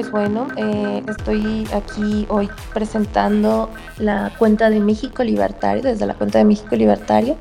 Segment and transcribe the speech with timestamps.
[0.00, 3.68] pues bueno, eh, estoy aquí hoy presentando
[3.98, 7.36] la cuenta de México Libertario, desde la cuenta de México Libertario,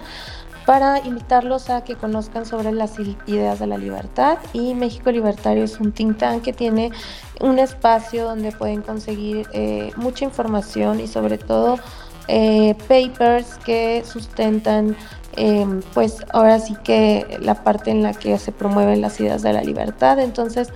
[0.66, 4.40] para invitarlos a que conozcan sobre las ideas de la libertad.
[4.52, 6.92] Y México Libertario es un think tank que tiene
[7.40, 11.80] un espacio donde pueden conseguir eh, mucha información y sobre todo
[12.28, 14.98] eh, papers que sustentan
[15.38, 19.54] em, pues ahora sí que la parte en la que se promueven las ideas de
[19.54, 20.20] la libertad.
[20.20, 20.74] Entonces,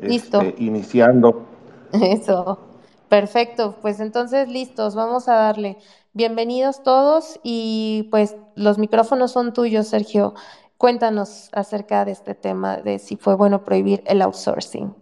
[0.00, 0.40] Listo.
[0.40, 1.46] Este, iniciando.
[1.92, 2.60] Eso.
[3.08, 3.74] Perfecto.
[3.82, 4.94] Pues entonces, listos.
[4.94, 5.78] Vamos a darle.
[6.12, 10.34] Bienvenidos todos y pues los micrófonos son tuyos, Sergio.
[10.84, 14.94] Cuéntanos acerca de este tema de si fue bueno prohibir el outsourcing.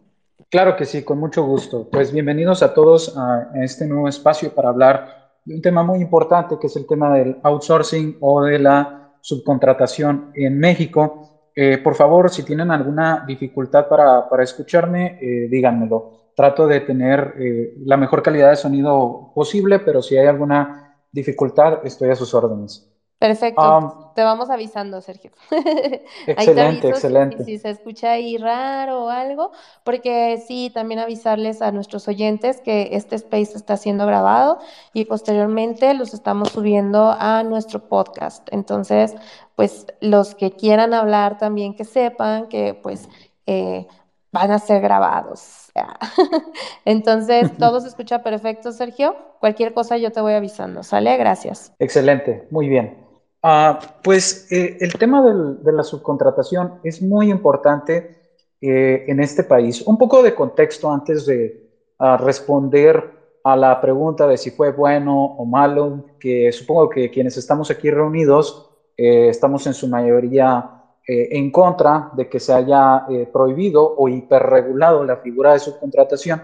[0.48, 1.88] Claro que sí, con mucho gusto.
[1.90, 6.56] Pues bienvenidos a todos a este nuevo espacio para hablar de un tema muy importante
[6.60, 11.50] que es el tema del outsourcing o de la subcontratación en México.
[11.52, 16.30] Eh, por favor, si tienen alguna dificultad para, para escucharme, eh, díganmelo.
[16.36, 21.84] Trato de tener eh, la mejor calidad de sonido posible, pero si hay alguna dificultad,
[21.84, 22.91] estoy a sus órdenes.
[23.22, 24.10] Perfecto.
[24.16, 25.30] te vamos avisando, Sergio.
[26.26, 27.44] excelente, excelente.
[27.44, 29.52] Si, se escucha ahí raro o algo,
[29.84, 34.58] porque sí, también avisarles a nuestros oyentes que este space está siendo grabado
[34.92, 38.48] y posteriormente los estamos subiendo a nuestro podcast.
[38.50, 39.14] Entonces,
[39.54, 43.08] pues los que quieran hablar también que sepan que pues
[43.46, 43.86] eh,
[44.32, 45.70] van a ser grabados.
[46.84, 49.14] Entonces, todo se escucha perfecto, Sergio.
[49.38, 50.82] Cualquier cosa yo te voy avisando.
[50.82, 51.16] ¿Sale?
[51.16, 51.72] Gracias.
[51.78, 53.11] Excelente, muy bien.
[53.42, 58.22] Ah, pues eh, el tema de la subcontratación es muy importante
[58.64, 59.82] eh, en este país.
[59.84, 63.10] Un poco de contexto antes de ah, responder
[63.42, 67.90] a la pregunta de si fue bueno o malo, que supongo que quienes estamos aquí
[67.90, 74.08] reunidos eh, estamos en su mayoría eh, en contra de que se haya prohibido o
[74.08, 76.40] hiperregulado la figura de subcontratación.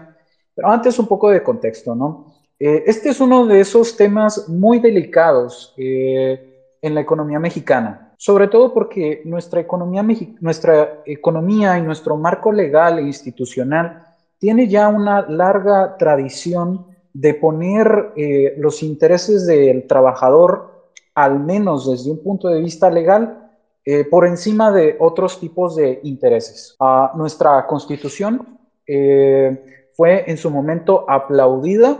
[0.53, 2.33] Pero antes un poco de contexto, ¿no?
[2.59, 5.73] Este es uno de esos temas muy delicados
[6.81, 10.05] en la economía mexicana, sobre todo porque nuestra economía,
[10.39, 14.05] nuestra economía y nuestro marco legal e institucional
[14.37, 18.13] tiene ya una larga tradición de poner
[18.57, 23.49] los intereses del trabajador, al menos desde un punto de vista legal,
[23.91, 26.75] eh, por encima de otros tipos de intereses.
[26.79, 31.97] Ah, nuestra constitución eh, fue en su momento aplaudida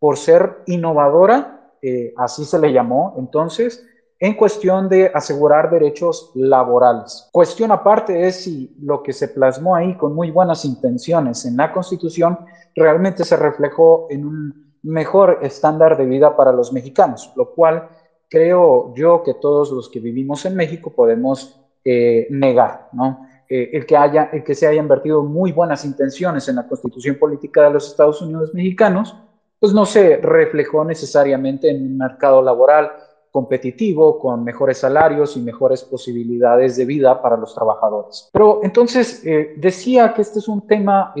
[0.00, 3.86] por ser innovadora, eh, así se le llamó entonces,
[4.20, 7.28] en cuestión de asegurar derechos laborales.
[7.30, 11.72] Cuestión aparte es si lo que se plasmó ahí con muy buenas intenciones en la
[11.72, 12.38] Constitución
[12.74, 17.88] realmente se reflejó en un mejor estándar de vida para los mexicanos, lo cual
[18.28, 23.26] creo yo que todos los que vivimos en México podemos eh, negar, ¿no?
[23.48, 27.16] Eh, el, que haya, el que se hayan invertido muy buenas intenciones en la constitución
[27.16, 29.16] política de los Estados Unidos mexicanos,
[29.58, 32.92] pues no se reflejó necesariamente en un mercado laboral
[33.30, 38.28] competitivo, con mejores salarios y mejores posibilidades de vida para los trabajadores.
[38.32, 41.12] Pero entonces eh, decía que este es un tema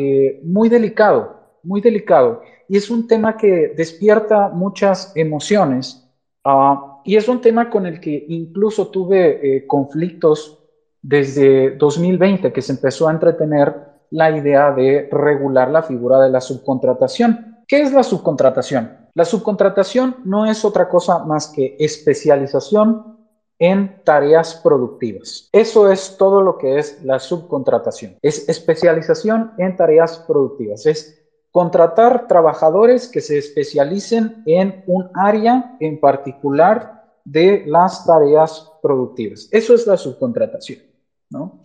[0.42, 6.04] muy delicado, muy delicado, y es un tema que despierta muchas emociones.
[6.44, 10.58] Uh, y es un tema con el que incluso tuve eh, conflictos
[11.00, 13.74] desde 2020, que se empezó a entretener
[14.10, 17.64] la idea de regular la figura de la subcontratación.
[17.66, 19.07] ¿Qué es la subcontratación?
[19.18, 23.18] La subcontratación no es otra cosa más que especialización
[23.58, 25.48] en tareas productivas.
[25.50, 28.16] Eso es todo lo que es la subcontratación.
[28.22, 30.86] Es especialización en tareas productivas.
[30.86, 31.20] Es
[31.50, 39.48] contratar trabajadores que se especialicen en un área en particular de las tareas productivas.
[39.50, 40.78] Eso es la subcontratación.
[41.30, 41.64] ¿no?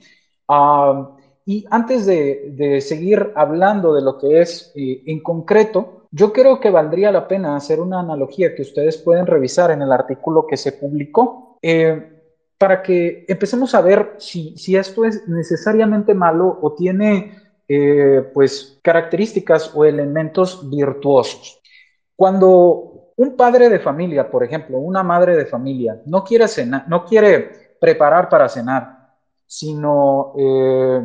[1.46, 6.69] y antes de, seguir hablando de lo que es eh, en concreto, yo creo que
[6.69, 10.74] valdría la pena hacer una analogía que ustedes pueden revisar en el artículo que se
[10.74, 12.21] publicó eh,
[12.56, 17.36] para que empecemos a ver si, si, esto es necesariamente malo o tiene
[17.68, 21.60] eh, pues características o elementos virtuosos.
[22.15, 27.06] Cuando un padre de familia, por ejemplo, una madre de familia, no quiere cenar, no
[27.06, 28.93] quiere preparar para cenar,
[29.56, 31.02] sino eh,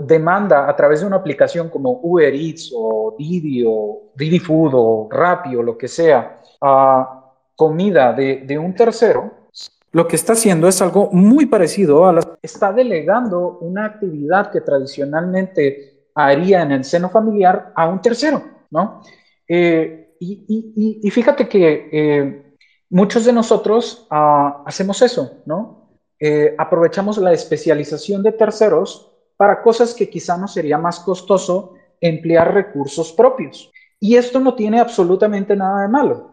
[0.00, 5.08] demanda a través de una aplicación como Uber Eats o Didi o Didi Food o
[5.10, 9.44] Rappi o lo que sea, a comida de, de un tercero,
[9.90, 12.20] lo que está haciendo es algo muy parecido a la...
[12.42, 19.02] Está delegando una actividad que tradicionalmente haría en el seno familiar a un tercero, ¿no?
[19.48, 22.54] Eh, y, fíjate que eh,
[22.90, 25.83] muchos de nosotros ah, hacemos eso, ¿no?
[26.18, 32.54] Eh, aprovechamos la especialización de terceros para cosas que quizá no sería más costoso emplear
[32.54, 33.70] recursos propios.
[33.98, 36.32] Y esto no tiene absolutamente nada de malo.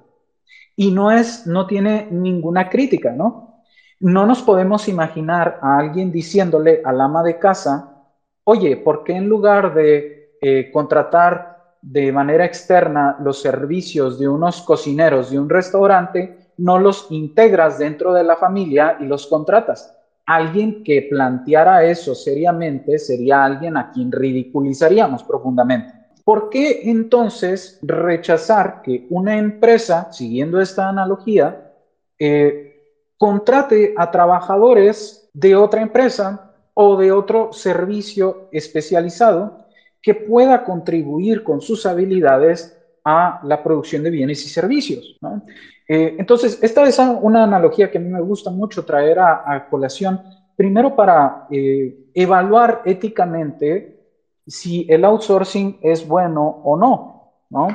[0.75, 3.63] Y no es, no tiene ninguna crítica, ¿no?
[3.99, 8.03] No nos podemos imaginar a alguien diciéndole al ama de casa,
[8.43, 14.61] oye, ¿por qué en lugar de eh, contratar de manera externa los servicios de unos
[14.61, 19.97] cocineros de un restaurante, no los integras dentro de la familia y los contratas?
[20.25, 25.93] Alguien que planteara eso seriamente sería alguien a quien ridiculizaríamos profundamente.
[26.23, 31.73] ¿Por qué entonces rechazar que una empresa, siguiendo esta analogía,
[32.19, 32.71] eh,
[33.17, 39.65] contrate a trabajadores de otra empresa o de otro servicio especializado
[40.01, 45.17] que pueda contribuir con sus habilidades a la producción de bienes y servicios.
[45.93, 50.21] Eh, entonces, esta es una analogía que a mí me gusta mucho traer a, colación,
[50.55, 53.99] primero para eh, evaluar éticamente
[54.47, 57.67] si el outsourcing es bueno o no, ¿no?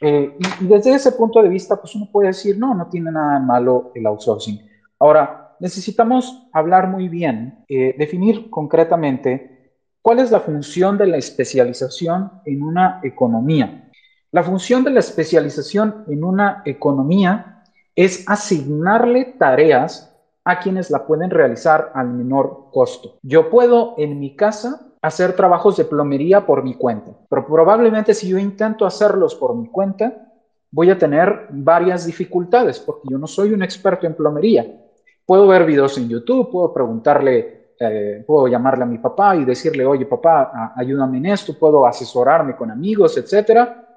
[0.00, 3.12] Eh, y, y, desde ese punto de vista, pues uno puede decir, no, no tiene
[3.12, 4.58] nada malo el outsourcing.
[4.98, 12.32] Ahora, necesitamos hablar muy bien, eh, definir concretamente cuál es la función de la especialización
[12.46, 13.90] en una economía.
[14.32, 17.59] La función de la especialización en una economía
[17.96, 23.18] es asignarle tareas a quienes la pueden realizar al menor costo.
[23.22, 28.28] Yo puedo en mi casa hacer trabajos de plomería por mi cuenta, pero probablemente si
[28.28, 30.32] yo intento hacerlos por mi cuenta,
[30.70, 34.66] voy a tener varias dificultades porque yo no soy un experto en plomería
[35.30, 39.86] puedo ver videos en YouTube, puedo preguntarle, eh, puedo llamarle a mi papá y decirle,
[39.86, 43.89] oye papá, ayúdame en esto, puedo asesorarme con amigos, etcétera,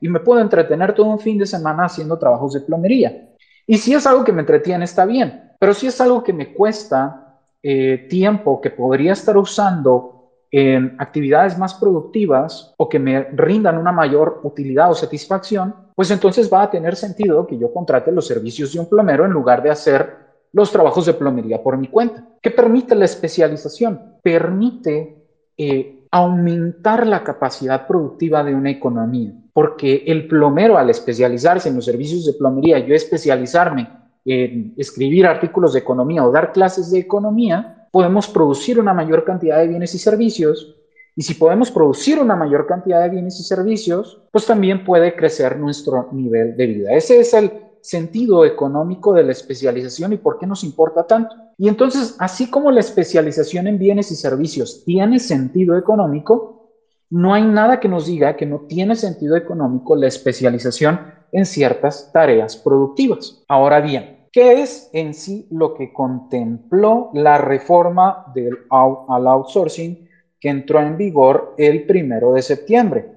[0.00, 3.30] Y me puedo entretener todo un fin de semana haciendo trabajos de plomería.
[3.66, 6.52] Y si es algo que me entretiene, está bien, pero si es algo que me
[6.52, 10.14] cuesta eh, tiempo que podría estar usando
[10.50, 16.52] en actividades más productivas o que me rindan una mayor utilidad o satisfacción, pues entonces
[16.52, 19.70] va a tener sentido que yo contrate los servicios de un plomero en lugar de
[19.70, 20.16] hacer
[20.52, 22.24] los trabajos de plomería por mi cuenta.
[22.40, 24.18] ¿Qué permite la especialización?
[24.22, 25.24] Permite
[25.56, 31.86] eh, aumentar la capacidad productiva de una economía, porque el plomero al especializarse en los
[31.86, 33.88] servicios de plomería, yo especializarme
[34.24, 39.58] en escribir artículos de economía o dar clases de economía, podemos producir una mayor cantidad
[39.58, 40.76] de bienes y servicios.
[41.16, 45.58] Y si podemos producir una mayor cantidad de bienes y servicios, pues también puede crecer
[45.58, 46.92] nuestro nivel de vida.
[46.92, 51.34] Ese es el sentido económico de la especialización y por qué nos importa tanto.
[51.56, 56.70] Y entonces, así como la especialización en bienes y servicios tiene sentido económico,
[57.10, 62.10] no hay nada que nos diga que no tiene sentido económico la especialización en ciertas
[62.12, 63.44] tareas productivas.
[63.46, 70.08] Ahora bien, ¿qué es en sí lo que contempló la reforma del, outsourcing
[70.40, 73.12] que entró en vigor el primero de septiembre?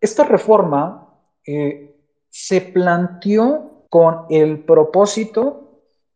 [0.00, 1.08] Esta reforma
[1.46, 1.96] eh,
[2.28, 5.63] se planteó con el propósito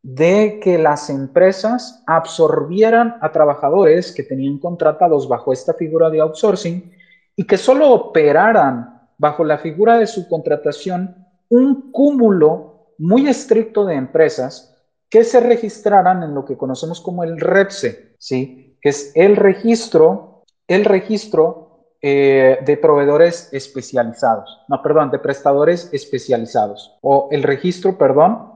[0.02, 6.92] de que las empresas absorbieran a trabajadores que tenían contratados bajo esta figura de outsourcing
[7.36, 14.76] y que solo operaran bajo la figura de subcontratación un cúmulo muy estricto de empresas
[15.08, 18.76] que se registraran en lo que conocemos como el REPSE, ¿sí?
[18.80, 21.68] que es el registro, el registro
[22.00, 28.47] eh, de proveedores especializados, no, perdón, de prestadores especializados, o el registro, perdón,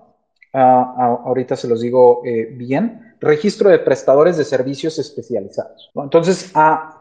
[0.53, 5.91] ah, ahorita se los digo eh, bien, registro de prestadores de servicios especializados.
[5.95, 6.53] Entonces,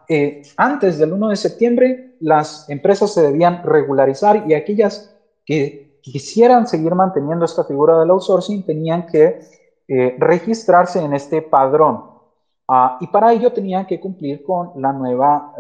[0.08, 5.15] eh, antes del 1 de septiembre, las empresas se debían regularizar y aquellas
[5.46, 9.39] que quisieran seguir manteniendo esta figura del outsourcing tenían que
[9.88, 12.05] eh, registrarse en este padrón.
[12.67, 15.53] Ah, y para ello tenían que cumplir con la nueva,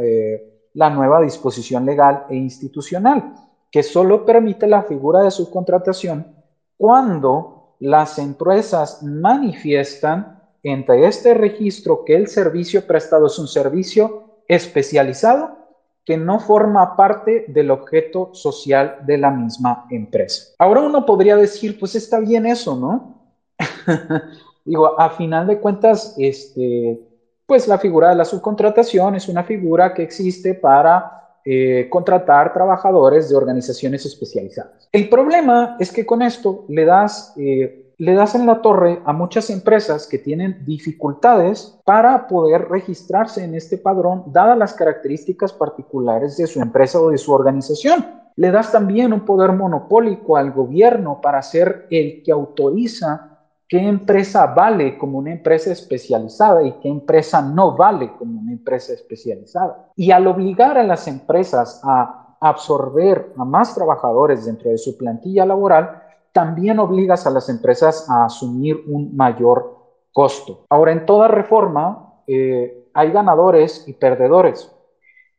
[0.73, 3.33] la nueva disposición legal e institucional,
[3.69, 6.35] que solo permite la figura de subcontratación
[6.77, 15.57] cuando las empresas manifiestan entre este registro que el servicio prestado es un servicio especializado
[16.05, 20.53] que no forma parte del objeto social de la misma empresa.
[20.59, 23.15] Ahora uno podría decir, pues está bien eso, ¿no?
[24.65, 27.01] Digo, a final de cuentas, este,
[27.47, 33.29] pues la figura de la subcontratación es una figura que existe para eh, contratar trabajadores
[33.29, 34.89] de organizaciones especializadas.
[34.91, 39.13] El problema es que con esto le das eh, le das en la torre a
[39.13, 46.35] muchas empresas que tienen dificultades para poder registrarse en este padrón, dadas las características particulares
[46.35, 48.03] de su empresa o de su organización.
[48.37, 53.30] Le das también un poder monopólico al gobierno para ser el que autoriza
[53.71, 58.91] qué empresa vale como una empresa especializada y qué empresa no vale como una empresa
[58.91, 59.87] especializada.
[59.95, 65.45] Y al obligar a las empresas a absorber a más trabajadores dentro de su plantilla
[65.45, 69.77] laboral, también obligas a las empresas a asumir un mayor
[70.11, 70.65] costo.
[70.69, 74.69] Ahora, en toda reforma eh, hay ganadores y perdedores.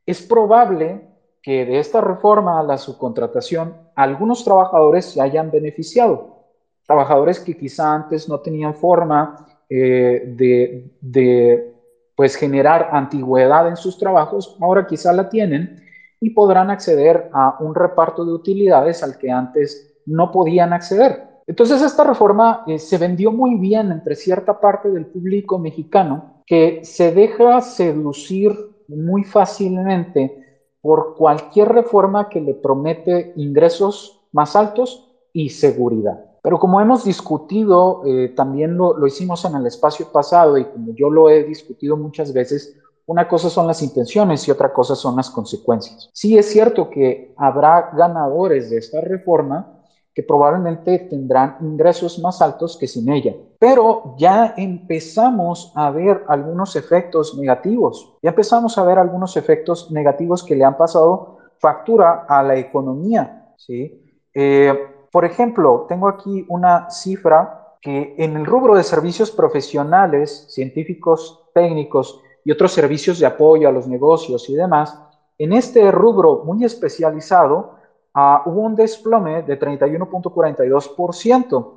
[0.07, 1.07] Es probable
[1.43, 6.41] que de esta reforma a la subcontratación algunos trabajadores se hayan beneficiado.
[6.87, 11.75] Trabajadores que quizá antes no tenían forma eh, de, de
[12.15, 15.83] pues, generar antigüedad en sus trabajos, ahora quizá la tienen
[16.21, 21.33] y podrán acceder a un reparto de utilidades al que antes no podían acceder.
[21.47, 26.85] Entonces esta reforma eh, se vendió muy bien entre cierta parte del público mexicano que
[26.85, 28.53] se deja seducir
[28.89, 36.32] muy fácilmente por cualquier reforma que le promete ingresos más altos y seguridad.
[36.42, 40.92] Pero como hemos discutido, eh, también lo, lo hicimos en el espacio pasado y como
[40.94, 45.16] yo lo he discutido muchas veces, una cosa son las intenciones y otra cosa son
[45.16, 46.11] las consecuencias.
[46.12, 49.78] Sí es cierto que habrá ganadores de esta reforma,
[50.14, 53.34] que probablemente tendrán ingresos más altos que sin ella.
[53.58, 60.42] Pero ya empezamos a ver algunos efectos negativos, ya empezamos a ver algunos efectos negativos
[60.42, 63.54] que le han pasado factura a la economía.
[63.56, 64.02] ¿sí?
[64.34, 71.45] Eh, por ejemplo, tengo aquí una cifra que en el rubro de servicios profesionales, científicos,
[71.54, 74.99] técnicos y otros servicios de apoyo a los negocios y demás,
[75.38, 77.83] en este rubro muy especializado,
[78.14, 81.73] Ah, hubo un desplome de 31.42%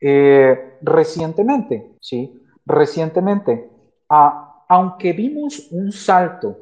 [0.00, 2.42] eh, recientemente, ¿sí?
[2.64, 3.70] Recientemente.
[4.08, 6.58] Ah, aunque vimos un salto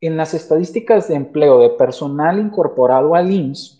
[0.00, 3.78] en las estadísticas de empleo de personal incorporado al IMSS,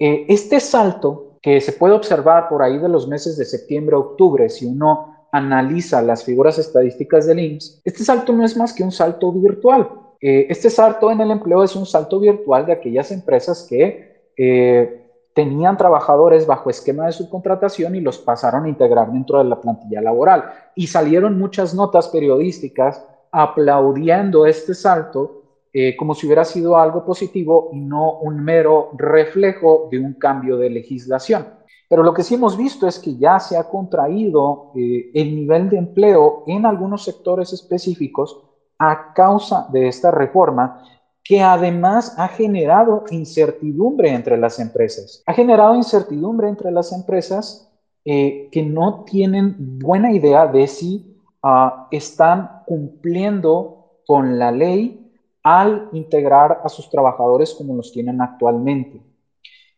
[0.00, 3.98] eh, este salto que se puede observar por ahí de los meses de septiembre a
[3.98, 8.82] octubre, si uno analiza las figuras estadísticas del IMSS, este salto no es más que
[8.82, 9.90] un salto virtual.
[10.22, 15.06] Eh, este salto en el empleo es un salto virtual de aquellas empresas que eh,
[15.34, 20.00] tenían trabajadores bajo esquema de subcontratación y los pasaron a integrar dentro de la plantilla
[20.00, 20.44] laboral.
[20.74, 25.42] Y salieron muchas notas periodísticas aplaudiendo este salto
[25.76, 30.56] eh, como si hubiera sido algo positivo y no un mero reflejo de un cambio
[30.56, 31.48] de legislación.
[31.88, 35.68] Pero lo que sí hemos visto es que ya se ha contraído eh, el nivel
[35.68, 38.40] de empleo en algunos sectores específicos
[38.78, 40.80] a causa de esta reforma
[41.24, 45.24] que además ha generado incertidumbre entre las empresas.
[45.26, 47.68] Ha generado incertidumbre entre las empresas
[48.04, 55.03] eh, que no tienen buena idea de si ah, están cumpliendo con la ley
[55.44, 59.00] al integrar a sus trabajadores como los tienen actualmente.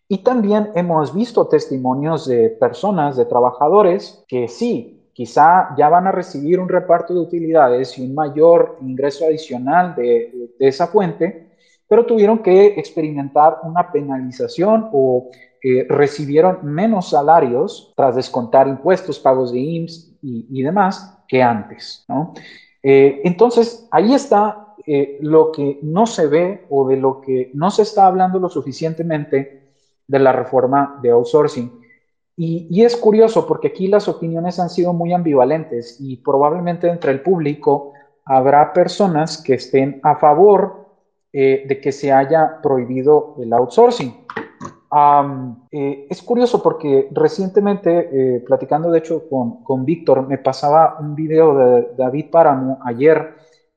[0.08, 6.12] Y también hemos visto testimonios de personas, de trabajadores, que sí, quizá ya van a
[6.12, 11.49] recibir un reparto de utilidades y un mayor ingreso adicional de, esa fuente,
[11.88, 15.30] pero tuvieron que experimentar una penalización o
[15.62, 22.06] eh, recibieron menos salarios tras descontar impuestos, pagos de IMSS y, demás que antes.
[22.82, 24.65] Eh, entonces, ahí está
[25.20, 29.66] lo que no se ve o de lo que no se está hablando lo suficientemente
[30.06, 31.80] de la reforma de outsourcing
[32.36, 37.22] Y, es curioso porque aquí las opiniones han sido muy ambivalentes y probablemente entre el
[37.22, 37.92] público
[38.24, 40.86] habrá personas que estén a favor
[41.32, 44.26] eh, de que se haya prohibido el outsourcing.
[45.72, 51.14] Eh, es curioso porque recientemente, eh, platicando de hecho con, con Víctor, me pasaba un
[51.14, 53.35] video de David Páramo ayer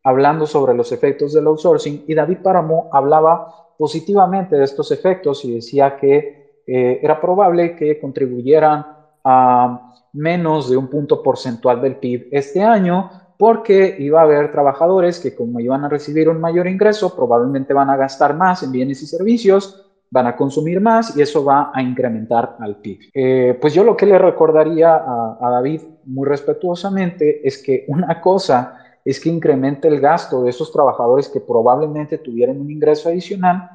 [0.09, 3.47] hablando sobre los efectos del outsourcing y David Páramo hablaba
[3.77, 8.85] positivamente de estos efectos y decía que eh, era probable que contribuyeran
[9.23, 15.19] a menos de un punto porcentual del PIB este año porque iba a haber trabajadores
[15.19, 19.01] que como iban a recibir un mayor ingreso, probablemente van a gastar más en bienes
[19.01, 22.99] y servicios van a consumir más y eso va a incrementar al PIB.
[23.13, 28.75] Eh, pues yo lo que le recordaría a, David muy respetuosamente es que una cosa
[29.05, 33.69] es que incremente el gasto de esos trabajadores que probablemente tuvieran un ingreso adicional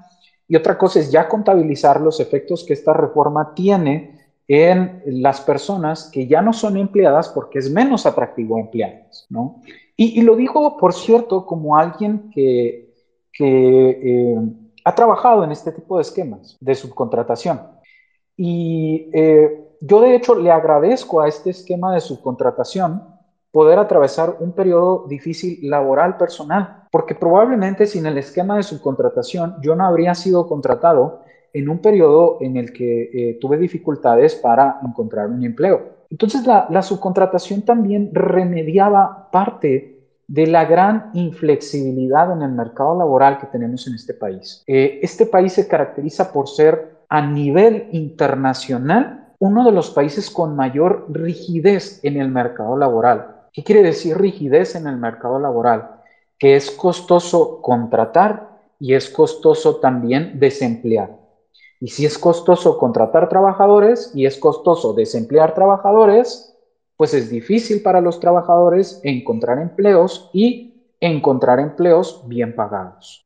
[0.47, 6.11] y otra cosa es ya contabilizar los efectos que esta reforma tiene en las personas
[6.13, 9.63] que ya no son empleadas porque es menos atractivo emplearlas, ¿no?
[9.97, 12.93] Y, lo digo, por cierto, como alguien que,
[13.33, 14.37] que eh,
[14.85, 17.61] ha trabajado en este tipo de esquemas de subcontratación.
[18.37, 23.05] Y eh, yo de hecho le agradezco a este esquema de subcontratación
[23.55, 29.77] poder atravesar un periodo difícil laboral personal, porque probablemente sin el esquema de subcontratación yo
[29.77, 31.21] no habría sido contratado
[31.53, 35.83] en un periodo en el que eh, tuve dificultades para encontrar un empleo.
[36.11, 43.39] Entonces la, la subcontratación también remediaba parte de la gran inflexibilidad en el mercado laboral
[43.39, 44.65] que tenemos en este país.
[44.67, 50.57] Eh, este país se caracteriza por ser a nivel internacional uno de los países con
[50.57, 53.34] mayor rigidez en el mercado laboral.
[53.55, 56.03] ¿Qué quiere decir rigidez en el mercado laboral?
[56.39, 61.11] Que es costoso contratar y es costoso también desemplear.
[61.81, 66.57] Y si es costoso contratar trabajadores y es costoso desemplear trabajadores,
[66.97, 73.23] pues es difícil para los trabajadores encontrar empleos y encontrar empleos bien pagados.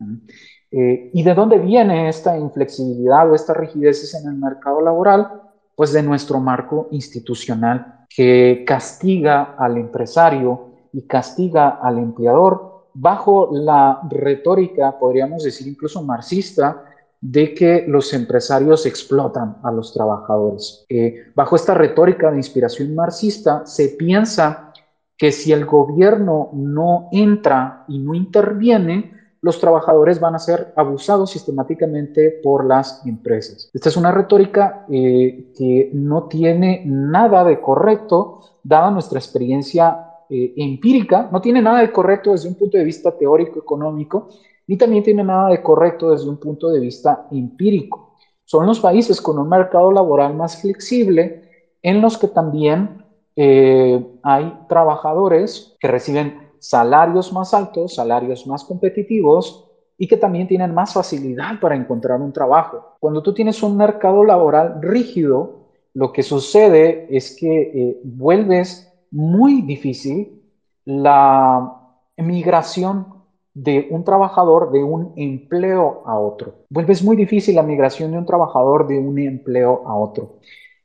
[0.70, 5.30] Eh, ¿Y de dónde viene esta inflexibilidad o esta rigidez en el mercado laboral?
[5.78, 14.00] Pues de nuestro marco institucional que castiga al empresario y castiga al empleador bajo la
[14.10, 16.82] retórica, podríamos decir incluso marxista,
[17.20, 20.84] de que los empresarios explotan a los trabajadores.
[20.88, 24.72] Eh, bajo esta retórica de inspiración marxista, se piensa
[25.16, 31.30] que si el gobierno no entra y no interviene, los trabajadores van a ser abusados
[31.30, 33.70] sistemáticamente por las empresas.
[33.72, 40.54] Esta es una retórica eh, que no tiene nada de correcto, dada nuestra experiencia eh,
[40.56, 44.28] empírica, no tiene nada de correcto desde un punto de vista teórico económico,
[44.66, 48.14] ni también tiene nada de correcto desde un punto de vista empírico.
[48.44, 51.48] Son los países con un mercado laboral más flexible
[51.82, 53.04] en los que también
[53.36, 59.68] eh, hay trabajadores que reciben salarios más altos, salarios más competitivos
[59.98, 62.96] y que también tienen más facilidad para encontrar un trabajo.
[63.00, 69.62] Cuando tú tienes un mercado laboral rígido, lo que sucede es que eh, vuelves muy
[69.62, 70.40] difícil
[70.84, 71.74] la
[72.16, 73.18] migración
[73.54, 76.54] de un trabajador de un empleo a otro.
[76.70, 80.38] Vuelves muy difícil la migración de un trabajador de un empleo a otro.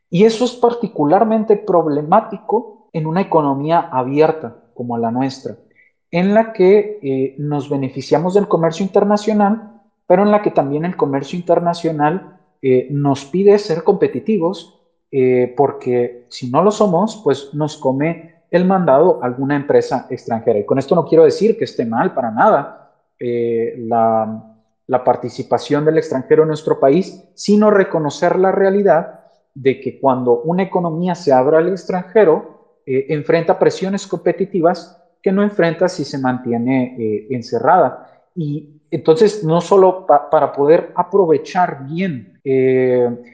[0.09, 5.55] Y eso es particularmente problemático en una economía abierta como la nuestra,
[6.11, 10.95] en la que eh, nos beneficiamos del comercio internacional, pero en la que también el
[10.95, 14.79] comercio internacional eh, nos pide ser competitivos,
[15.11, 20.59] eh, porque si no lo somos, pues nos come el mandado alguna empresa extranjera.
[20.59, 24.49] Y con esto no quiero decir que esté mal para nada eh, la,
[25.03, 29.21] participación del extranjero en nuestro país, sino reconocer la realidad
[29.55, 32.52] de que cuando una economía se abre al extranjero,
[32.85, 38.23] eh, enfrenta presiones competitivas que no enfrenta si se mantiene eh, encerrada.
[38.35, 42.39] Y entonces, no solo para poder aprovechar bien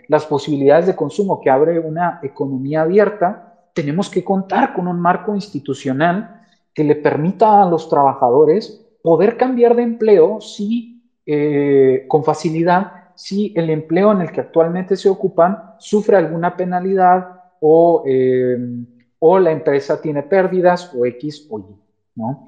[0.07, 5.33] las posibilidades de consumo que abre una economía abierta, tenemos que contar con un marco
[5.35, 6.39] institucional
[6.73, 13.53] que le permita a los trabajadores poder cambiar de empleo si, eh, con facilidad si
[13.55, 18.57] el empleo en el que actualmente se ocupan sufre alguna penalidad o, eh,
[19.19, 21.63] o la empresa tiene pérdidas o X o Y.
[22.15, 22.47] ¿no?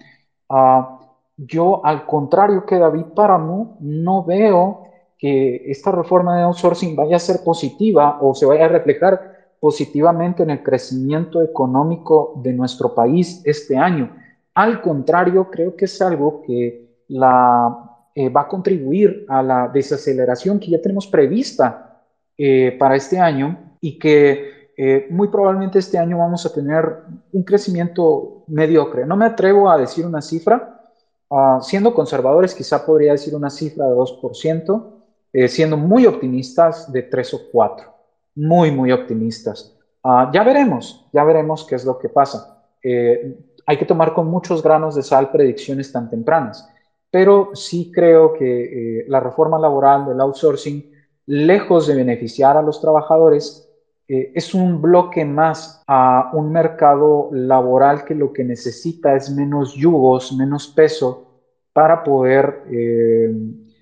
[0.49, 0.99] Ah,
[1.37, 4.83] yo, al contrario que David Páramo, no veo
[5.17, 10.43] que esta reforma de outsourcing vaya a ser positiva o se vaya a reflejar positivamente
[10.43, 14.15] en el crecimiento económico de nuestro país este año.
[14.55, 20.59] Al contrario, creo que es algo que la, eh, va a contribuir a la desaceleración
[20.59, 22.01] que ya tenemos prevista
[22.37, 27.43] eh, para este año y que eh, muy probablemente este año vamos a tener un
[27.43, 29.05] crecimiento mediocre.
[29.05, 30.81] No me atrevo a decir una cifra.
[31.29, 37.03] Ah, siendo conservadores, quizá podría decir una cifra de 2%, eh, siendo muy optimistas de
[37.03, 37.93] 3 o 4.
[38.33, 39.77] Muy, muy optimistas.
[40.03, 42.65] Ah, ya veremos, ya veremos qué es lo que pasa.
[42.81, 46.67] Eh, hay que tomar con muchos granos de sal predicciones tan tempranas,
[47.11, 50.91] pero sí creo que la reforma laboral del outsourcing,
[51.27, 53.70] lejos de beneficiar a los trabajadores,
[54.13, 59.73] eh, es un bloque más a un mercado laboral que lo que necesita es menos
[59.73, 61.29] yugos, menos peso
[61.71, 63.33] para poder eh,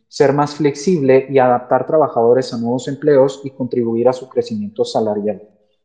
[0.07, 5.41] ser más flexible y adaptar trabajadores a nuevos empleos y contribuir a su crecimiento salarial.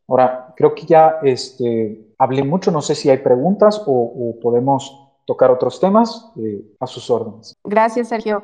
[0.07, 5.51] Ahora, creo que ya este, hablé mucho, no sé si hay preguntas o, podemos tocar
[5.51, 7.55] otros temas eh, a sus órdenes.
[7.65, 8.43] Gracias, Sergio.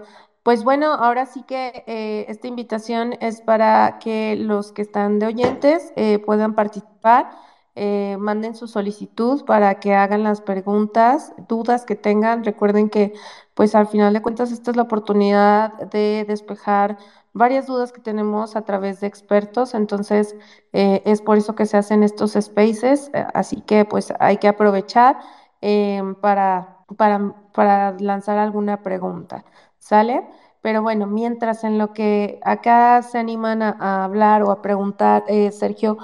[0.51, 5.27] Pues bueno, ahora sí que eh, esta invitación es para que los que están de
[5.27, 7.31] oyentes eh, puedan participar,
[7.77, 12.43] eh, manden su solicitud para que hagan las preguntas, dudas que tengan.
[12.43, 13.13] Recuerden que
[13.55, 16.99] pues al final de cuentas esta es la oportunidad de despejar
[17.33, 20.35] varias dudas que tenemos a través de expertos, entonces
[20.73, 25.21] es por eso que se hacen estos spaces, así que pues hay que aprovechar
[26.97, 29.45] para lanzar alguna pregunta.
[29.81, 30.23] ¿Sale?
[30.63, 35.51] Pero bueno, mientras en lo que acá se animan a, hablar o a preguntar, eh,
[35.53, 35.99] Sergio,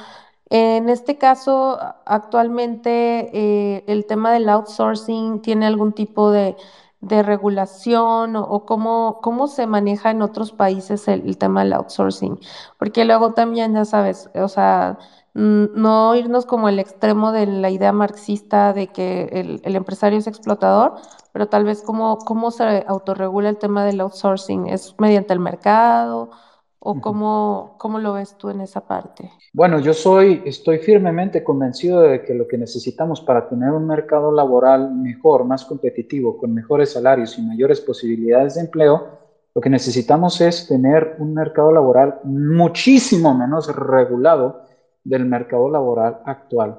[0.48, 6.56] en este caso, actualmente eh, el tema del outsourcing tiene algún tipo de,
[7.00, 12.38] regulación o, cómo, cómo, se maneja en otros países el, tema del outsourcing.
[12.78, 14.98] Porque luego también, ya sabes, o sea,
[15.34, 20.26] no irnos como el extremo de la idea marxista de que el, el empresario es
[20.26, 20.94] explotador,
[21.36, 26.30] pero tal vez cómo, cómo se autorregula el tema del outsourcing, ¿es mediante el mercado
[26.78, 29.30] o cómo, cómo lo ves tú en esa parte?
[29.52, 34.32] Bueno, yo soy, estoy firmemente convencido de que lo que necesitamos para tener un mercado
[34.32, 39.06] laboral mejor, más competitivo, con mejores salarios y mayores posibilidades de empleo,
[39.54, 44.62] lo que necesitamos es tener un mercado laboral muchísimo menos regulado
[45.04, 46.78] del mercado laboral actual.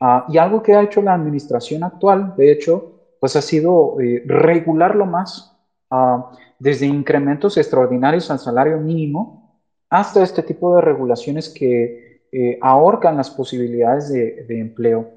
[0.00, 2.88] Ah, y algo que ha hecho la administración actual, de hecho,
[3.22, 5.56] pues ha sido eh, regularlo más,
[5.92, 13.16] ah, desde incrementos extraordinarios al salario mínimo hasta este tipo de regulaciones que eh, ahorcan
[13.16, 15.08] las posibilidades de, empleo.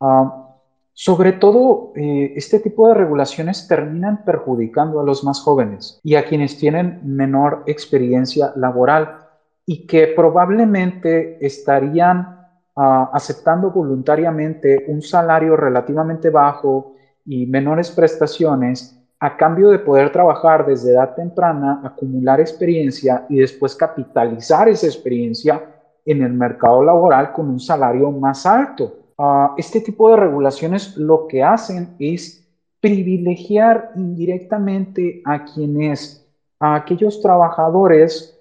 [0.00, 0.58] Ah,
[0.94, 6.24] sobre todo, eh, este tipo de regulaciones terminan perjudicando a los más jóvenes y a
[6.24, 9.28] quienes tienen menor experiencia laboral
[9.64, 19.36] y que probablemente estarían ah, aceptando voluntariamente un salario relativamente bajo y menores prestaciones a
[19.36, 25.62] cambio de poder trabajar desde edad temprana, acumular experiencia y después capitalizar esa experiencia
[26.04, 28.92] en el mercado laboral con un salario más alto.
[29.16, 32.46] Ah, este tipo de regulaciones lo que hacen es
[32.80, 36.28] privilegiar indirectamente a quienes,
[36.60, 38.38] a aquellos trabajadores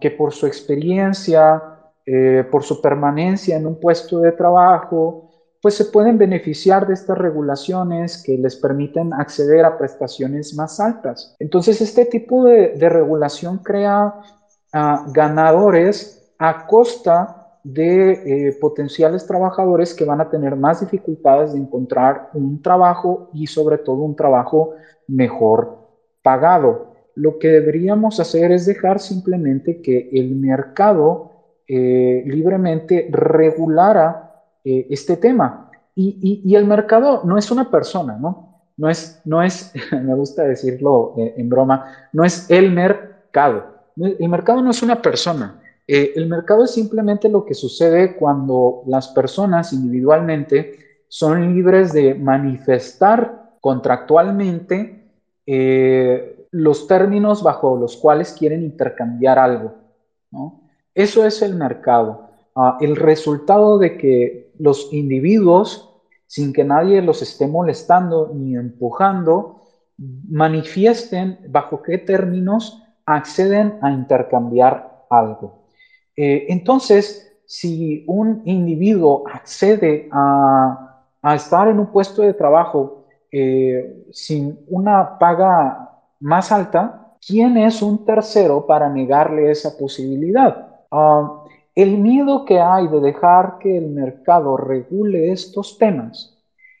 [0.00, 1.62] que por su experiencia,
[2.06, 5.27] eh, por su permanencia en un puesto de trabajo,
[5.60, 11.34] pues se pueden beneficiar de estas regulaciones que les permiten acceder a prestaciones más altas.
[11.38, 14.14] Entonces, este tipo de, regulación crea
[14.72, 18.12] ah, ganadores a costa de
[18.48, 23.78] eh, potenciales trabajadores que van a tener más dificultades de encontrar un trabajo y sobre
[23.78, 24.74] todo un trabajo
[25.08, 25.88] mejor
[26.22, 26.94] pagado.
[27.14, 31.32] Lo que deberíamos hacer es dejar simplemente que el mercado
[31.66, 34.27] eh, libremente regulara
[34.64, 35.70] eh, este tema.
[35.94, 38.62] Y, el mercado no es una persona, ¿no?
[38.76, 43.78] No es, no es me gusta decirlo eh, en broma, no es el mercado.
[43.96, 45.60] El mercado no es una persona.
[45.86, 52.14] Eh, el mercado es simplemente lo que sucede cuando las personas individualmente son libres de
[52.14, 54.94] manifestar contractualmente
[56.50, 59.74] los términos bajo los cuales quieren intercambiar algo.
[60.30, 60.60] ¿no?
[60.94, 62.27] Eso es el mercado.
[62.60, 65.94] Ah, el resultado de que los individuos,
[66.26, 69.62] sin que nadie los esté molestando ni empujando,
[69.96, 75.66] manifiesten bajo qué términos acceden a intercambiar algo.
[76.16, 81.04] Eh, entonces, si un individuo accede a,
[81.36, 88.04] estar en un puesto de trabajo eh, sin una paga más alta, ¿quién es un
[88.04, 90.68] tercero para negarle esa posibilidad?
[90.90, 91.37] Ah,
[91.78, 96.36] el miedo que hay de dejar que el mercado regule estos temas,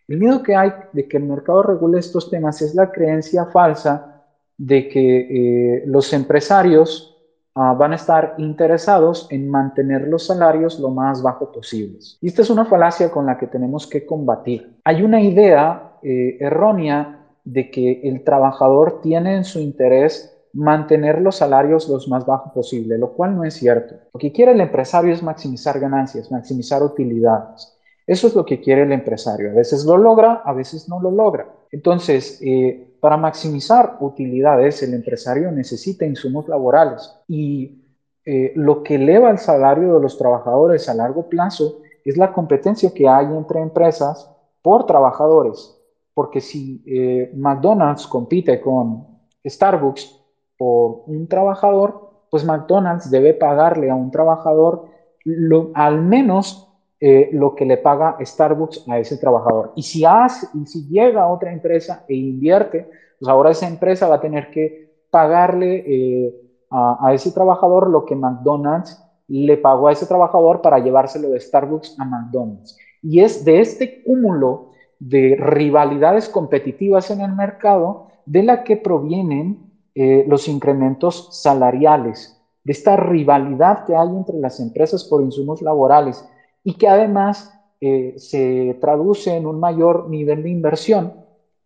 [0.08, 4.24] el miedo que hay de que el mercado regule estos temas es la creencia falsa
[4.56, 7.16] de que eh, los empresarios
[7.54, 12.18] ah, van a estar interesados en mantener los salarios lo más bajo posibles.
[12.20, 14.80] Y esta es una falacia con la que tenemos que combatir.
[14.82, 21.36] Hay una idea eh, errónea de que el trabajador tiene en su interés mantener los
[21.36, 23.94] salarios los más bajos posible, lo cual no es cierto.
[24.12, 27.74] Lo que quiere el empresario es maximizar ganancias, maximizar utilidades.
[28.06, 29.50] Eso es lo que quiere el empresario.
[29.50, 31.46] A veces lo logra, a veces no lo logra.
[31.70, 37.84] Entonces, eh, para maximizar utilidades, el empresario necesita insumos laborales y
[38.24, 42.92] eh, lo que eleva el salario de los trabajadores a largo plazo es la competencia
[42.94, 44.30] que hay entre empresas
[44.62, 45.78] por trabajadores.
[46.14, 49.06] Porque si eh, McDonald's compite con
[49.46, 50.17] Starbucks
[50.58, 54.86] por un trabajador, pues McDonald's debe pagarle a un trabajador
[55.74, 56.68] al menos
[57.00, 59.72] eh, lo que le paga Starbucks a ese trabajador.
[59.76, 64.16] Y si, hace, y si llega otra empresa e invierte, pues ahora esa empresa va
[64.16, 66.34] a tener que pagarle eh,
[66.70, 71.40] a, a, ese trabajador lo que McDonald's le pagó a ese trabajador para llevárselo de
[71.40, 72.76] Starbucks a McDonald's.
[73.02, 79.67] Y es de este cúmulo de rivalidades competitivas en el mercado de la que provienen
[80.00, 86.24] eh, los incrementos salariales, de esta rivalidad que hay entre las empresas por insumos laborales
[86.62, 91.14] y que además eh, se traduce en un mayor nivel de inversión,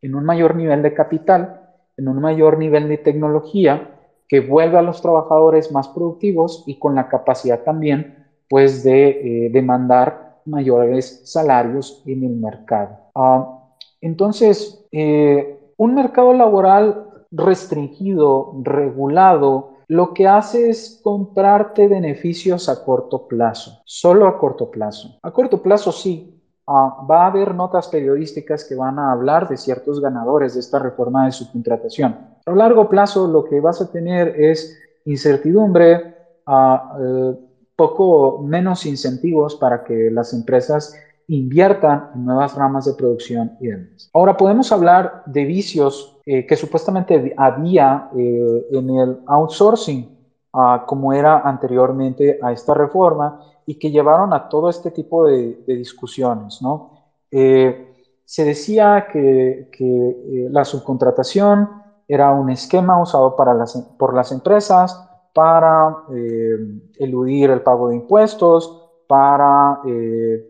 [0.01, 1.61] en un mayor nivel de capital,
[1.99, 6.95] en un mayor nivel de tecnología que vuelve a los trabajadores más productivos y con
[6.95, 12.97] la capacidad también pues de eh, demandar mayores salarios en el mercado.
[13.15, 13.59] Ah,
[14.01, 14.87] entonces,
[15.77, 24.27] un mercado laboral restringido, regulado, lo que hace es comprarte beneficios a corto plazo, solo
[24.27, 25.19] a corto plazo.
[25.23, 29.57] A corto plazo sí, ah, va a haber notas periodísticas que van a hablar de
[29.57, 32.17] ciertos ganadores de esta reforma de subcontratación.
[32.47, 36.17] A largo plazo lo que vas a tener es incertidumbre,
[36.47, 37.35] ah, eh,
[37.77, 40.95] poco menos incentivos para que las empresas
[41.29, 44.11] inviertan en nuevas ramas de producción y demás.
[44.13, 50.09] Ahora podemos hablar de vicios eh, que supuestamente había eh, en el outsourcing,
[50.53, 55.65] uh, como era anteriormente a esta reforma, y que llevaron a todo este tipo de,
[55.67, 56.63] discusiones.
[56.63, 56.93] ¿no?
[57.29, 59.69] Eh, se decía que,
[60.51, 61.69] la subcontratación
[62.07, 65.97] era un esquema usado para las, por las empresas para
[66.99, 69.81] eludir el pago de impuestos, para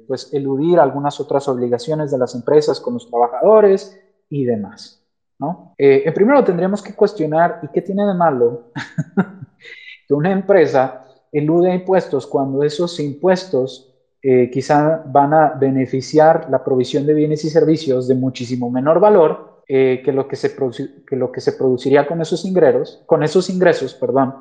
[0.07, 5.02] pues, eludir algunas otras obligaciones de las empresas con los trabajadores y demás.
[5.43, 5.75] ¿No?
[5.77, 8.73] Eh, primero tendríamos que cuestionar, ¿y qué tiene de malo
[10.09, 17.07] que una empresa elude impuestos cuando esos impuestos eh, quizá van a beneficiar la provisión
[17.07, 20.55] de bienes y servicios de muchísimo menor valor que, lo que, se
[21.07, 24.35] que lo que se produciría con esos ingresos, con esos ingresos perdón,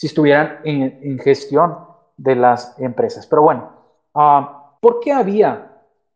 [0.00, 1.76] si estuvieran en, gestión
[2.16, 3.26] de las empresas.
[3.26, 3.70] Pero bueno,
[4.14, 5.69] uh, ¿por qué había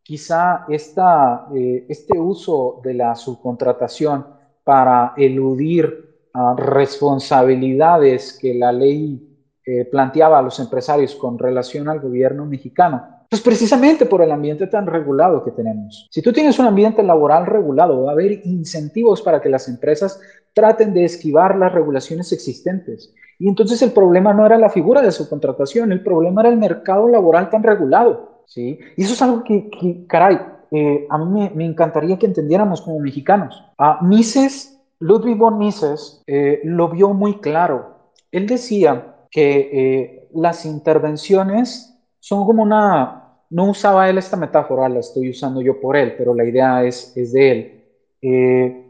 [0.05, 4.23] quizá eh, este uso de la subcontratación
[4.63, 9.19] para eludir uh, responsabilidades que la ley
[9.65, 13.03] eh, planteaba a los empresarios con relación al gobierno mexicano?
[13.27, 16.07] Pues precisamente por el ambiente tan regulado que tenemos.
[16.11, 20.21] Si tú tienes un ambiente laboral regulado, va a haber incentivos para que las empresas
[20.53, 23.11] traten de esquivar las regulaciones existentes.
[23.39, 26.57] Y entonces el problema no era la figura de su contratación, el problema era el
[26.57, 28.34] mercado laboral tan regulado.
[28.45, 28.79] ¿Sí?
[28.95, 30.39] Y eso es algo que, caray,
[30.71, 33.63] eh, a mí me, encantaría que entendiéramos como mexicanos.
[33.77, 38.11] A Mises, Ludwig von Mises, eh, lo vio muy claro.
[38.31, 44.99] Él decía que eh, las intervenciones son como una, no usaba él esta metáfora, la
[44.99, 47.71] estoy usando yo por él, pero la idea es, es de él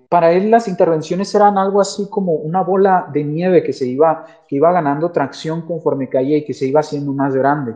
[0.09, 4.25] para él las intervenciones eran algo así como una bola de nieve que se iba,
[4.47, 7.75] que iba ganando tracción conforme caía y que se iba haciendo más grande.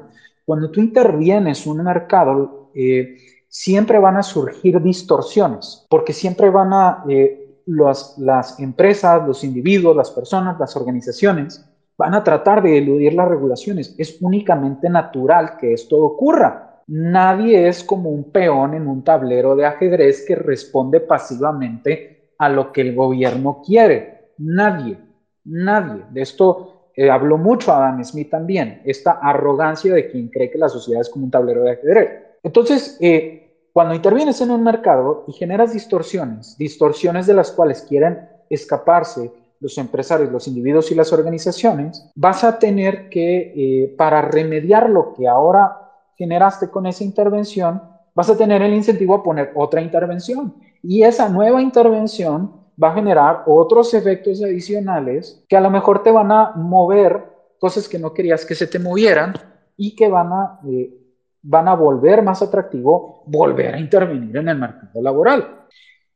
[0.49, 6.73] Cuando tú intervienes en un mercado, eh, siempre van a surgir distorsiones, porque siempre van
[6.73, 11.63] a, eh, las empresas, los individuos, las personas, las organizaciones,
[11.95, 13.93] van a tratar de eludir las regulaciones.
[13.99, 16.81] Es únicamente natural que esto ocurra.
[16.87, 22.71] Nadie es como un peón en un tablero de ajedrez que responde pasivamente a lo
[22.71, 24.31] que el gobierno quiere.
[24.39, 24.97] Nadie,
[25.43, 26.05] nadie.
[26.09, 30.67] De esto eh, habló mucho Adam Smith también, esta arrogancia de quien cree que la
[30.67, 32.09] sociedad es como un tablero de ajedrez.
[32.43, 38.27] Entonces, eh, cuando intervienes en un mercado y generas distorsiones, distorsiones de las cuales quieren
[38.49, 39.31] escaparse
[39.61, 45.13] los empresarios, los individuos y las organizaciones, vas a tener que, eh, para remediar lo
[45.13, 45.77] que ahora
[46.17, 47.81] generaste con esa intervención,
[48.13, 50.53] vas a tener el incentivo a poner otra intervención.
[50.83, 56.11] Y esa nueva intervención va a generar otros efectos adicionales que a lo mejor te
[56.11, 57.23] van a mover
[57.59, 59.33] cosas que no querías que se te movieran
[59.75, 60.93] y que van a, eh,
[61.41, 65.65] van a volver más atractivo volver a intervenir en el mercado laboral.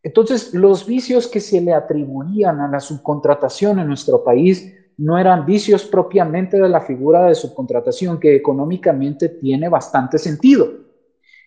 [0.01, 5.45] Entonces, los vicios que se le atribuían a la subcontratación en nuestro país no eran
[5.45, 10.67] vicios propiamente de la figura de subcontratación, que económicamente tiene bastante sentido.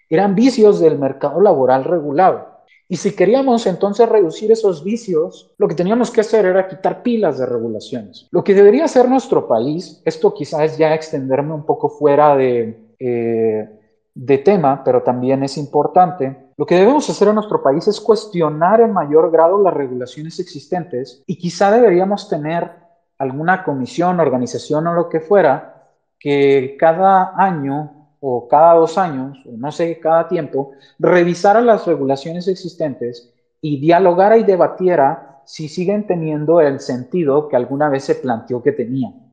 [0.09, 2.56] Eran vicios del mercado laboral regulado.
[2.88, 7.38] Y si queríamos entonces reducir esos vicios, lo que teníamos que hacer era quitar pilas
[7.38, 8.29] de regulaciones.
[8.31, 12.94] Lo que debería hacer nuestro país, esto quizás es ya extenderme un poco fuera de,
[12.99, 13.68] eh,
[14.14, 16.37] de tema, pero también es importante.
[16.57, 21.22] Lo que debemos hacer en nuestro país es cuestionar en mayor grado las regulaciones existentes
[21.27, 22.70] y quizá deberíamos tener
[23.18, 29.57] alguna comisión, organización o lo que fuera que cada año o cada dos años, o
[29.57, 36.61] no sé, cada tiempo, revisara las regulaciones existentes y dialogara y debatiera si siguen teniendo
[36.61, 39.31] el sentido que alguna vez se planteó que tenían,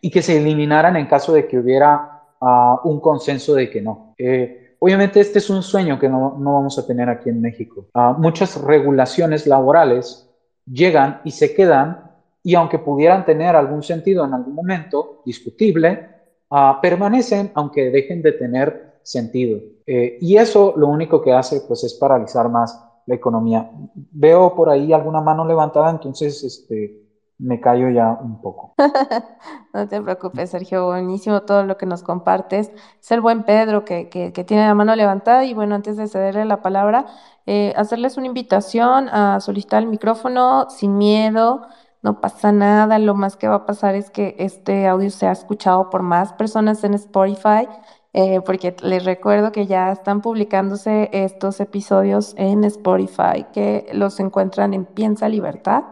[0.00, 4.14] y que se eliminaran en caso de que hubiera uh, un consenso de que no.
[4.16, 7.86] Eh, obviamente este es un sueño que no, no vamos a tener aquí en México.
[7.94, 10.26] Uh, muchas regulaciones laborales
[10.64, 12.10] llegan y se quedan
[12.42, 16.08] y aunque pudieran tener algún sentido en algún momento, discutible,
[16.52, 19.58] uh, permanecen aunque dejen de tener sentido.
[19.86, 23.70] Eh, y eso lo único que hace pues es paralizar más la economía.
[23.94, 27.02] Veo por ahí alguna mano levantada, entonces este,
[27.38, 28.74] me callo ya un poco.
[29.74, 32.70] no te preocupes, Sergio, buenísimo todo lo que nos compartes.
[33.00, 36.06] Es el buen Pedro que, que, que tiene la mano levantada y bueno, antes de
[36.06, 37.06] cederle la palabra,
[37.46, 41.62] eh, hacerles una invitación a solicitar el micrófono sin miedo
[42.02, 45.88] no pasa nada, lo más que va a pasar es que este audio sea escuchado
[45.88, 47.68] por más personas en Spotify,
[48.12, 54.74] eh, porque les recuerdo que ya están publicándose estos episodios en Spotify, que los encuentran
[54.74, 55.84] en Piensa Libertad,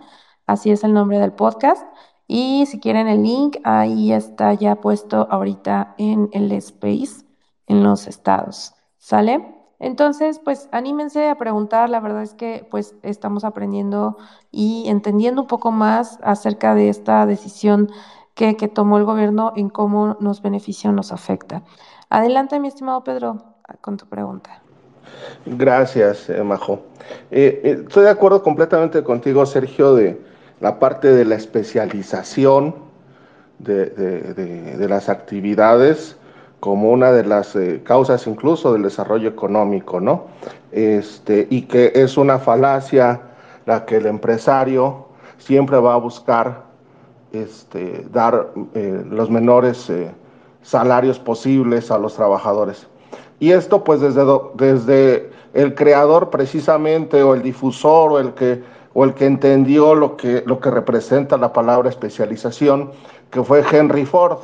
[0.46, 1.87] así es el nombre del podcast.
[2.27, 7.25] Y si quieren el link, ahí está ya puesto ahorita en el space,
[7.66, 8.75] en los estados.
[8.99, 9.60] ¿Sale?
[9.80, 14.18] Entonces, pues anímense a preguntar, la verdad es que pues estamos aprendiendo
[14.52, 17.90] y entendiendo un poco más acerca de esta decisión
[18.34, 21.62] que, que tomó el gobierno en cómo nos beneficia o nos afecta.
[22.10, 23.38] Adelante, mi estimado Pedro,
[23.80, 24.62] con tu pregunta.
[25.46, 26.80] Gracias, eh, Majo.
[27.30, 30.20] Eh, eh, estoy de acuerdo completamente contigo, Sergio, de
[30.60, 32.74] la parte de la especialización
[33.58, 36.16] de, de, de, de las actividades
[36.61, 40.27] como una de las eh, causas incluso del desarrollo económico, ¿no?
[40.70, 43.23] Este, y que es una falacia
[43.66, 46.64] la que el empresario siempre va a buscar
[47.33, 50.11] este, dar eh, los menores eh,
[50.62, 52.87] salarios posibles a los trabajadores.
[53.38, 54.23] Y esto pues desde,
[54.55, 60.16] desde el creador precisamente o el difusor o el que, o el que entendió lo
[60.16, 62.90] que, lo que representa la palabra especialización,
[63.31, 64.38] que fue Henry Ford.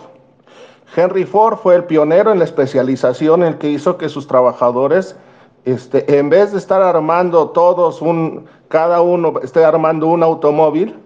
[0.94, 5.16] Henry Ford fue el pionero en la especialización, el que hizo que sus trabajadores,
[5.64, 10.96] este, en vez de estar armando todos un, cada uno esté armando un automóvil,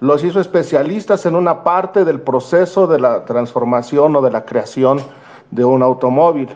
[0.00, 5.00] los hizo especialistas en una parte del proceso de la transformación o de la creación
[5.50, 6.48] de un automóvil.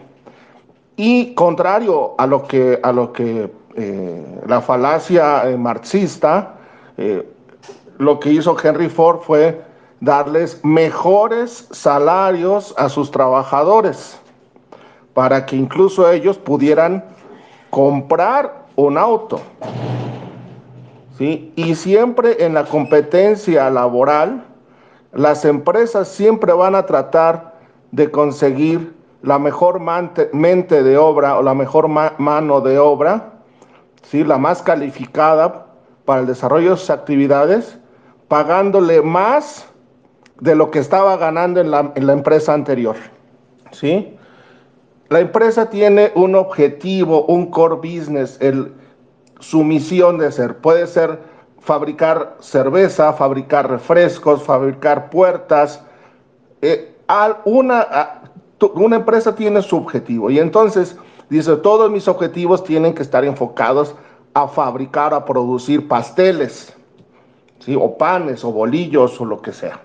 [0.97, 6.55] Y contrario a lo que, a lo que eh, la falacia eh, marxista,
[6.97, 7.29] eh,
[7.99, 9.61] lo que hizo Henry Ford fue
[10.05, 14.21] darles mejores salarios a sus trabajadores
[15.15, 17.05] para que incluso ellos pudieran
[17.71, 19.41] comprar un auto.
[21.17, 21.53] ¿Sí?
[21.57, 24.45] Y siempre en la competencia laboral,
[25.13, 27.55] las empresas siempre van a tratar
[27.93, 29.81] de conseguir la mejor
[30.33, 33.33] mente de obra o la mejor mano de obra,
[34.03, 34.25] ¿sí?
[34.25, 35.67] la más calificada
[36.05, 37.79] para el desarrollo de sus actividades,
[38.29, 39.67] pagándole más
[40.45, 42.97] de lo que estaba ganando en la, en la empresa anterior.
[43.73, 44.15] ¿sí?
[45.09, 48.39] La empresa tiene un objetivo, un core business,
[49.41, 50.59] su misión de ser.
[50.59, 51.19] Puede ser
[51.61, 55.83] fabricar cerveza, fabricar refrescos, fabricar puertas.
[56.61, 56.95] Eh,
[57.47, 58.21] una,
[58.75, 60.95] una empresa tiene su objetivo y entonces
[61.31, 63.95] dice, todos mis objetivos tienen que estar enfocados
[64.35, 66.77] a fabricar, a producir pasteles,
[67.61, 67.75] ¿sí?
[67.75, 69.81] o panes, o bolillos, o lo que sea.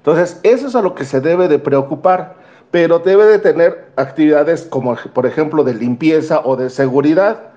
[0.00, 2.34] Entonces, eso es a lo que se debe de preocupar,
[2.70, 7.50] pero debe de tener actividades como, por ejemplo, de limpieza o de seguridad,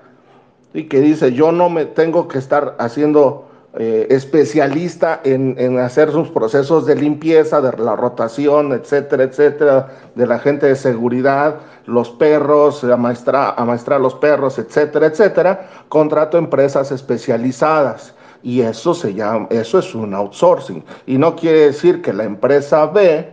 [0.74, 6.12] y que dice, yo no me tengo que estar haciendo eh, especialista en, en, hacer
[6.12, 12.10] sus procesos de limpieza, de la rotación, etcétera, etcétera, de la gente de seguridad, los
[12.10, 18.14] perros, amaestrar, amaestrar los perros, etcétera, etcétera, contrato empresas especializadas
[18.44, 20.84] y eso se llama, eso es un outsourcing.
[21.06, 23.26] Y no quiere decir que la empresa B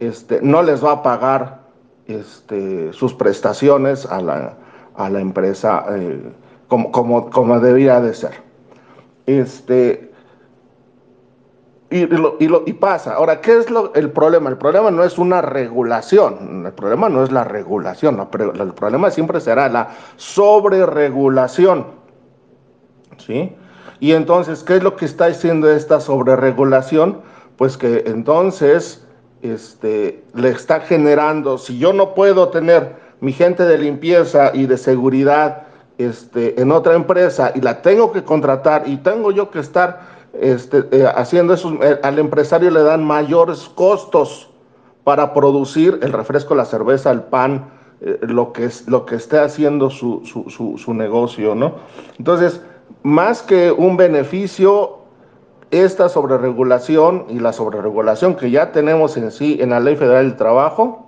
[0.00, 1.60] este, no les va a pagar
[2.08, 4.56] este, sus prestaciones a la,
[4.96, 6.20] a la empresa eh,
[6.66, 8.32] como, como, como debía de ser.
[9.26, 10.10] Este,
[11.90, 13.14] y, y, y, pasa.
[13.14, 14.50] Ahora, ¿qué es lo, el problema?
[14.50, 19.40] El problema no es una regulación, el problema no es la regulación, el problema siempre
[19.40, 21.86] será la sobreregulación.
[23.18, 23.54] ¿Sí?
[24.00, 27.20] Y entonces, ¿qué es lo que está haciendo esta sobreregulación?
[27.56, 29.06] Pues que entonces
[29.42, 34.76] este, le está generando, si yo no puedo tener mi gente de limpieza y de
[34.76, 35.62] seguridad
[35.98, 40.00] este, en otra empresa y la tengo que contratar y tengo yo que estar
[40.34, 44.50] este, eh, haciendo eso, eh, al empresario le dan mayores costos
[45.04, 47.70] para producir el refresco, la cerveza, el pan,
[48.00, 51.76] eh, lo, que es, lo que esté haciendo su, su, su, negocio, ¿no?
[52.18, 52.60] Entonces,
[53.02, 54.98] más que un beneficio,
[55.70, 60.36] esta sobreregulación y la sobreregulación que ya tenemos en sí en la Ley Federal del
[60.36, 61.06] Trabajo,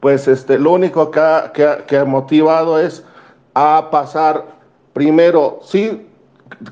[0.00, 3.04] pues este, lo único que ha, motivado es
[3.54, 4.44] a pasar
[4.92, 6.06] primero, sí,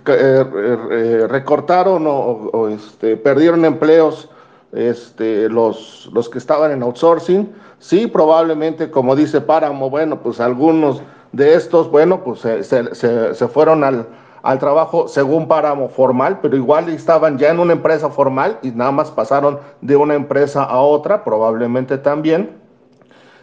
[0.07, 4.29] eh, eh, recortaron o, este, perdieron empleos
[4.73, 7.53] este, los, los que estaban en outsourcing.
[7.79, 11.03] Sí, probablemente, como dice Páramo, bueno, pues algunos
[11.33, 14.07] de estos, bueno, pues se, se, fueron al,
[14.43, 18.93] al, trabajo según Páramo formal, pero igual estaban ya en una empresa formal y nada
[18.93, 22.59] más pasaron de una empresa a otra, probablemente también.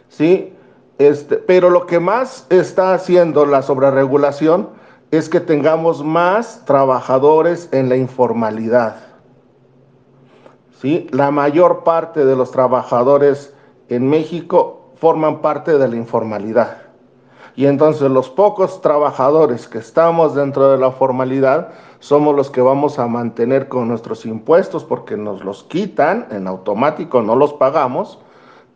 [0.09, 0.53] Sí,
[0.99, 4.69] este, pero lo que más está haciendo la sobreregulación
[5.11, 8.97] es que tengamos más trabajadores en la informalidad.
[10.79, 11.07] ¿Sí?
[11.11, 13.53] La mayor parte de los trabajadores
[13.89, 16.88] en México forman parte de la informalidad.
[17.59, 22.99] Y entonces los pocos trabajadores que estamos dentro de la formalidad somos los que vamos
[22.99, 28.17] a mantener con nuestros impuestos porque nos los quitan en automático, no los pagamos.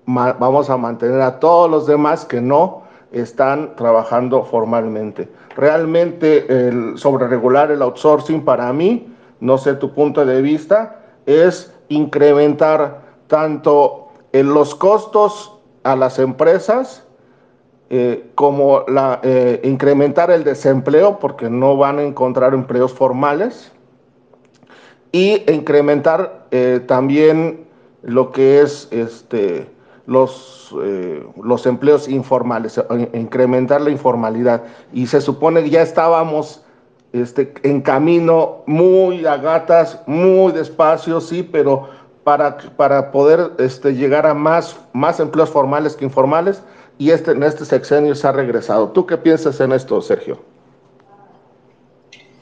[0.05, 5.31] vamos a mantener a todos los demás que no están trabajando formalmente.
[5.55, 9.07] Realmente el sobre regular el outsourcing para mí,
[9.39, 17.07] no sé tu punto de vista, es incrementar tanto en los costos a las empresas
[17.95, 23.71] eh, como la, eh, incrementar el desempleo porque no van a encontrar empleos formales
[25.11, 27.67] y incrementar eh, también
[28.01, 29.69] lo que es este,
[30.07, 30.75] los,
[31.43, 32.81] los empleos informales,
[33.13, 34.63] incrementar la informalidad.
[34.91, 36.65] Y se supone que ya estábamos
[37.11, 41.89] este, en camino muy a gatas, muy despacio, sí, pero
[42.23, 46.63] para, para poder este, llegar a más, más empleos formales que informales,
[46.97, 48.89] y este, en este sexenio se ha regresado.
[48.89, 50.39] ¿Tú qué piensas en esto, Sergio?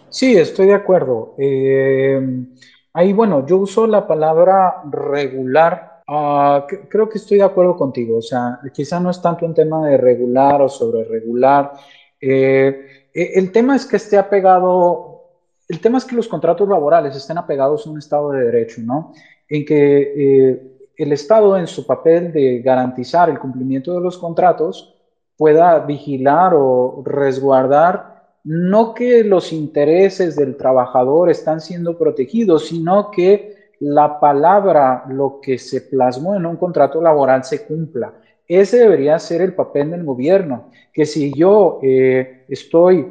[0.09, 1.35] Sí, estoy de acuerdo.
[1.37, 2.45] Eh,
[2.93, 8.21] ahí, bueno, yo uso la palabra regular Ah, creo que estoy de acuerdo contigo, o
[8.21, 11.71] sea, quizá no es tanto un tema de regular o sobre regular.
[12.19, 15.21] Eh, e, el tema es que esté apegado,
[15.69, 19.13] el tema es que los contratos laborales estén apegados a un Estado de Derecho, ¿no?
[19.47, 24.95] En que eh, el Estado en su papel de garantizar el cumplimiento de los contratos
[25.37, 28.11] pueda vigilar o resguardar
[28.43, 35.57] no que los intereses del trabajador están siendo protegidos, sino que la palabra, lo que
[35.57, 38.13] se plasmó en un contrato laboral se cumpla.
[38.47, 43.07] Ese debería ser el papel del gobierno, que si yo eh, estoy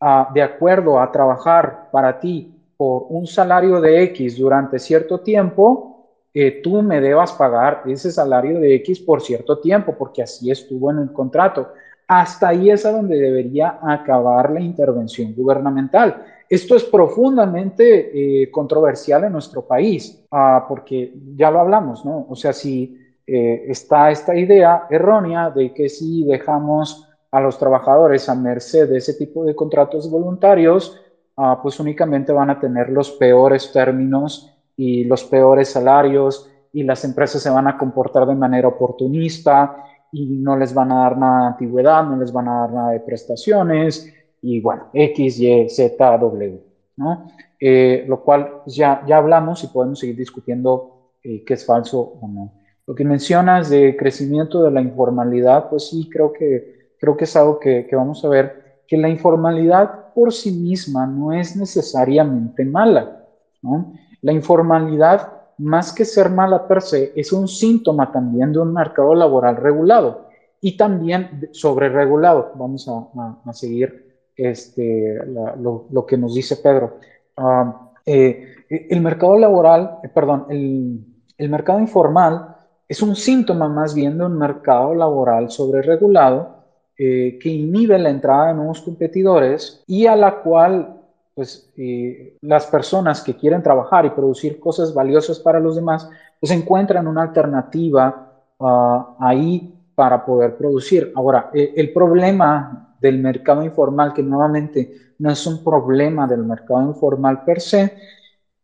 [0.00, 5.95] ah, de acuerdo a trabajar para ti por un salario de X durante cierto tiempo,
[6.38, 10.90] eh, tú me debas pagar ese salario de X por cierto tiempo, porque así estuvo
[10.90, 11.72] en el contrato.
[12.06, 16.22] Hasta ahí es a donde debería acabar la intervención gubernamental.
[16.46, 22.26] Esto es profundamente eh, controversial en nuestro país, ah, porque ya lo hablamos, ¿no?
[22.28, 28.28] O sea, si eh, está esta idea errónea de que si dejamos a los trabajadores
[28.28, 31.00] a merced de ese tipo de contratos voluntarios,
[31.38, 37.04] ah, pues únicamente van a tener los peores términos y los peores salarios y las
[37.04, 41.40] empresas se van a comportar de manera oportunista y no les van a dar nada
[41.40, 44.12] de antigüedad, no les van a dar nada de prestaciones
[44.42, 46.62] y bueno, X, Y, Z, W,
[46.96, 47.28] ¿no?
[47.58, 52.28] Eh, lo cual ya, ya hablamos y podemos seguir discutiendo eh, qué es falso o
[52.28, 52.52] no.
[52.86, 57.34] Lo que mencionas de crecimiento de la informalidad, pues sí, creo que, creo que es
[57.34, 62.64] algo que, que vamos a ver, que la informalidad por sí misma no es necesariamente
[62.64, 63.24] mala,
[63.62, 63.94] ¿no?
[64.26, 69.14] La informalidad, más que ser mala per se, es un síntoma también de un mercado
[69.14, 70.26] laboral regulado
[70.60, 72.50] y también sobre regulado.
[72.56, 75.16] Vamos a, seguir este,
[75.60, 76.98] lo, que nos dice Pedro.
[77.36, 81.06] Ah, eh, el mercado laboral, eh, perdón, el,
[81.38, 82.56] el mercado informal
[82.88, 86.64] es un síntoma más bien de un mercado laboral sobreregulado
[86.98, 90.95] eh, que inhibe la entrada de nuevos competidores y a la cual
[91.36, 96.08] pues, eh, las personas que quieren trabajar y producir cosas valiosas para los demás,
[96.40, 101.12] pues encuentran una alternativa ah, ahí para poder producir.
[101.14, 106.82] Ahora, eh, el problema del mercado informal, que nuevamente no es un problema del mercado
[106.82, 107.92] informal per se,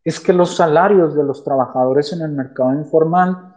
[0.03, 3.51] es que los salarios de los trabajadores en el mercado informal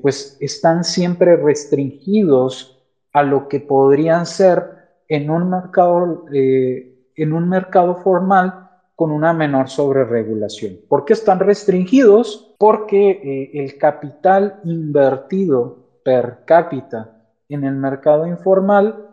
[0.00, 4.74] pues están siempre restringidos a lo que podrían ser
[5.08, 10.78] en un mercado, eh, en un mercado formal con una menor sobreregulación.
[10.88, 12.54] ¿Por qué están restringidos?
[12.58, 17.16] Porque eh, el capital invertido per cápita
[17.48, 19.08] en el mercado informal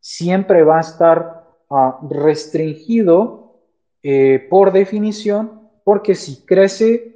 [0.00, 3.56] siempre va a estar ah, restringido
[4.02, 7.12] eh, por definición, porque si crece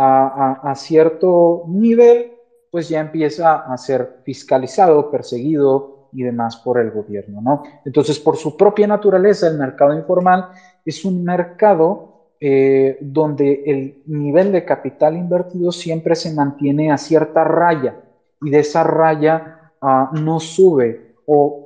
[0.00, 2.38] a cierto nivel,
[2.70, 7.62] pues ya empieza a ser fiscalizado, perseguido y demás por el gobierno, ¿no?
[7.84, 10.48] Entonces, por su propia naturaleza, el mercado informal
[10.84, 17.44] es un mercado eh, donde el nivel de capital invertido siempre se mantiene a cierta
[17.44, 18.00] raya
[18.40, 21.64] y de esa raya ah, no sube o,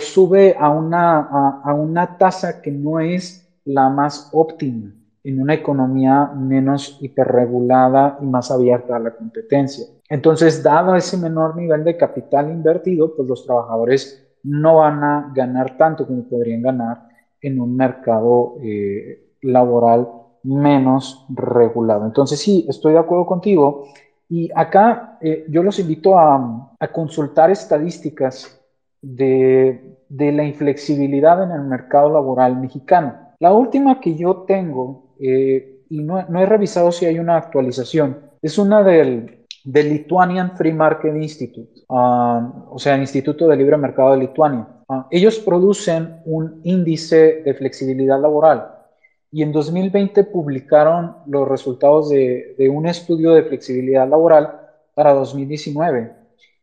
[0.00, 4.92] sube a una, a una tasa que no es la más óptima
[5.24, 9.86] en una economía menos hiperregulada y más abierta a la competencia.
[10.08, 15.76] Entonces, dado ese menor nivel de capital invertido, pues los trabajadores no van a ganar
[15.78, 17.08] tanto como podrían ganar
[17.40, 20.08] en un mercado eh, laboral
[20.42, 22.04] menos regulado.
[22.04, 23.86] Entonces, sí, estoy de acuerdo contigo.
[24.28, 28.60] Y acá eh, yo los invito a, consultar estadísticas
[29.00, 33.14] de, la inflexibilidad en el mercado laboral mexicano.
[33.40, 38.18] La última que yo tengo, eh, y no, no, he revisado si hay una actualización,
[38.42, 43.78] es una del del Lithuanian Free Market Institute, ah, o sea, el Instituto de Libre
[43.78, 44.68] Mercado de Lituania.
[44.88, 48.68] Ah, ellos producen un índice de flexibilidad laboral
[49.32, 54.60] y en 2020 publicaron los resultados de, de un estudio de flexibilidad laboral
[54.94, 56.12] para 2019.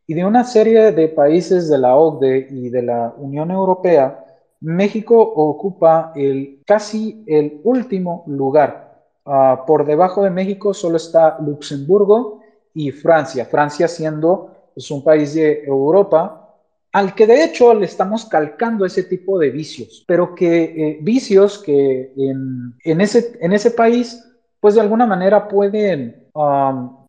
[0.07, 4.25] Y de una serie de países de la OCDE y de la Unión Europea,
[4.61, 9.03] México ocupa el, casi el último lugar.
[9.25, 12.41] Ah, por debajo de México solo está Luxemburgo
[12.73, 13.45] y Francia.
[13.45, 16.37] Francia siendo pues, un país de Europa
[16.93, 21.59] al que de hecho le estamos calcando ese tipo de vicios, pero que eh, vicios
[21.59, 24.27] que en, ese, en ese país
[24.59, 26.27] pues de alguna manera pueden,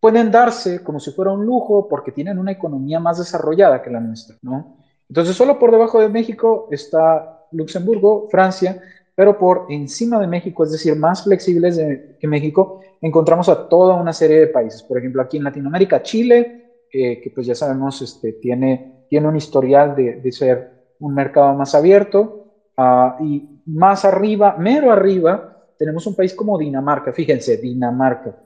[0.00, 4.00] pueden darse como si fuera un lujo porque tienen una economía más desarrollada que la
[4.00, 4.78] nuestra, ¿no?
[5.08, 8.80] Entonces solo por debajo de México está Luxemburgo, Francia,
[9.14, 11.78] pero por encima de México, es decir, más flexibles
[12.18, 14.82] que México, encontramos a toda una serie de países.
[14.82, 19.36] Por ejemplo, aquí en Latinoamérica, Chile, eh, que pues ya sabemos, este, tiene, tiene un
[19.36, 22.46] historial de, ser un mercado más abierto,
[22.76, 28.36] ah, y más arriba, mero arriba, tenemos un país como Dinamarca, fíjense, Dinamarca,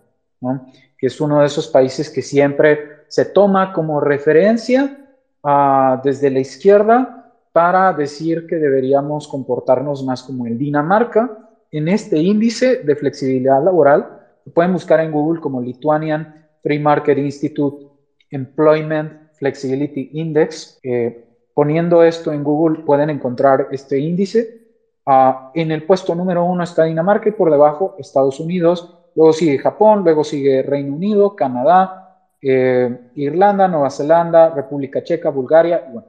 [0.99, 5.07] que es uno de esos países que siempre se toma como referencia
[5.43, 7.26] ah, desde la izquierda
[7.57, 11.39] para decir que deberíamos comportarnos más como en Dinamarca.
[11.71, 14.21] En este índice de flexibilidad laboral,
[14.53, 17.87] pueden buscar en Google como Lithuanian Free Market Institute
[18.31, 20.79] Employment Flexibility Index.
[20.83, 24.61] Eh, poniendo esto en Google pueden encontrar este índice.
[25.07, 29.57] Ah, en el puesto número uno está Dinamarca y por debajo Estados Unidos, luego sigue
[29.57, 36.07] Japón, luego sigue Reino Unido, Canadá, eh, Irlanda, Nueva Zelanda, República Checa, Bulgaria, bueno,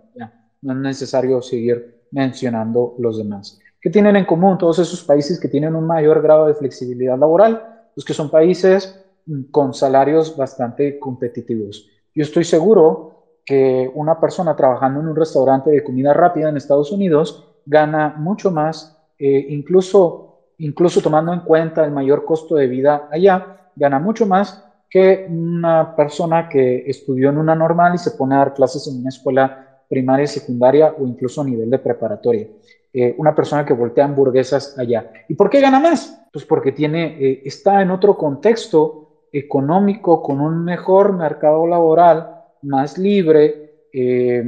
[0.61, 3.59] no es necesario seguir mencionando los demás.
[3.81, 7.89] ¿Qué tienen en común todos esos países que tienen un mayor grado de flexibilidad laboral?
[7.93, 11.87] Pues que son países mm, con salarios bastante competitivos.
[12.13, 16.91] Yo estoy seguro que una persona trabajando en un restaurante de comida rápida en Estados
[16.91, 23.07] Unidos gana mucho más, eh, incluso, incluso tomando en cuenta el mayor costo de vida
[23.11, 28.35] allá, gana mucho más que una persona que estudió en una normal y se pone
[28.35, 32.47] a dar clases en una escuela primaria, secundaria o incluso a nivel de preparatoria.
[32.93, 35.11] Eh, una persona que voltea hamburguesas allá.
[35.27, 36.25] ¿Y por qué gana más?
[36.31, 42.97] Pues porque tiene, eh, está en otro contexto económico, con un mejor mercado laboral, más
[42.97, 44.43] libre, eh,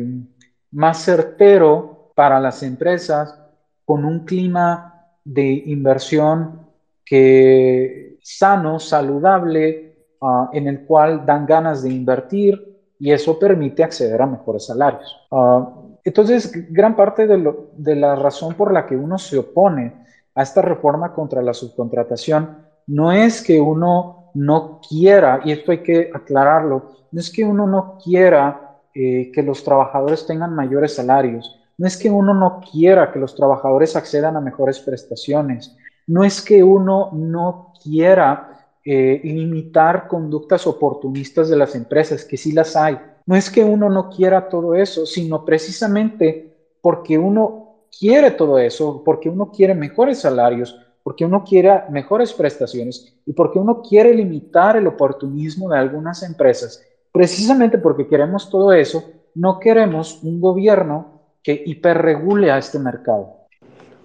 [0.72, 3.38] más certero para las empresas,
[3.86, 6.68] con un clima de inversión
[7.06, 12.69] que sano, saludable, ah, en el cual dan ganas de invertir,
[13.00, 15.16] y eso permite acceder a mejores salarios.
[15.32, 15.68] Ah,
[16.04, 19.94] Entonces, gran parte de, la razón por la que uno se opone
[20.36, 25.80] a esta reforma contra la subcontratación no es que uno no quiera, y esto hay
[25.80, 31.60] que aclararlo, no es que uno no quiera eh, que los trabajadores tengan mayores salarios,
[31.78, 35.76] no es que uno no quiera que los trabajadores accedan a mejores prestaciones,
[36.08, 38.59] no es que uno no quiera
[38.92, 42.98] eh, limitar conductas oportunistas de las empresas, que sí las hay.
[43.28, 49.04] No es que uno no quiera todo eso, sino precisamente porque uno quiere todo eso,
[49.06, 54.76] porque uno quiere mejores salarios, porque uno quiere mejores prestaciones y porque uno quiere limitar
[54.76, 56.84] el oportunismo de algunas empresas.
[57.12, 59.04] Precisamente porque queremos todo eso,
[59.36, 63.36] no queremos un gobierno que hiperregule a este mercado.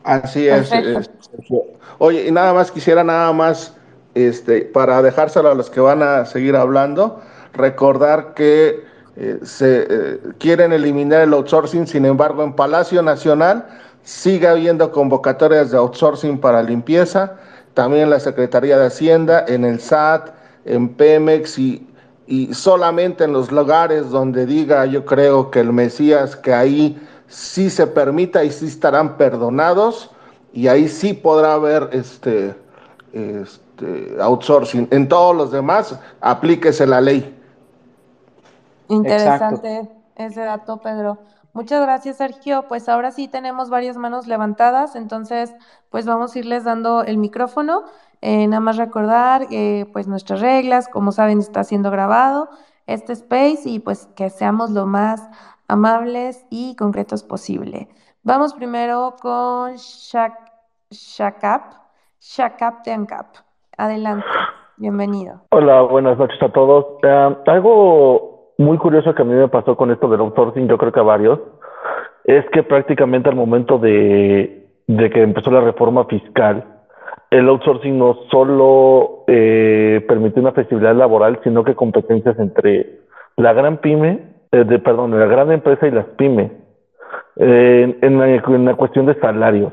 [0.03, 0.71] Así es.
[1.97, 3.75] Oye, y nada más quisiera nada más,
[4.15, 7.21] este, para dejárselo a los que van a seguir hablando,
[7.53, 8.85] recordar que
[9.17, 13.67] eh, se eh, quieren eliminar el outsourcing, sin embargo, en Palacio Nacional
[14.03, 17.35] sigue habiendo convocatorias de outsourcing para limpieza,
[17.75, 20.31] también la Secretaría de Hacienda, en el SAT,
[20.65, 21.87] en Pemex y,
[22.27, 26.99] y solamente en los lugares donde diga yo creo que el Mesías que ahí
[27.29, 30.11] sí se permita y sí estarán perdonados.
[30.53, 32.55] Y ahí sí podrá haber este
[34.21, 34.89] outsourcing.
[34.91, 37.35] En todos los demás, aplíquese la ley.
[38.89, 41.19] Interesante ese dato, Pedro.
[41.53, 42.67] Muchas gracias, Sergio.
[42.69, 45.55] Pues ahora sí tenemos varias manos levantadas, entonces
[45.91, 47.85] pues vamos a irles dando el micrófono.
[48.21, 52.49] Eh, nada más recordar eh, pues nuestras reglas, como saben está siendo grabado
[52.87, 55.23] este space y pues que seamos lo más
[55.69, 57.89] amables y concretos posible.
[58.23, 60.53] Vamos primero con Shak
[60.91, 61.75] Shakap,
[62.21, 63.37] Shakap de Ancap.
[63.77, 64.27] Adelante,
[64.77, 65.43] bienvenido.
[65.51, 66.87] Hola, buenas noches a todos.
[67.03, 70.93] Eh, algo muy curioso que a mí me pasó con esto del outsourcing, yo creo
[70.93, 71.41] que a varios,
[72.25, 76.65] es que prácticamente al momento de, que empezó la reforma fiscal,
[77.31, 83.01] el outsourcing no solo eh, permitió una flexibilidad laboral, sino que competencias entre
[83.37, 86.53] la gran pyme eh, de, perdón, la gran empresa y las pymes,
[87.37, 89.73] eh, en, la, cuestión de salarios.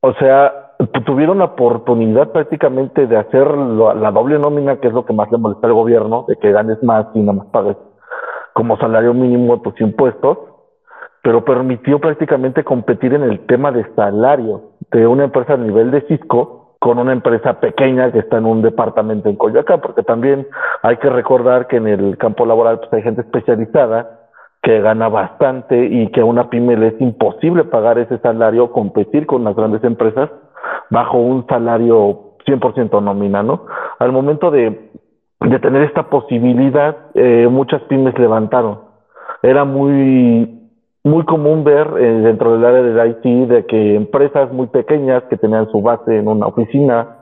[0.00, 0.61] O sea,
[1.04, 5.38] tuvieron la oportunidad prácticamente de hacer la doble nómina, que es lo que más le
[5.38, 7.76] molesta al gobierno, de que ganes más y nada más pagues
[8.52, 10.38] como salario mínimo tus impuestos,
[11.22, 16.02] pero permitió prácticamente competir en el tema de salario de una empresa a nivel de
[16.02, 20.48] Cisco con una empresa pequeña que está en un departamento en Coyoacán, porque también
[20.82, 24.18] hay que recordar que en el campo laboral pues, hay gente especializada
[24.62, 29.26] que gana bastante y que a una pyme le es imposible pagar ese salario, competir
[29.26, 30.28] con las grandes empresas
[30.90, 33.66] bajo un salario 100% nómina, ¿no?
[33.98, 34.90] Al momento de,
[35.40, 38.80] de tener esta posibilidad, eh, muchas pymes levantaron.
[39.42, 40.62] Era muy
[41.04, 45.36] muy común ver eh, dentro del área del IT de que empresas muy pequeñas que
[45.36, 47.16] tenían su base en una oficina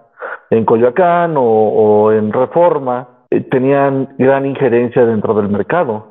[0.51, 6.09] en Coyoacán o, en Reforma eh, tenían gran injerencia dentro del mercado.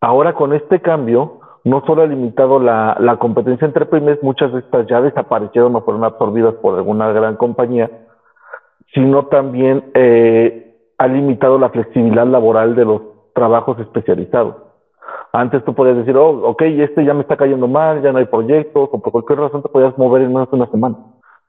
[0.00, 4.60] Ahora con este cambio, no solo ha limitado la, la competencia entre pymes, muchas de
[4.60, 7.90] estas ya desaparecieron o fueron absorbidas por alguna gran compañía,
[8.94, 13.02] sino también eh, ha limitado la flexibilidad laboral de los
[13.34, 14.56] trabajos especializados.
[15.32, 18.24] Antes tú podías decir, oh, ok, este ya me está cayendo mal, ya no hay
[18.24, 20.96] proyectos, o por cualquier razón te podías mover en menos de una semana.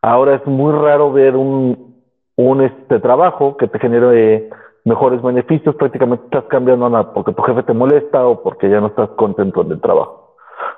[0.02, 1.96] Ahora es muy raro ver un,
[2.36, 4.50] un este trabajo que te genere
[4.86, 8.88] mejores beneficios, prácticamente estás cambiando nada porque tu jefe te molesta o porque ya no
[8.88, 10.36] estás contento en el trabajo.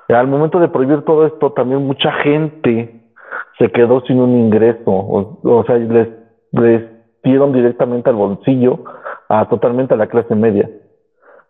[0.08, 3.02] al momento de prohibir todo esto, también mucha gente
[3.58, 6.08] se quedó sin un ingreso, o, sea, les,
[6.52, 6.82] les
[7.22, 8.80] dieron directamente al bolsillo
[9.28, 10.68] a totalmente a la clase media.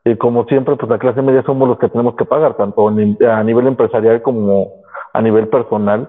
[0.05, 3.43] Y como siempre, pues la clase media somos los que tenemos que pagar, tanto a
[3.43, 4.69] nivel empresarial como
[5.13, 6.09] a nivel personal,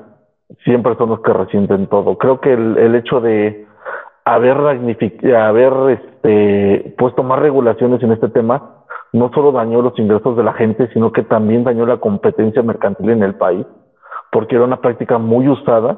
[0.64, 2.18] siempre son los que resienten todo.
[2.18, 3.66] Creo que el, el hecho de
[4.26, 4.58] haber,
[5.36, 10.54] haber este, puesto más regulaciones en este tema, no solo dañó los ingresos de la
[10.54, 13.66] gente, sino que también dañó la competencia mercantil en el país,
[14.32, 15.98] porque era una práctica muy usada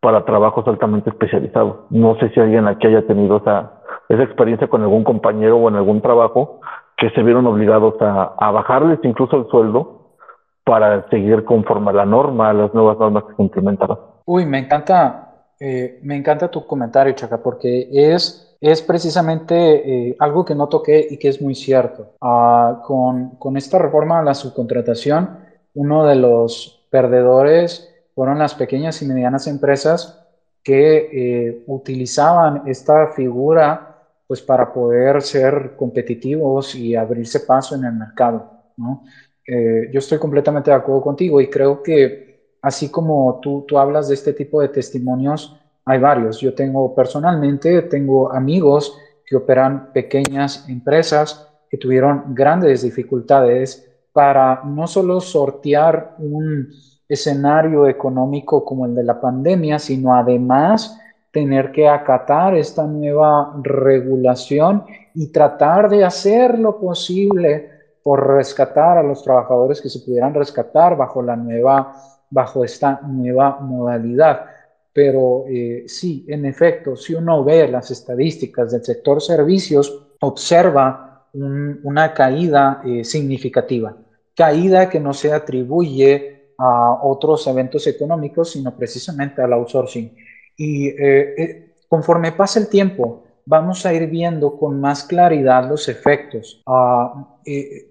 [0.00, 1.90] para trabajos altamente especializados.
[1.90, 5.76] No sé si alguien aquí haya tenido esa, esa experiencia con algún compañero o en
[5.76, 6.60] algún trabajo,
[6.96, 10.16] que se vieron obligados a, bajarles incluso el sueldo
[10.64, 13.98] para seguir conforme a la norma, a las nuevas normas que se implementaron.
[14.26, 15.27] Uy, me encanta,
[15.60, 21.06] eh, me encanta tu comentario, Chaca, porque es, es precisamente eh, algo que no toqué
[21.10, 22.14] y que es muy cierto.
[22.20, 25.38] Ah, con, con esta reforma a la subcontratación,
[25.74, 30.24] uno de los perdedores fueron las pequeñas y medianas empresas
[30.62, 33.84] que eh, utilizaban esta figura
[34.26, 40.76] pues para poder ser competitivos y abrirse paso en el mercado, yo estoy completamente de
[40.76, 42.27] acuerdo contigo y creo que
[42.62, 46.40] así como tú, tú hablas de este tipo de testimonios, hay varios.
[46.40, 54.86] Yo tengo personalmente, tengo amigos que operan pequeñas empresas que tuvieron grandes dificultades para no
[54.86, 56.68] solo sortear un
[57.08, 60.98] escenario económico como el de la pandemia, sino además
[61.30, 64.84] tener que acatar esta nueva regulación
[65.14, 67.70] y tratar de hacer lo posible
[68.02, 71.92] por rescatar a los trabajadores que se pudieran rescatar bajo la nueva,
[72.30, 74.46] bajo esta nueva modalidad.
[74.92, 82.14] Pero eh, sí, en efecto, si uno ve las estadísticas del sector servicios, observa una
[82.14, 83.94] caída eh, significativa,
[84.34, 90.16] caída que no se atribuye a otros eventos económicos, sino precisamente al outsourcing.
[90.56, 96.60] Y eh, conforme pasa el tiempo, vamos a ir viendo con más claridad los efectos,
[96.66, 97.38] ah,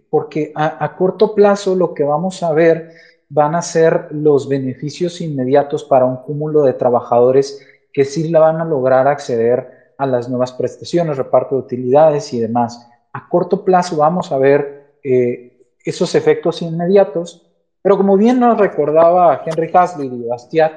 [0.10, 2.92] porque a corto plazo lo que vamos a ver
[3.30, 8.62] van a ser los beneficios inmediatos para un cúmulo de trabajadores que sí la van
[8.62, 12.88] a lograr acceder a las nuevas prestaciones, reparto de utilidades y demás.
[13.14, 17.50] A corto plazo vamos a ver eh, esos efectos inmediatos,
[17.82, 20.74] pero como bien nos recordaba Henry Hasley y Bastiat,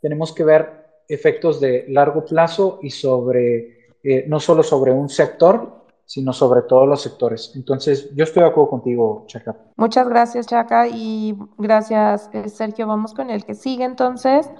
[0.00, 5.83] tenemos que ver efectos de largo plazo y sobre, eh, no solo sobre un sector,
[6.06, 7.52] sino sobre todos los sectores.
[7.54, 9.56] Entonces, yo estoy de acuerdo contigo, Chaca.
[9.76, 12.86] Muchas gracias, Chaca, y gracias, eh, Sergio.
[12.86, 14.50] Vamos con el que sigue entonces.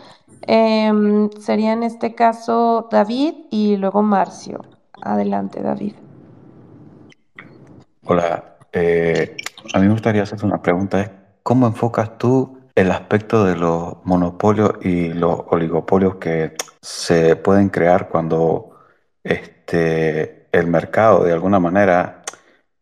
[0.43, 4.61] Em, sería en este caso David y luego Marcio.
[5.03, 5.95] Adelante, David.
[8.07, 9.37] Hola, eh,
[9.73, 11.11] a mí me gustaría hacerte una pregunta.
[11.43, 18.09] ¿Cómo enfocas tú el aspecto de los monopolios y los oligopolios que se pueden crear
[18.09, 18.71] cuando
[19.23, 22.23] este, el mercado de alguna manera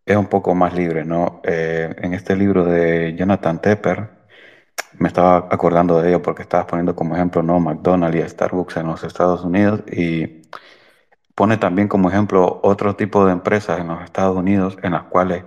[0.05, 1.41] es un poco más libre, ¿no?
[1.45, 4.11] Eh, en este libro de Jonathan Tepper,
[4.99, 7.61] me estaba acordando de ello porque estabas poniendo como ejemplo, ¿no?
[7.61, 10.43] McDonald's y Starbucks en los Estados Unidos y
[11.35, 15.45] pone también como ejemplo otro tipo de empresas en los Estados Unidos en las cuales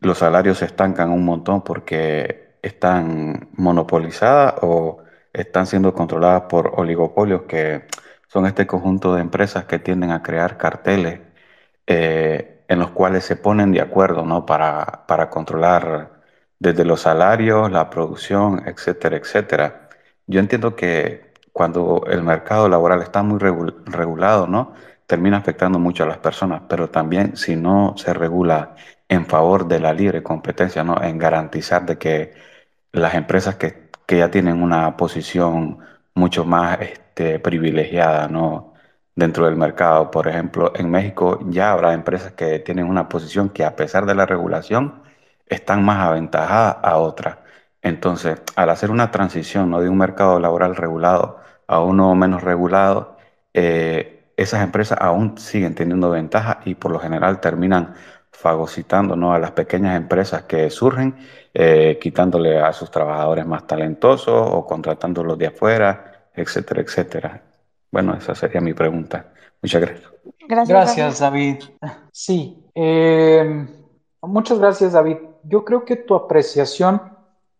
[0.00, 4.98] los salarios se estancan un montón porque están monopolizadas o
[5.32, 7.86] están siendo controladas por oligopolios que
[8.28, 11.20] son este conjunto de empresas que tienden a crear carteles
[11.86, 14.46] eh, en los cuales se ponen de acuerdo ¿no?
[14.46, 16.22] para, para controlar
[16.58, 19.88] desde los salarios, la producción, etcétera, etcétera.
[20.26, 24.74] Yo entiendo que cuando el mercado laboral está muy regulado, ¿no?
[25.06, 28.74] termina afectando mucho a las personas, pero también si no se regula
[29.08, 31.00] en favor de la libre competencia, ¿no?
[31.02, 32.34] en garantizar de que
[32.92, 35.78] las empresas que, que ya tienen una posición
[36.14, 38.74] mucho más este, privilegiada, ¿no?
[39.16, 40.10] Dentro del mercado.
[40.10, 44.14] Por ejemplo, en México ya habrá empresas que tienen una posición que a pesar de
[44.14, 45.02] la regulación
[45.46, 47.38] están más aventajadas a otras.
[47.82, 49.80] Entonces, al hacer una transición ¿no?
[49.80, 53.16] de un mercado laboral regulado a uno menos regulado,
[53.54, 57.94] eh, esas empresas aún siguen teniendo ventaja y por lo general terminan
[58.30, 59.32] fagocitando ¿no?
[59.32, 61.16] a las pequeñas empresas que surgen,
[61.54, 67.42] eh, quitándole a sus trabajadores más talentosos o contratándolos de afuera, etcétera, etcétera.
[67.96, 69.32] Bueno, esa sería mi pregunta.
[69.62, 70.12] Muchas gracias.
[70.46, 71.56] Gracias, David.
[72.12, 73.66] Sí, eh,
[74.20, 75.16] muchas gracias, David.
[75.44, 77.00] Yo creo que tu apreciación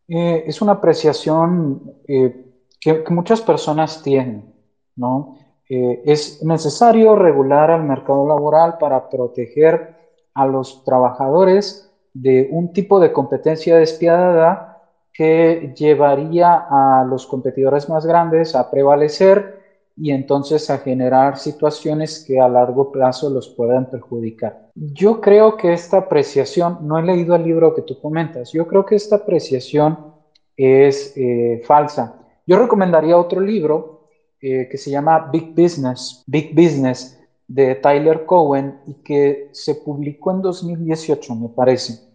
[0.06, 4.54] eh, es una apreciación eh, que, muchas personas tienen,
[4.94, 5.38] ¿no?
[5.68, 9.96] es necesario regular al mercado laboral para proteger
[10.34, 14.82] a los trabajadores de un tipo de competencia despiadada
[15.14, 19.55] que llevaría a los competidores más grandes a prevalecer
[19.96, 24.70] y entonces a generar situaciones que a largo plazo los puedan perjudicar.
[24.74, 28.84] Yo creo que esta apreciación, no he leído el libro que tú comentas, yo creo
[28.84, 30.14] que esta apreciación
[30.54, 32.20] es eh, falsa.
[32.46, 34.08] Yo recomendaría otro libro
[34.40, 37.18] eh, que se llama Big Business, Big Business
[37.48, 42.10] de Tyler Cowen y que se publicó en 2018, me parece,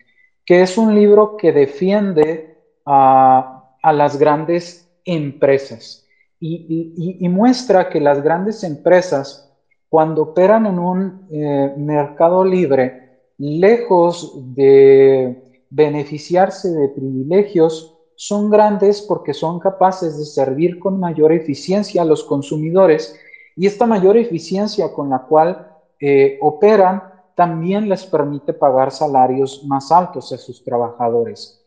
[0.46, 6.01] que es un libro que defiende a, a las grandes empresas
[6.42, 9.50] y, muestra que las grandes empresas,
[9.90, 19.34] cuando operan en un eh, mercado libre, lejos de beneficiarse de privilegios, son grandes porque
[19.34, 23.16] son capaces de servir con mayor eficiencia a los consumidores
[23.56, 27.04] y esta mayor eficiencia con la cual eh, operan
[27.36, 31.64] también les permite pagar salarios más altos a sus trabajadores.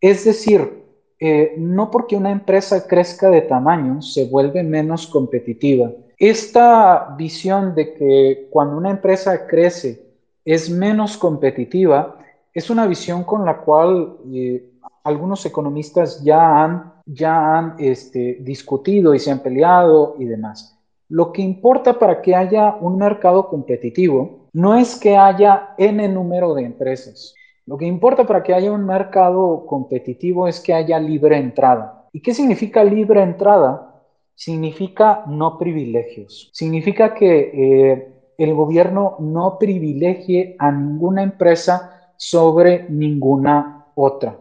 [0.00, 0.87] Es decir,
[1.20, 5.90] eh, no porque una empresa crezca de tamaño se vuelve menos competitiva.
[6.16, 10.06] Esta visión de que cuando una empresa crece
[10.44, 12.18] es menos competitiva
[12.54, 14.70] es una visión con la cual eh,
[15.04, 20.76] algunos economistas ya han, ya han este, discutido y se han peleado y demás.
[21.08, 26.54] Lo que importa para que haya un mercado competitivo no es que haya n número
[26.54, 27.34] de empresas.
[27.68, 32.06] Lo que importa para que haya un mercado competitivo es que haya libre entrada.
[32.14, 33.94] ¿Y qué significa libre entrada?
[34.34, 36.48] Significa no privilegios.
[36.54, 38.08] Significa que eh,
[38.38, 44.38] el gobierno no privilegie a ninguna empresa sobre ninguna otra.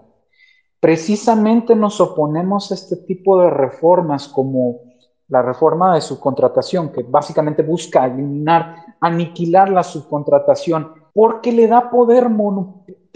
[0.80, 4.80] Precisamente nos oponemos a este tipo de reformas como
[5.28, 12.30] la reforma de subcontratación, que básicamente busca eliminar, aniquilar la subcontratación, porque le da poder,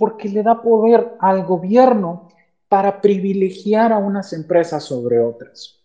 [0.02, 2.30] porque le da poder al gobierno
[2.68, 5.80] para privilegiar a unas empresas sobre otras.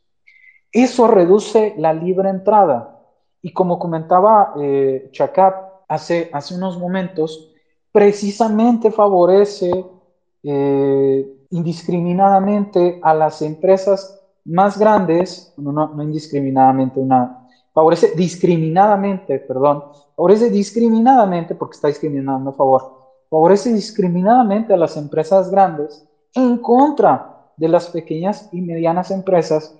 [0.72, 2.98] Eso reduce la libre entrada.
[3.42, 5.54] Y como comentaba eh, Chacat
[5.86, 7.52] hace, hace unos momentos,
[7.92, 9.84] precisamente favorece
[10.42, 19.84] eh, indiscriminadamente a las empresas más grandes, no, no, indiscriminadamente, una, favorece discriminadamente, perdón,
[20.16, 22.95] favorece discriminadamente, porque está discriminando a favor,
[23.30, 29.74] favorece discriminadamente a las empresas grandes en contra de las pequeñas y medianas empresas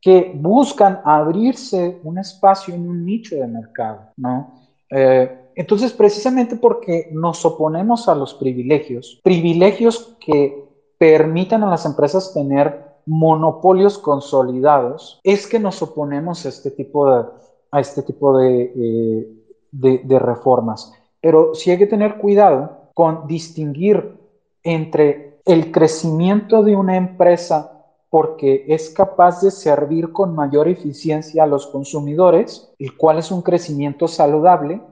[0.00, 4.54] que buscan abrirse un espacio en un nicho de mercado, ¿no?
[4.90, 12.32] Eh, entonces, precisamente porque nos oponemos a los privilegios, privilegios que permitan a las empresas
[12.32, 17.24] tener monopolios consolidados, es que nos oponemos a este tipo de,
[17.70, 19.28] a este tipo de, eh,
[19.72, 20.92] de, reformas.
[21.20, 24.16] Pero sí hay que tener cuidado con distinguir
[24.62, 27.72] entre el crecimiento de una empresa
[28.10, 33.40] porque es capaz de servir con mayor eficiencia a los consumidores, el cual es un
[33.40, 34.82] crecimiento saludable,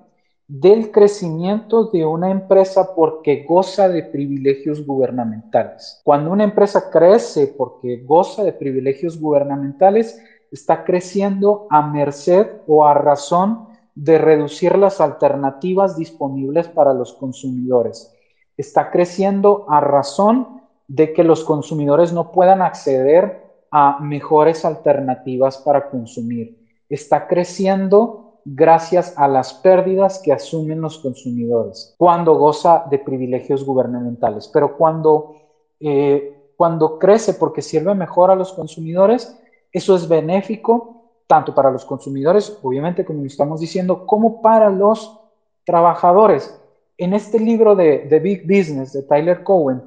[0.48, 6.00] del crecimiento de una empresa porque goza de privilegios gubernamentales.
[6.02, 10.20] Cuando una empresa crece porque goza de privilegios gubernamentales,
[10.50, 13.68] está creciendo a merced o a razón
[14.00, 18.10] de reducir las alternativas disponibles para los consumidores.
[18.56, 25.90] Está creciendo a razón de que los consumidores no puedan acceder a mejores alternativas para
[25.90, 26.56] consumir.
[26.88, 34.48] Está creciendo gracias a las pérdidas que asumen los consumidores cuando goza de privilegios gubernamentales.
[34.48, 35.34] Pero cuando,
[35.78, 39.38] eh, cuando crece porque sirve mejor a los consumidores,
[39.70, 40.99] eso es benéfico
[41.30, 45.16] tanto para los consumidores, obviamente, como estamos diciendo, como para los
[45.64, 46.60] trabajadores.
[46.98, 49.80] En este libro de, The Big Business de Tyler Cowen,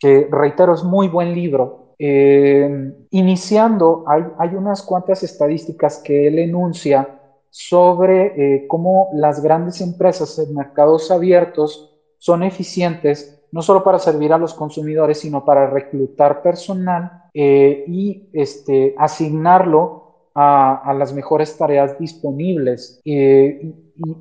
[0.00, 6.38] que reitero es muy buen libro, eh, iniciando hay, hay unas cuantas estadísticas que él
[6.38, 13.98] enuncia sobre eh, cómo las grandes empresas en mercados abiertos son eficientes no solo para
[13.98, 20.03] servir a los consumidores, sino para reclutar personal eh, y este, asignarlo
[20.34, 23.00] a, las mejores tareas disponibles.
[23.04, 23.72] Eh,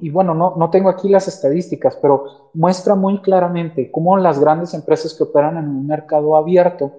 [0.01, 4.73] y, bueno, no, no, tengo aquí las estadísticas, pero muestra muy claramente cómo las grandes
[4.73, 6.93] empresas que operan en un mercado abierto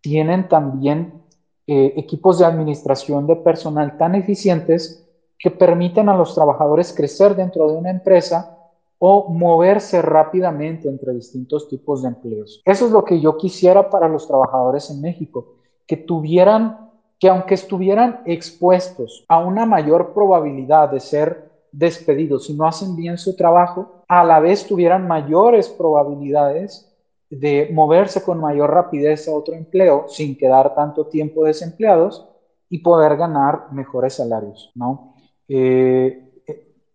[0.00, 1.22] tienen también
[1.70, 5.06] equipos de administración de personal tan eficientes
[5.38, 8.58] que permiten a los trabajadores crecer dentro de una empresa
[8.98, 12.60] o moverse rápidamente entre distintos tipos de empleos.
[12.64, 15.54] Eso es lo que yo quisiera para los trabajadores en México,
[15.86, 16.87] que tuvieran,
[17.18, 23.18] que aunque estuvieran expuestos a una mayor probabilidad de ser despedidos si no hacen bien
[23.18, 26.88] su trabajo, a la vez tuvieran mayores probabilidades
[27.30, 32.26] de moverse con mayor rapidez a otro empleo sin quedar tanto tiempo desempleados
[32.70, 35.14] y poder ganar mejores salarios, ¿no?
[35.48, 36.24] Eh,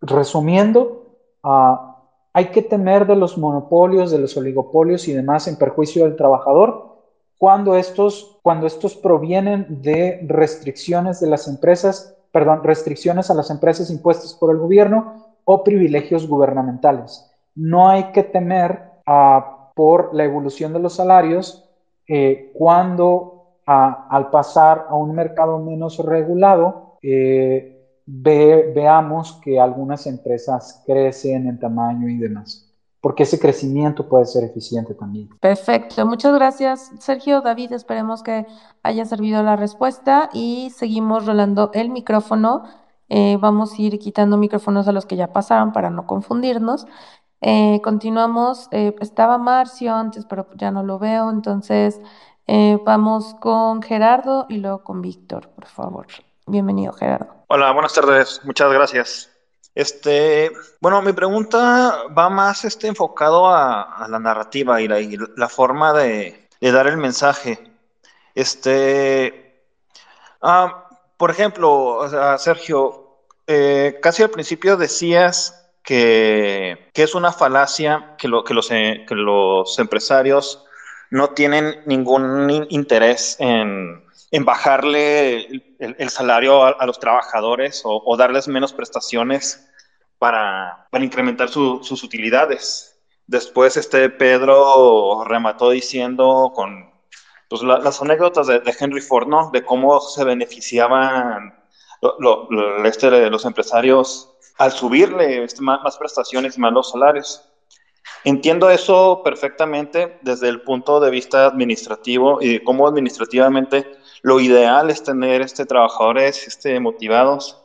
[0.02, 2.02] resumiendo, ah,
[2.34, 6.93] hay que temer de los monopolios, de los oligopolios y demás en perjuicio del trabajador
[7.44, 13.90] cuando estos, cuando estos provienen de restricciones de las empresas, perdón, restricciones a las empresas
[13.90, 17.30] impuestas por el gobierno o privilegios gubernamentales.
[17.54, 21.70] No hay que temer ah, por la evolución de los salarios
[22.08, 30.82] eh, cuando ah, al pasar a un mercado menos regulado, eh, veamos que algunas empresas
[30.86, 32.73] crecen en tamaño y demás,
[33.04, 35.28] porque ese crecimiento puede ser eficiente también.
[35.42, 38.48] Perfecto, muchas gracias Sergio, David, esperemos que
[38.82, 42.64] haya servido la respuesta y seguimos rolando el micrófono.
[43.10, 46.88] Eh, vamos a ir quitando micrófonos a los que ya pasaron para no confundirnos.
[47.42, 52.00] Eh, continuamos, eh, estaba Marcio antes, pero ya no lo veo, entonces
[52.86, 56.08] vamos con Gerardo y luego con Víctor, por favor.
[56.48, 57.34] Bienvenido, Gerardo.
[57.48, 58.40] Hola, buenas tardes.
[58.46, 59.33] Muchas gracias.
[59.76, 66.48] Este, bueno, mi pregunta va más este, enfocado a, la narrativa y la, forma de,
[66.62, 67.60] dar el mensaje.
[68.36, 69.64] Este,
[70.42, 72.02] ah, por ejemplo,
[72.38, 73.18] Sergio,
[73.48, 80.66] eh, casi al principio decías que, es una falacia que, que, los, que los empresarios
[81.10, 84.04] no tienen ningún interés en,
[84.40, 85.48] bajarle
[85.80, 89.70] el, salario a, los trabajadores o, darles menos prestaciones
[90.18, 93.00] para, incrementar sus utilidades.
[93.28, 96.92] Después este Pedro remató diciendo con
[97.48, 99.52] pues, las anécdotas de, Henry Ford, ¿no?
[99.52, 101.54] De cómo se beneficiaban
[102.84, 107.48] este, los empresarios al subirle este, más, más prestaciones más los salarios.
[108.26, 114.90] Entiendo eso perfectamente desde el punto de vista administrativo y de cómo administrativamente lo ideal
[114.90, 117.62] es tener este, trabajadores este, motivados,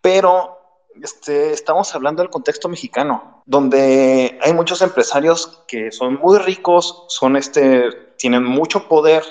[0.00, 0.58] pero
[1.02, 7.36] este, estamos hablando del contexto mexicano, donde hay muchos empresarios que son muy ricos, son
[7.36, 9.24] este, tienen mucho poder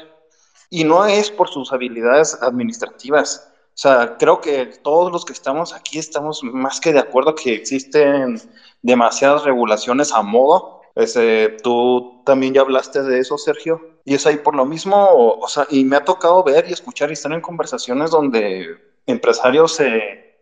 [0.69, 3.47] y no es por sus habilidades administrativas.
[3.73, 7.53] O sea, creo que todos los que estamos aquí estamos más que de acuerdo que
[7.53, 8.41] existen
[8.81, 10.80] demasiadas regulaciones a modo.
[11.01, 13.99] Ese, tú también ya hablaste de eso, Sergio.
[14.05, 17.09] Y es ahí por lo mismo, o, sea, y me ha tocado ver y escuchar
[17.09, 20.39] y estar en conversaciones donde empresarios se,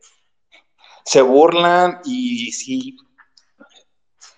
[1.04, 2.98] se burlan y sí.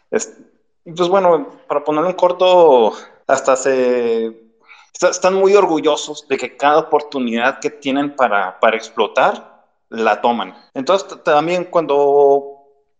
[0.10, 2.94] pues bueno, para ponerlo en corto,
[3.28, 4.52] hasta se
[4.94, 10.56] están muy orgullosos de que cada oportunidad que tienen para, para explotar, la toman.
[10.74, 12.51] Entonces, también cuando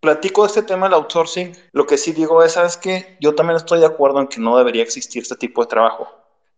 [0.02, 3.18] platico este tema del outsourcing, lo que sí digo es, ¿sabes qué?
[3.22, 6.10] Yo también estoy de acuerdo en que no debería existir este tipo de trabajo,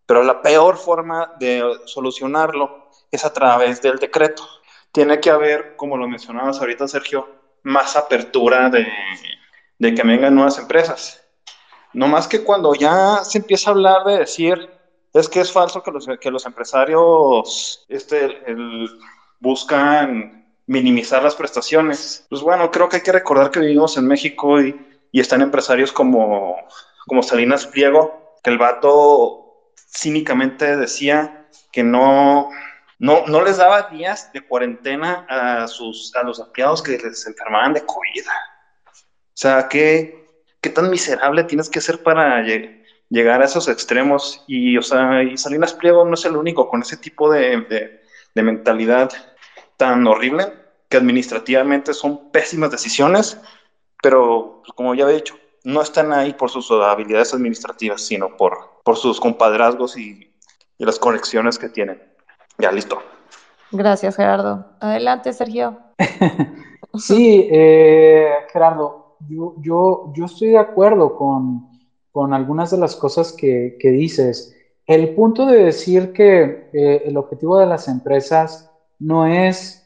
[0.05, 4.43] pero la peor forma de solucionarlo es a través del decreto.
[4.91, 7.29] Tiene que haber, como lo mencionabas ahorita, Sergio,
[7.63, 8.87] más apertura de,
[9.77, 11.21] de que vengan nuevas empresas.
[11.93, 14.69] No más que cuando ya se empieza a hablar de decir,
[15.13, 18.41] es que es falso que los, que los empresarios este,
[19.39, 22.25] buscan minimizar las prestaciones.
[22.29, 24.75] Pues bueno, creo que hay que recordar que vivimos en México y,
[25.11, 26.57] y están empresarios como,
[27.05, 32.49] como Salinas Pliego, que el vato cínicamente decía que no,
[32.99, 37.73] no, no les daba días de cuarentena a, sus, a los empleados que les enfermaban
[37.73, 38.25] de COVID.
[38.25, 42.41] O sea, ¿qué, qué tan miserable tienes que ser para
[43.09, 44.43] llegar a esos extremos?
[44.47, 48.01] Y, o sea, y Salinas Pliego no es el único con ese tipo de, de,
[48.33, 49.11] de mentalidad
[49.77, 50.53] tan horrible
[50.89, 53.39] que administrativamente son pésimas decisiones,
[54.01, 58.53] pero pues, como ya he dicho, no están ahí por sus habilidades administrativas, sino por,
[58.83, 60.29] por sus compadrazgos y,
[60.79, 62.03] las conexiones que tienen.
[62.57, 63.01] Ya, listo.
[63.71, 64.65] Gracias, Gerardo.
[64.81, 65.79] Adelante, Sergio.
[66.95, 71.69] sí, eh, Gerardo, yo, yo, yo, estoy de acuerdo con,
[72.11, 74.53] con algunas de las cosas que, que, dices.
[74.85, 78.69] El punto de decir que eh, el objetivo de las empresas
[79.03, 79.83] no es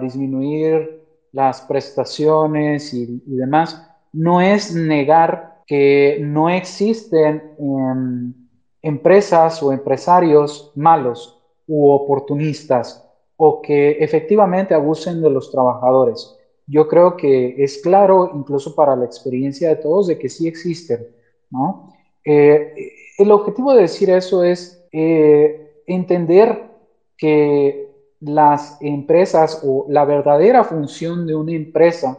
[0.00, 1.02] disminuir
[1.32, 8.34] las prestaciones y, demás, no es negar que no existen em,
[8.82, 16.36] empresas o empresarios malos u oportunistas o que efectivamente abusen de los trabajadores.
[16.66, 21.08] Yo creo que es claro, incluso para la experiencia de todos, de que sí existen,
[21.50, 21.92] ¿no?
[22.24, 22.74] Eh,
[23.18, 26.70] el objetivo de decir eso es eh, entender
[27.16, 27.91] que
[28.22, 32.18] las empresas o la verdadera función de una empresa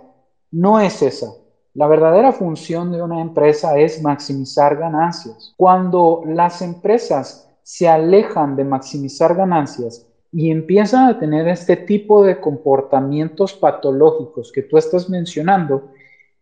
[0.51, 1.33] no es esa.
[1.73, 5.53] La verdadera función de una empresa es maximizar ganancias.
[5.57, 12.39] Cuando las empresas se alejan de maximizar ganancias y empiezan a tener este tipo de
[12.39, 15.89] comportamientos patológicos que tú estás mencionando,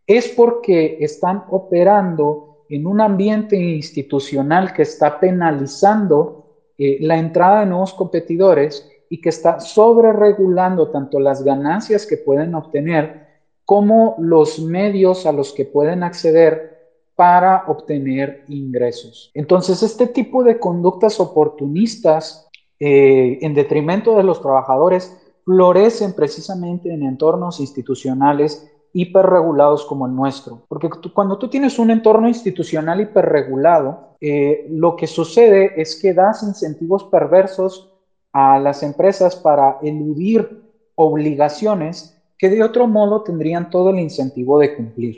[0.07, 6.45] es porque están operando en un ambiente institucional que está penalizando
[6.77, 12.55] eh, la entrada de nuevos competidores y que está sobreregulando tanto las ganancias que pueden
[12.55, 13.27] obtener
[13.65, 16.79] como los medios a los que pueden acceder
[17.13, 19.29] para obtener ingresos.
[19.33, 22.49] Entonces, este tipo de conductas oportunistas
[22.79, 30.63] eh, en detrimento de los trabajadores florecen precisamente en entornos institucionales hiperregulados como el nuestro.
[30.69, 36.43] Porque cuando tú tienes un entorno institucional hiperregulado, eh, lo que sucede es que das
[36.43, 37.90] incentivos perversos
[38.33, 40.63] a las empresas para eludir
[40.95, 45.15] obligaciones que de otro modo tendrían todo el incentivo de cumplir.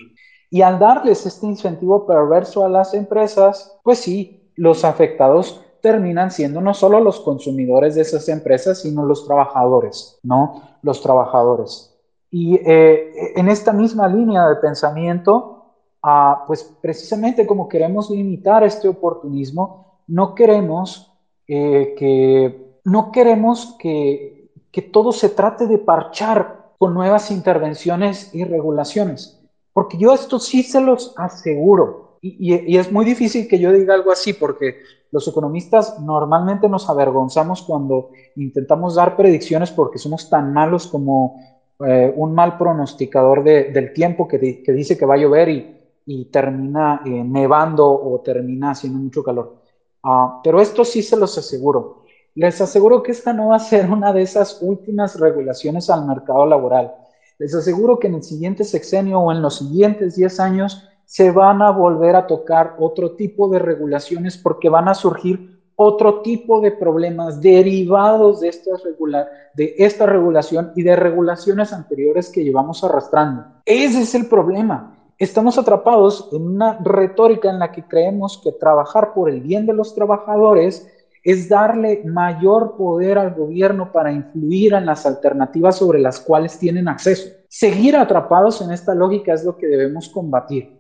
[0.49, 6.61] Y al darles este incentivo perverso a las empresas, pues sí, los afectados terminan siendo
[6.61, 10.61] no solo los consumidores de esas empresas, sino los trabajadores, ¿no?
[10.82, 11.93] Los trabajadores.
[12.32, 15.66] Y eh, en esta misma línea de pensamiento,
[16.01, 21.11] ah, pues precisamente como queremos limitar este oportunismo, no queremos
[21.47, 28.43] eh, que, no queremos que, que todo se trate de parchar con nuevas intervenciones y
[28.43, 29.39] regulaciones,
[29.71, 33.93] porque yo esto sí se los aseguro, y, y, es muy difícil que yo diga
[33.93, 34.77] algo así, porque
[35.11, 41.38] los economistas normalmente nos avergonzamos cuando intentamos dar predicciones porque somos tan malos como
[41.86, 45.77] eh, un mal pronosticador de, del tiempo que, que, dice que va a llover y,
[46.05, 49.57] y termina eh, nevando o termina haciendo mucho calor.
[50.03, 52.03] Uh, pero esto sí se los aseguro.
[52.36, 56.45] Les aseguro que esta no va a ser una de esas últimas regulaciones al mercado
[56.45, 56.93] laboral.
[57.38, 61.61] Les aseguro que en el siguiente sexenio o en los siguientes 10 años se van
[61.61, 66.71] a volver a tocar otro tipo de regulaciones porque van a surgir otro tipo de
[66.71, 73.45] problemas derivados de, estas regula de esta regulación y de regulaciones anteriores que llevamos arrastrando.
[73.65, 74.97] Ese es el problema.
[75.17, 79.73] Estamos atrapados en una retórica en la que creemos que trabajar por el bien de
[79.73, 80.88] los trabajadores
[81.24, 86.88] es darle mayor poder al gobierno para influir en las alternativas sobre las cuales tienen
[86.89, 87.30] acceso.
[87.47, 90.78] Seguir atrapados en esta lógica es lo que debemos combatir.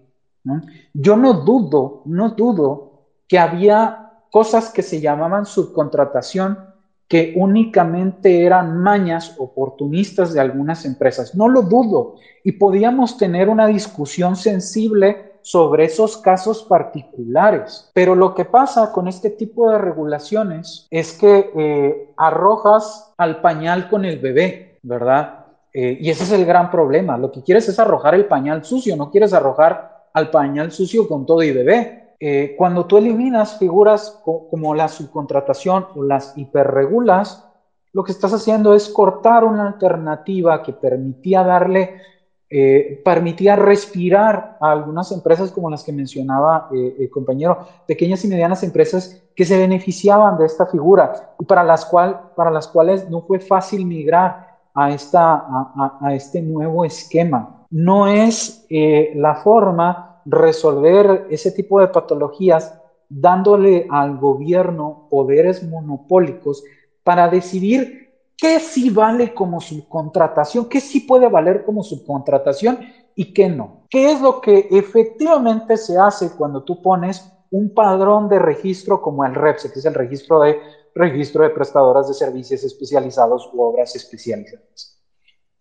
[0.93, 6.57] Yo no dudo, no dudo que había cosas que se llamaban subcontratación
[7.07, 11.35] que únicamente eran mañas oportunistas de algunas empresas.
[11.35, 12.15] No lo dudo.
[12.43, 17.91] Y podíamos tener una discusión sensible sobre esos casos particulares.
[17.93, 23.89] Pero lo que pasa con este tipo de regulaciones es que eh, arrojas al pañal
[23.89, 25.45] con el bebé, ¿verdad?
[25.73, 27.17] Eh, y ese es el gran problema.
[27.17, 31.25] Lo que quieres es arrojar el pañal sucio, no quieres arrojar al pañal sucio con
[31.25, 32.15] todo y bebé.
[32.19, 37.45] Eh, cuando tú eliminas figuras como la subcontratación o las hiperregulas,
[37.91, 41.99] lo que estás haciendo es cortar una alternativa que permitía darle
[42.55, 48.27] eh, permitía respirar a algunas empresas como las que mencionaba eh, el compañero, pequeñas y
[48.27, 53.09] medianas empresas que se beneficiaban de esta figura y para las, cual, para las cuales
[53.09, 55.43] no fue fácil migrar a, esta,
[55.99, 57.65] a, este nuevo esquema.
[57.71, 62.79] No es eh, la forma resolver ese tipo de patologías
[63.09, 66.63] dándole al gobierno poderes monopólicos
[67.03, 72.79] para decidir qué sí vale como subcontratación, qué sí puede valer como subcontratación
[73.15, 73.85] y qué no.
[73.89, 79.23] ¿Qué es lo que efectivamente se hace cuando tú pones un padrón de registro como
[79.25, 80.57] el REPSE, que es el registro de
[80.95, 84.99] registro de prestadoras de servicios especializados u obras especializadas?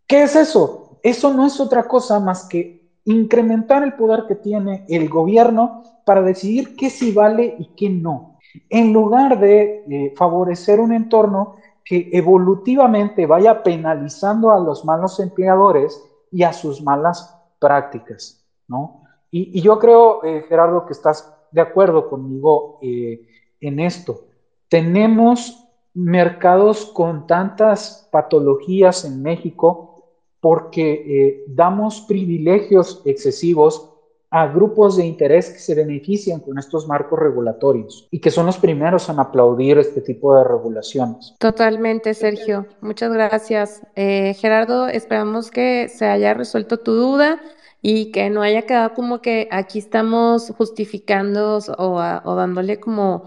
[0.06, 0.98] ¿Qué es eso?
[1.02, 6.22] Eso no es otra cosa más que incrementar el poder que tiene el gobierno para
[6.22, 11.54] decidir qué sí vale y qué no, en lugar de eh, favorecer un entorno
[11.84, 19.02] que evolutivamente vaya penalizando a los malos empleadores y a sus malas prácticas, ¿no?
[19.30, 23.26] Y, yo creo, eh, Gerardo, que estás de acuerdo conmigo eh,
[23.60, 24.26] en esto.
[24.68, 30.04] Tenemos mercados con tantas patologías en México
[30.40, 33.91] porque eh, damos privilegios excesivos
[34.34, 38.56] a grupos de interés que se benefician con estos marcos regulatorios y que son los
[38.56, 41.34] primeros en aplaudir este tipo de regulaciones.
[41.38, 42.66] Totalmente, Sergio.
[42.80, 43.82] Muchas gracias.
[43.94, 47.42] Eh, Gerardo, esperamos que se haya resuelto tu duda
[47.82, 53.24] y que no haya quedado como que aquí estamos justificando o, o dándole como...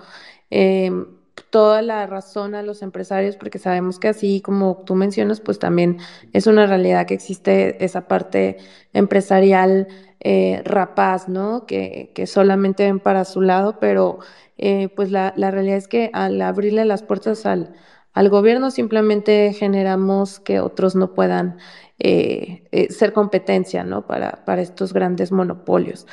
[0.50, 0.92] Eh,
[1.50, 6.00] toda la razón a los empresarios, porque sabemos que así como tú mencionas, pues también
[6.34, 8.58] es una realidad que existe esa parte
[8.92, 9.88] empresarial
[10.20, 11.66] eh, rapaz, ¿no?
[11.66, 14.20] Que, que, solamente ven para su lado, pero
[14.58, 17.74] eh, pues la, la, realidad es que al abrirle las puertas al,
[18.14, 21.58] al gobierno simplemente generamos que otros no puedan
[22.00, 24.08] eh, eh ser competencia, ¿no?
[24.08, 26.08] Para, para estos grandes monopolios.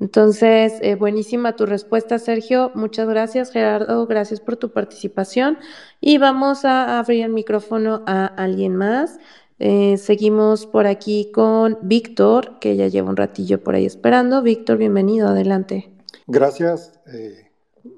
[0.00, 2.72] Entonces, eh, buenísima tu respuesta, Sergio.
[2.74, 4.06] Muchas gracias, Gerardo.
[4.06, 5.58] Gracias por tu participación.
[6.00, 9.18] Y vamos a abrir el micrófono a alguien más.
[9.58, 14.42] Eh, seguimos por aquí con Víctor, que ya lleva un ratillo por ahí esperando.
[14.42, 15.90] Víctor, bienvenido, adelante.
[16.26, 16.92] Gracias.
[17.06, 17.50] Eh,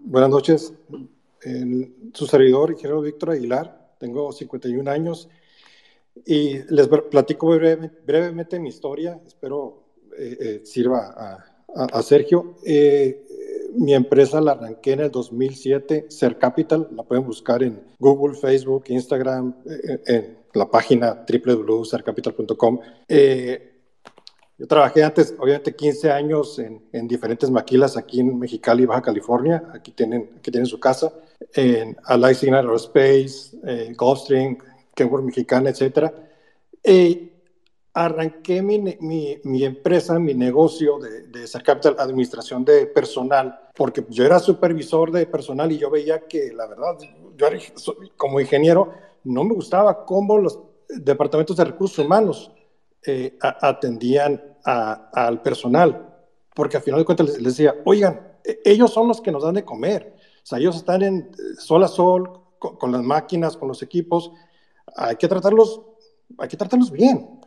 [0.05, 0.75] buenas noches.
[2.13, 5.29] su servidor, Gerardo Víctor Aguilar, tengo 51 años
[6.25, 9.21] y les platico brevemente mi historia.
[9.25, 9.85] Espero
[10.65, 12.55] sirva a a, Sergio.
[12.65, 13.23] Eh,
[13.77, 18.85] mi empresa la arranqué en el 2007, Ser Capital, la pueden buscar en Google, Facebook,
[18.89, 22.81] Instagram, eh, en la página www.sercapital.com.
[23.09, 23.73] Eh,
[24.59, 29.63] yo trabajé antes, obviamente, 15 años en, en, diferentes maquilas aquí en Mexicali, Baja California.
[29.75, 31.13] Aquí tienen, aquí tienen su casa.
[31.53, 34.57] En Allied Signal Aerospace, eh, Gulfstream,
[34.95, 36.11] Kenworth Mexicana, etc.
[37.93, 44.25] arranqué mi, mi, mi, empresa, mi negocio de, de Capital, administración de personal, porque yo
[44.25, 46.97] era supervisor de personal y yo veía que, la verdad,
[47.37, 47.47] yo
[48.17, 48.91] como ingeniero
[49.27, 50.59] no me gustaba cómo los
[50.89, 52.53] departamentos de recursos humanos
[53.07, 56.15] eh, atendían al personal,
[56.55, 59.55] porque al final de cuentas les, decía, oigan, e, ellos son los que nos dan
[59.55, 63.83] de comer, o sea, ellos están en sol a sol, con, las máquinas, con los
[63.83, 64.33] equipos,
[64.97, 65.83] hay que tratarlos,
[66.39, 67.41] hay que tratarlos bien.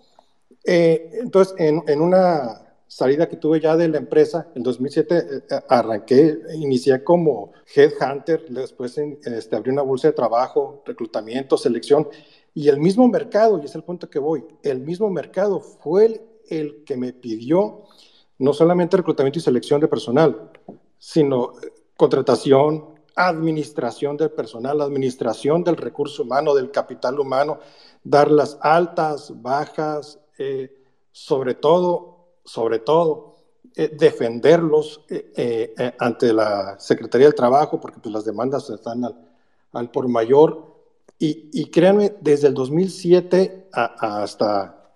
[0.65, 5.43] Eh, entonces, en, en, una salida que tuve ya de la empresa, en 2007 eh,
[5.49, 12.09] eh, arranqué, inicié como headhunter, después este, abrí una bolsa de trabajo, reclutamiento, selección,
[12.55, 16.83] y el mismo mercado, y es el punto que voy, el mismo mercado fue el,
[16.83, 17.83] que me pidió
[18.39, 20.49] no solamente reclutamiento y selección de personal,
[20.97, 21.53] sino
[21.95, 27.59] contratación, administración del personal, administración del recurso humano, del capital humano,
[28.03, 30.73] dar las altas, bajas, eh,
[31.11, 32.18] sobre todo,
[32.49, 33.35] sobre todo,
[33.75, 39.05] eh, defenderlos eh, ante la Secretaría del Trabajo, porque pues, las demandas están
[39.71, 40.67] al, por mayor.
[41.19, 44.89] Y, créanme, desde el 2007 hasta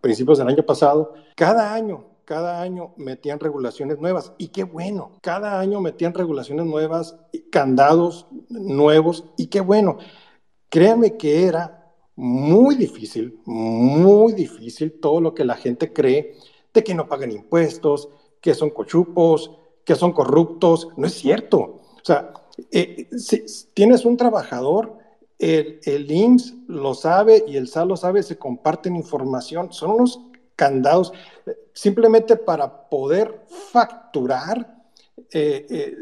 [0.00, 4.32] principios del año pasado, cada año, cada año metían regulaciones nuevas.
[4.38, 7.16] Y qué bueno, cada año metían regulaciones nuevas,
[7.50, 9.98] candados nuevos, y qué bueno.
[10.70, 11.75] Créanme que era
[12.16, 16.34] muy difícil, muy difícil todo lo que la gente cree
[16.72, 18.08] de que no pagan impuestos,
[18.40, 19.50] que son cochupos,
[19.84, 20.88] que son corruptos.
[20.96, 21.58] No es cierto.
[21.58, 22.32] O sea,
[22.70, 23.44] eh, si
[23.74, 24.96] tienes un trabajador,
[25.38, 30.20] el, el IMSS lo sabe y el SAL lo sabe, se comparten información, son unos
[30.54, 31.12] candados
[31.74, 34.84] simplemente para poder facturar
[35.30, 35.94] eh,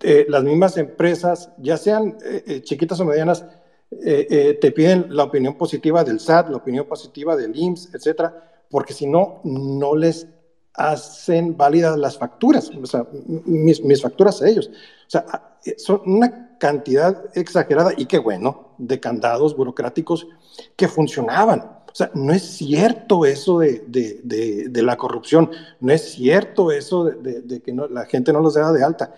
[0.00, 2.16] eh, las mismas empresas, ya sean
[2.62, 3.44] chiquitas o medianas,
[3.90, 8.64] eh, eh, te piden la opinión positiva del SAT, la opinión positiva del IMSS, etcétera,
[8.68, 10.26] porque si no, no les
[10.74, 13.06] hacen válidas las facturas, o sea,
[13.46, 14.68] mis, mis, facturas a ellos.
[14.68, 20.28] O sea, eh, son una cantidad exagerada y qué bueno de candados burocráticos
[20.76, 21.60] que funcionaban.
[21.90, 25.50] O sea, no es cierto eso de, de, de, la corrupción,
[25.80, 29.14] no es cierto eso de, que la gente no los da de alta.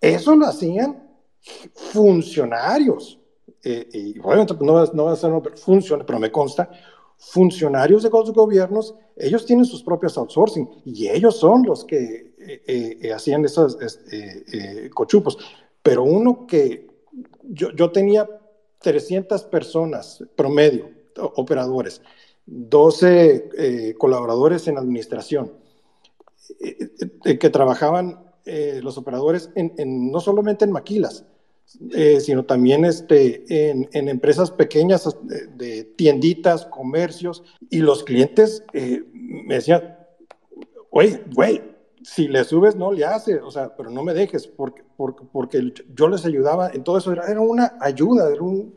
[0.00, 1.02] Eso lo hacían
[1.74, 3.21] funcionarios
[3.64, 6.70] eh, y obviamente pues, no, va, no va a ser funciona, pero me consta,
[7.16, 12.98] funcionarios de los gobiernos, ellos tienen sus propios outsourcing y ellos son los que eh,
[13.00, 13.78] eh, hacían esos
[14.92, 15.38] cochupos.
[15.82, 16.88] Pero uno que
[17.44, 18.28] yo, yo tenía
[18.80, 20.90] 300 personas promedio,
[21.36, 22.02] operadores,
[22.46, 25.52] 12 colaboradores en administración,
[27.22, 31.24] que trabajaban los operadores en, en, no solamente en maquilas,
[31.94, 38.64] eh, sino también este, en, en empresas pequeñas, de, de, tienditas, comercios, y los clientes
[38.72, 39.96] eh, me decían,
[40.90, 41.62] oye, güey,
[42.02, 45.72] si le subes no le hace, o sea, pero no me dejes, porque, porque, porque
[45.94, 48.74] yo les ayudaba en todo eso, era, una ayuda, era un,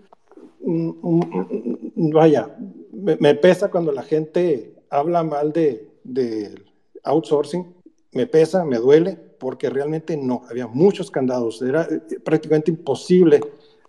[0.61, 2.55] un, un vaya,
[2.91, 6.55] me, me, pesa cuando la gente habla mal de, de
[7.03, 7.75] outsourcing,
[8.13, 13.41] me pesa, me duele, porque realmente no, había muchos candados, era eh, prácticamente imposible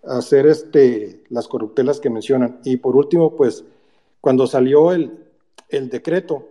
[0.03, 2.59] hacer este, las corruptelas que mencionan.
[2.63, 3.63] Y por último, pues
[4.21, 5.25] cuando salió el,
[5.69, 6.47] el decreto,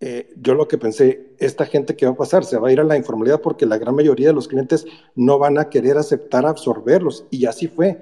[0.00, 2.80] eh, yo lo que pensé, esta gente que va a pasar, se va a ir
[2.80, 6.46] a la informalidad porque la gran mayoría de los clientes no van a querer aceptar
[6.46, 7.26] absorberlos.
[7.30, 7.98] Y así fue.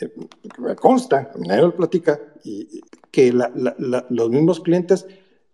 [0.00, 0.08] Eh,
[0.58, 5.06] me consta, nadie lo platica, y, que la, la, los mismos clientes,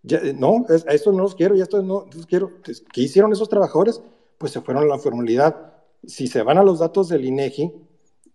[0.03, 2.51] ya, no, a estos no los quiero, y a estos no los quiero.
[2.63, 4.01] ¿Qué hicieron esos trabajadores?
[4.39, 5.73] Pues se fueron a la formalidad.
[6.03, 7.71] Si se van a los datos del INEGI,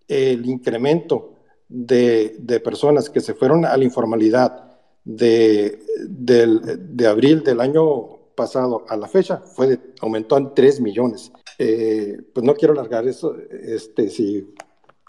[0.06, 1.32] el incremento
[1.68, 6.46] de, de personas que se fueron a la informalidad de, de,
[6.78, 11.32] de, abril del año pasado a la fecha fue de, aumentó en 3 millones.
[11.58, 14.54] Eh, pues no quiero alargar eso, este, si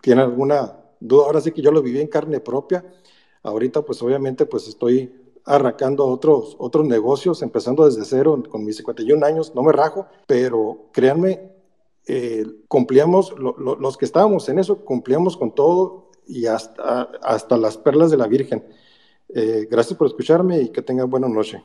[0.02, 2.86] tienen alguna duda, ahora sí que yo lo viví en carne propia,
[3.44, 5.12] ahorita pues obviamente pues estoy
[5.46, 10.90] arrancando otros, otros negocios, empezando desde cero con mis 51 años, no me rajo, pero
[10.92, 11.52] créanme,
[12.08, 17.58] eh, cumplíamos, lo, lo, los que estábamos en eso, cumplíamos con todo y hasta, hasta
[17.58, 18.66] las perlas de la Virgen.
[19.30, 21.64] Eh, gracias por escucharme y que tengan buena noche.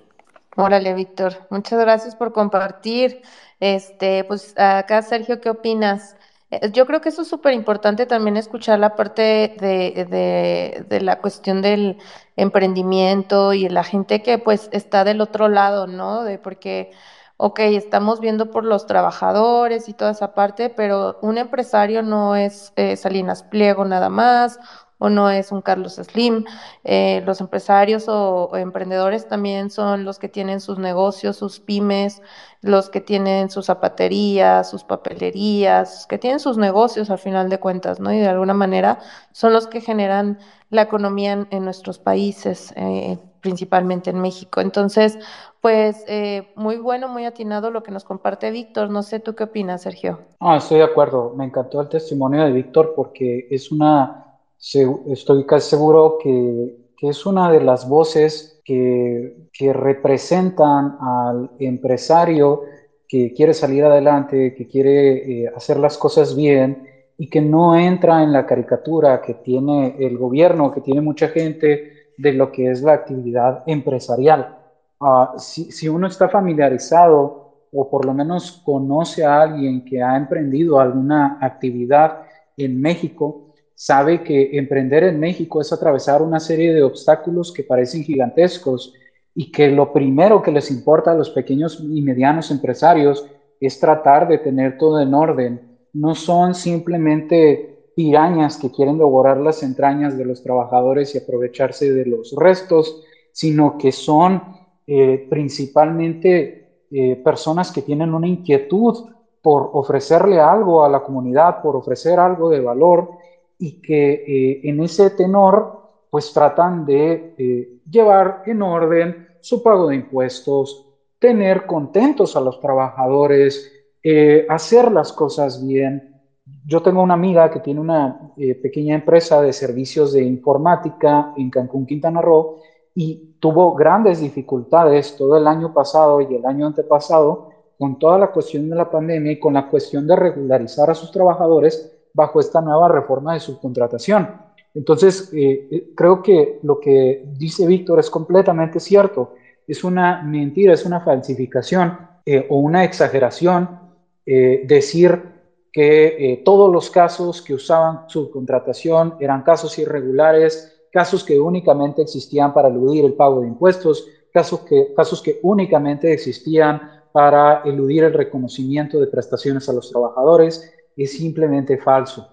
[0.56, 3.22] Órale, Víctor, muchas gracias por compartir.
[3.60, 6.16] Este, pues acá, Sergio, ¿qué opinas?
[6.50, 11.00] Eh, yo creo que eso es súper importante también escuchar la parte de, de, de,
[11.00, 11.98] la cuestión del
[12.36, 16.24] emprendimiento y la gente que pues está del otro lado, ¿no?
[16.24, 16.90] De porque,
[17.36, 22.72] ok, estamos viendo por los trabajadores y toda esa parte, pero un empresario no es
[22.76, 24.58] eh, Salinas Pliego nada más,
[25.00, 26.44] o no es un Carlos Slim.
[26.84, 32.22] Eh, los empresarios o, emprendedores también son los que tienen sus negocios, sus pymes,
[32.60, 37.98] los que tienen sus zapaterías, sus papelerías, que tienen sus negocios al final de cuentas,
[37.98, 38.12] ¿no?
[38.12, 39.00] Y de alguna manera
[39.32, 44.60] son los que generan la economía en, nuestros países, eh, principalmente en México.
[44.60, 45.18] Entonces,
[45.62, 48.90] pues eh, muy bueno, muy atinado lo que nos comparte Víctor.
[48.90, 50.20] No sé, ¿tú qué opinas, Sergio?
[50.40, 51.32] Ah, estoy de acuerdo.
[51.34, 54.29] Me encantó el testimonio de Víctor porque es una
[54.60, 62.62] estoy casi seguro que, es una de las voces que, representan al empresario
[63.06, 66.86] que quiere salir adelante, que quiere eh, hacer las cosas bien
[67.18, 72.12] y que no entra en la caricatura que tiene el gobierno, que tiene mucha gente
[72.16, 74.56] de lo que es la actividad empresarial.
[75.00, 80.16] Ah, si, si uno está familiarizado o por lo menos conoce a alguien que ha
[80.16, 82.22] emprendido alguna actividad
[82.56, 83.39] en México,
[83.80, 88.92] sabe que emprender en México es atravesar una serie de obstáculos que parecen gigantescos
[89.34, 93.24] y que lo primero que les importa a los pequeños y medianos empresarios
[93.58, 95.78] es tratar de tener todo en orden.
[95.94, 102.04] No son simplemente pirañas que quieren devorar las entrañas de los trabajadores y aprovecharse de
[102.04, 103.02] los restos,
[103.32, 104.42] sino que son
[104.86, 109.06] eh, principalmente eh, personas que tienen una inquietud
[109.40, 113.19] por ofrecerle algo a la comunidad, por ofrecer algo de valor
[113.60, 119.88] y que eh, en ese tenor pues tratan de eh, llevar en orden su pago
[119.88, 120.88] de impuestos,
[121.18, 123.70] tener contentos a los trabajadores,
[124.02, 126.22] eh, hacer las cosas bien.
[126.66, 131.86] Yo tengo una amiga que tiene una pequeña empresa de servicios de informática en Cancún,
[131.86, 132.56] Quintana Roo,
[132.94, 138.32] y tuvo grandes dificultades todo el año pasado y el año antepasado con toda la
[138.32, 142.60] cuestión de la pandemia y con la cuestión de regularizar a sus trabajadores bajo esta
[142.60, 144.28] nueva reforma de subcontratación.
[144.74, 149.34] Entonces, eh, eh, creo que lo que dice Víctor es completamente cierto.
[149.66, 153.80] Es una mentira, es una falsificación eh, o una exageración
[154.22, 155.24] decir
[155.72, 162.68] que todos los casos que usaban subcontratación eran casos irregulares, casos que únicamente existían para
[162.68, 166.80] eludir el pago de impuestos, casos que, casos que únicamente existían
[167.10, 172.30] para eludir el reconocimiento de prestaciones a los trabajadores, es simplemente falso.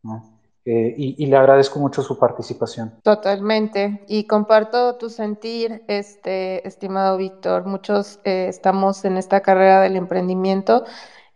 [0.69, 2.93] Eh, y, le agradezco mucho su participación.
[3.01, 4.03] Totalmente.
[4.09, 7.65] Y comparto tu sentir, este, estimado Víctor.
[7.65, 10.83] Muchos eh, estamos en esta carrera del emprendimiento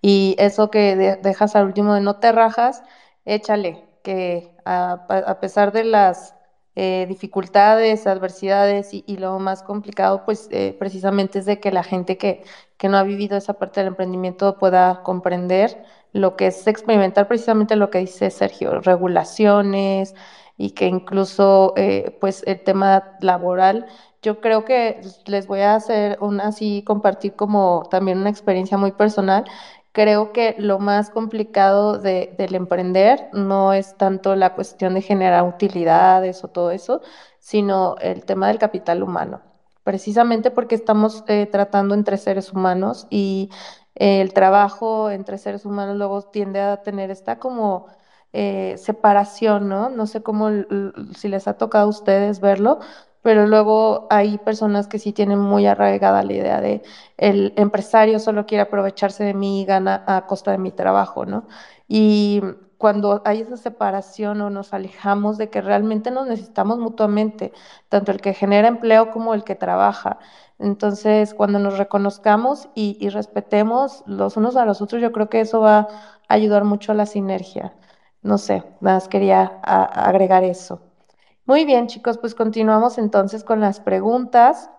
[0.01, 2.83] y eso que dejas al último de no te rajas,
[3.23, 6.35] échale, que a, pesar de las
[6.75, 12.43] eh, dificultades, adversidades y, lo más complicado, pues precisamente es de que la gente que,
[12.75, 17.75] que no ha vivido esa parte del emprendimiento pueda comprender lo que es experimentar precisamente
[17.75, 20.15] lo que dice Sergio, regulaciones
[20.57, 23.87] y que incluso eh, pues el tema laboral,
[24.21, 28.91] yo creo que les voy a hacer un así, compartir como también una experiencia muy
[28.91, 29.45] personal.
[29.93, 35.43] Creo que lo más complicado de, del emprender no es tanto la cuestión de generar
[35.43, 37.01] utilidades o todo eso,
[37.39, 39.41] sino el tema del capital humano
[39.83, 43.49] precisamente porque estamos eh, tratando entre seres humanos y
[43.95, 47.87] el trabajo entre seres humanos luego tiende a tener esta como
[48.33, 49.89] eh, separación, ¿no?
[49.89, 50.49] No sé cómo,
[51.17, 52.79] si les ha tocado a ustedes verlo,
[53.21, 56.81] pero luego hay personas que sí tienen muy arraigada la idea de
[57.17, 61.47] el empresario solo quiere aprovecharse de mí y gana a costa de mi trabajo, ¿no?
[61.87, 62.41] Y
[62.81, 67.53] cuando hay esa separación o nos alejamos de que realmente nos necesitamos mutuamente,
[67.89, 70.17] tanto el que genera empleo como el que trabaja.
[70.57, 75.61] Entonces, cuando nos reconozcamos y, respetemos los unos a los otros, yo creo que eso
[75.61, 75.87] va a
[76.27, 77.75] ayudar mucho a la sinergia.
[78.23, 80.81] No sé, nada más quería agregar eso.
[81.45, 84.71] Muy bien, chicos, pues continuamos entonces con las preguntas.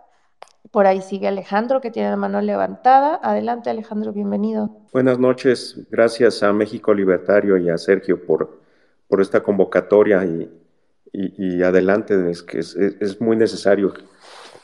[0.73, 3.21] Por ahí sigue Alejandro, que tiene la mano levantada.
[3.23, 4.71] Adelante, Alejandro, bienvenido.
[4.93, 5.87] Buenas noches.
[5.91, 8.59] Gracias a México Libertario y a Sergio por,
[9.07, 12.31] por esta convocatoria y, adelante.
[12.31, 13.93] Es que es muy necesario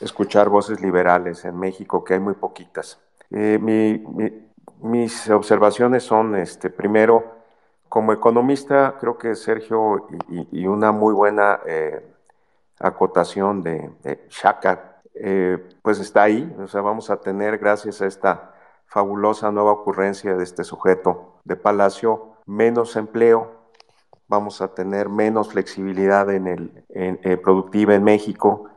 [0.01, 2.99] escuchar voces liberales en México, que hay muy poquitas.
[3.31, 3.59] Eh,
[4.81, 7.37] mis observaciones son, este, primero,
[7.89, 10.09] como economista, creo que Sergio
[10.53, 12.03] y, una muy buena eh,
[12.81, 14.88] acotación de, de Shaka,
[15.21, 18.55] eh, pues está ahí, o sea, vamos a tener, gracias a esta
[18.87, 23.53] fabulosa nueva ocurrencia de este sujeto de Palacio, menos empleo,
[24.29, 28.69] vamos a tener menos flexibilidad en el, productiva en México,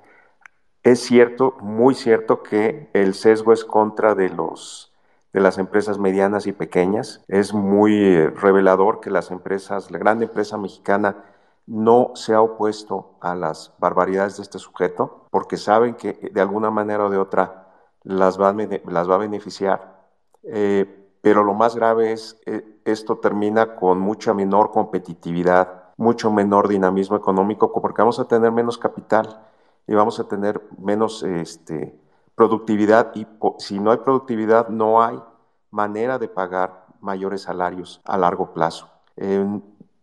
[0.83, 4.91] es cierto, muy cierto que el sesgo es contra de los
[5.33, 7.23] de las empresas medianas y pequeñas.
[7.27, 11.23] Es muy eh, revelador que las empresas, la gran empresa mexicana
[11.71, 16.69] no se ha opuesto a las barbaridades de este sujeto porque saben que de alguna
[16.69, 17.69] manera o de otra
[18.03, 20.01] las va, a beneficiar.
[20.43, 26.67] Eh, pero lo más grave es eh, esto termina con mucha menor competitividad, mucho menor
[26.67, 29.39] dinamismo económico porque vamos a tener menos capital
[29.87, 31.97] y vamos a tener menos este,
[32.35, 33.25] productividad y
[33.59, 35.21] si no hay productividad no hay
[35.69, 38.89] manera de pagar mayores salarios a largo plazo.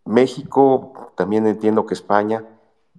[0.09, 2.43] México, también entiendo que España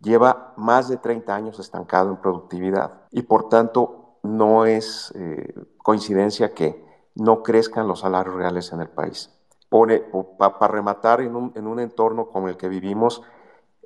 [0.01, 6.55] lleva más de 30 años estancado en productividad y por tanto no es eh, coincidencia
[6.55, 6.85] que
[7.17, 9.31] no crezcan los salarios reales en el país.
[9.69, 13.23] Para rematar en un, en un, entorno como el que vivimos,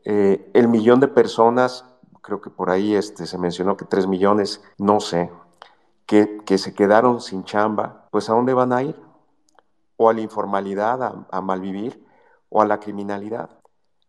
[0.04, 1.86] eh, el millón de personas,
[2.20, 5.30] creo que por ahí este, se mencionó que 3 millones, no sé,
[6.04, 8.96] que, que, se quedaron sin chamba, pues ¿a dónde van a ir?
[9.96, 12.03] O a la informalidad, a, a malvivir,
[12.54, 13.50] o a la criminalidad.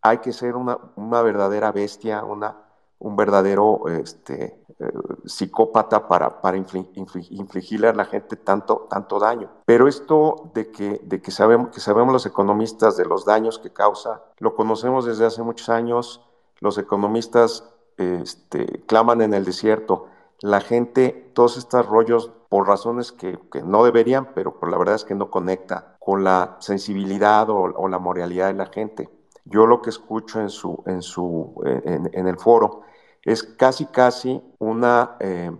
[0.04, 2.56] Hay que ser una, una verdadera bestia, una,
[3.00, 4.92] un verdadero este, eh,
[5.26, 9.50] psicópata para, para infligirle a la gente tanto, tanto daño.
[9.66, 13.74] Pero esto de que, de que, sabemos, que sabemos los economistas de los daños que
[13.74, 16.22] causa, lo conocemos desde hace muchos años,
[16.60, 20.06] los economistas este, claman en el desierto,
[20.40, 25.04] la gente, todos estos rollos, por razones que, que, no deberían, pero la verdad es
[25.04, 29.10] que no conecta con la sensibilidad o, la moralidad de la gente.
[29.44, 32.82] Yo lo que escucho en, su, en, su, en, el foro
[33.24, 35.52] es casi, casi una eh,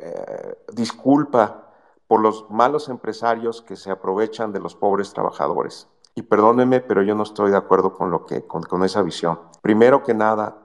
[0.00, 1.72] eh, disculpa
[2.06, 5.88] por los malos empresarios que se aprovechan de los pobres trabajadores.
[6.14, 9.40] Y perdónenme, pero yo no estoy de acuerdo con, lo que, con, esa visión.
[9.60, 10.56] Primero que nada,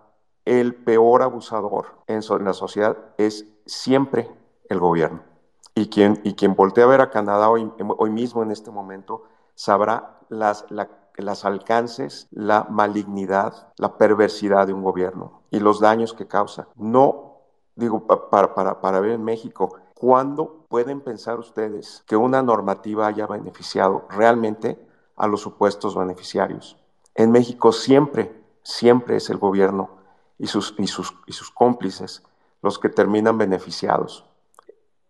[0.46, 4.30] el peor abusador en, la sociedad es siempre
[4.70, 5.33] el gobierno.
[5.76, 9.24] Y quien, y quien voltea a ver a Canadá hoy, hoy mismo en este momento
[9.56, 10.88] sabrá las, la
[11.18, 16.68] los alcances, la malignidad, la perversidad de un gobierno y los daños que causa.
[16.76, 17.38] No,
[17.76, 23.28] digo, para, para, para ver en México, ¿cuándo pueden pensar ustedes que una normativa haya
[23.28, 24.80] beneficiado realmente
[25.16, 26.78] a los supuestos beneficiarios?
[27.16, 29.92] En México siempre, siempre es el gobierno
[30.40, 32.24] y sus, y sus, y sus cómplices
[32.64, 34.26] los que terminan beneficiados.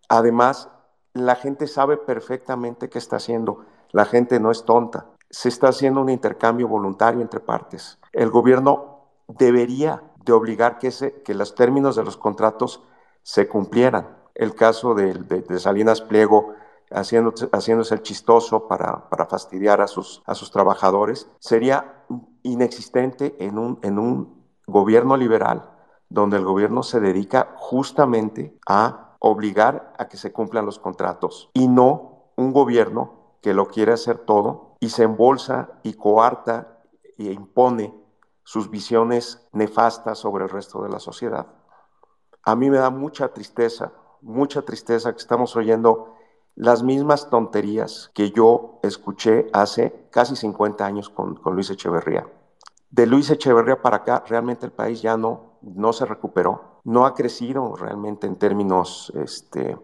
[0.09, 0.69] Además,
[1.13, 3.65] la gente sabe perfectamente qué está haciendo.
[3.91, 7.97] La gente no es tonta se está haciendo un intercambio voluntario entre partes.
[8.11, 10.91] El gobierno debería de obligar que,
[11.25, 12.83] que los términos de los contratos
[13.23, 14.15] se cumplieran.
[14.35, 16.53] El caso de, de, Salinas Pliego
[16.91, 22.05] haciéndose, haciéndose el chistoso para, para fastidiar a sus, a sus trabajadores sería
[22.43, 25.71] inexistente en un, en un gobierno liberal
[26.09, 31.69] donde el gobierno se dedica justamente a obligar a que se cumplan los contratos y
[31.69, 36.81] no un gobierno que lo quiere hacer todo y se embolsa y coarta
[37.17, 37.95] e impone
[38.43, 41.47] sus visiones nefastas sobre el resto de la sociedad.
[42.43, 46.15] A mí me da mucha tristeza, mucha tristeza que estamos oyendo
[46.55, 52.27] las mismas tonterías que yo escuché hace casi 50 años con, con Luis Echeverría.
[52.91, 57.13] De Luis Echeverría para acá, realmente el país ya no, no se recuperó, no ha
[57.13, 59.77] crecido realmente en términos este,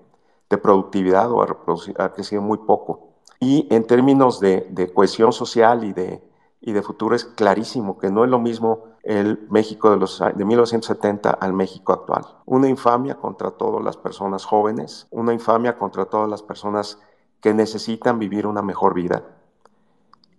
[0.50, 3.10] de productividad o ha, crecido muy poco.
[3.40, 6.22] Y en términos de, de cohesión social y de,
[6.62, 10.46] y de futuro es clarísimo que no es lo mismo el México de, los, de
[10.46, 12.26] 1970 al México actual.
[12.46, 17.00] Una infamia contra todas las personas jóvenes, una infamia contra todas las personas
[17.40, 19.24] que necesitan vivir una mejor vida.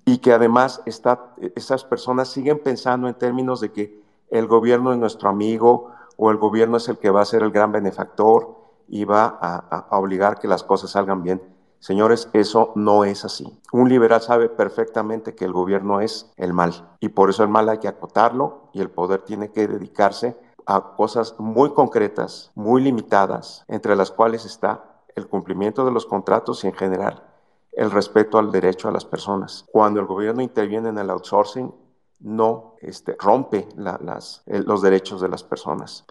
[0.04, 4.98] Y que además está, esas personas siguen pensando en términos de que el gobierno es
[4.98, 5.90] nuestro amigo
[6.22, 8.54] o el gobierno es el que va a ser el gran benefactor
[8.88, 11.42] y va a, obligar que las cosas salgan bien.
[11.78, 13.58] Señores, eso no es así.
[13.72, 17.70] Un liberal sabe perfectamente que el gobierno es el mal y por eso el mal
[17.70, 20.36] hay que acotarlo y el poder tiene que dedicarse
[20.66, 26.64] a cosas muy concretas, muy limitadas, entre las cuales está el cumplimiento de los contratos
[26.64, 27.22] y en general
[27.72, 29.64] el respeto al derecho a las personas.
[29.72, 31.72] Cuando el gobierno interviene en el outsourcing,
[32.20, 33.68] no este, rompe
[34.46, 36.04] los derechos de las personas.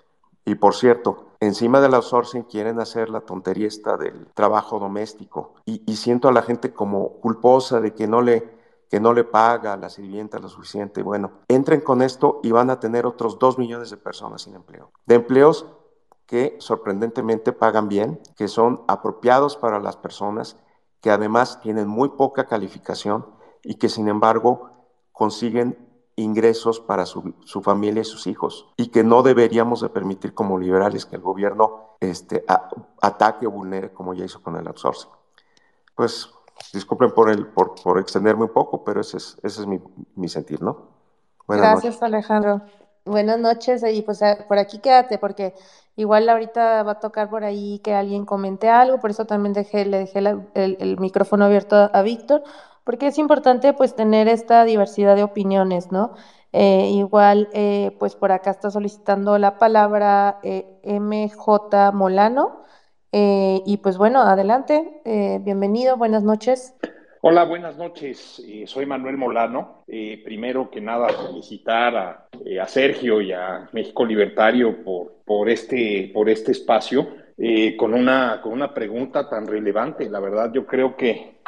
[0.46, 5.84] Y por cierto, encima del outsourcing quieren hacer la tontería esta del trabajo doméstico y,
[5.86, 8.58] y, siento a la gente como culposa de que no le
[8.90, 11.04] que no le paga a la sirvienta lo suficiente.
[11.04, 14.92] Bueno, entren con esto y van a tener otros dos millones de personas sin empleo.
[15.06, 15.68] De empleos
[16.26, 20.58] que sorprendentemente pagan bien, que son apropiados para las personas,
[21.02, 23.28] que además tienen muy poca calificación
[23.64, 24.72] y que sin embargo
[25.12, 25.89] consiguen
[26.20, 30.58] ingresos para su, su, familia y sus hijos y que no deberíamos de permitir como
[30.58, 32.70] liberales que el gobierno este, a,
[33.02, 35.10] ataque o vulnere como ya hizo con el outsourcing.
[35.96, 36.30] Pues
[36.74, 39.82] disculpen por, el, por, por extenderme un poco, pero ese es, ese es mi,
[40.16, 40.90] mi sentir, ¿no?
[41.48, 42.62] Gracias, Alejandro.
[43.06, 45.56] Buenas noches y pues por aquí quédate porque
[45.96, 49.86] igual ahorita va a tocar por ahí que alguien comente algo, por eso también dejé,
[49.86, 52.44] le dejé el, micrófono abierto a, Víctor,
[52.90, 56.16] porque es importante pues tener esta diversidad de opiniones, ¿no?
[56.54, 62.64] Eh, igual eh, pues por acá está solicitando la palabra eh, MJ Molano
[63.12, 65.02] y pues bueno, adelante,
[65.42, 66.74] bienvenido, buenas noches.
[67.22, 68.42] Hola, buenas noches.
[68.66, 69.84] Soy Manuel Molano.
[69.86, 72.28] Primero que nada, felicitar a,
[72.66, 77.08] Sergio y a México Libertario por, por, este, por este espacio
[77.78, 80.10] con, una, con una pregunta tan relevante.
[80.10, 81.40] La verdad, yo creo que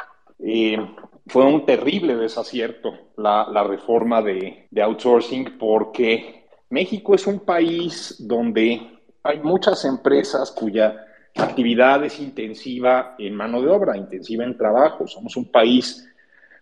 [1.26, 8.16] fue un terrible desacierto la, la reforma de, de outsourcing porque México es un país
[8.18, 8.80] donde
[9.22, 15.06] hay muchas empresas cuya actividad es intensiva en mano de obra, intensiva en trabajo.
[15.06, 16.08] Somos un país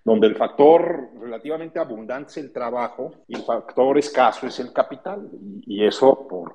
[0.05, 5.28] donde el factor relativamente abundante es el trabajo y el factor escaso es el capital.
[5.66, 6.55] Y, eso por,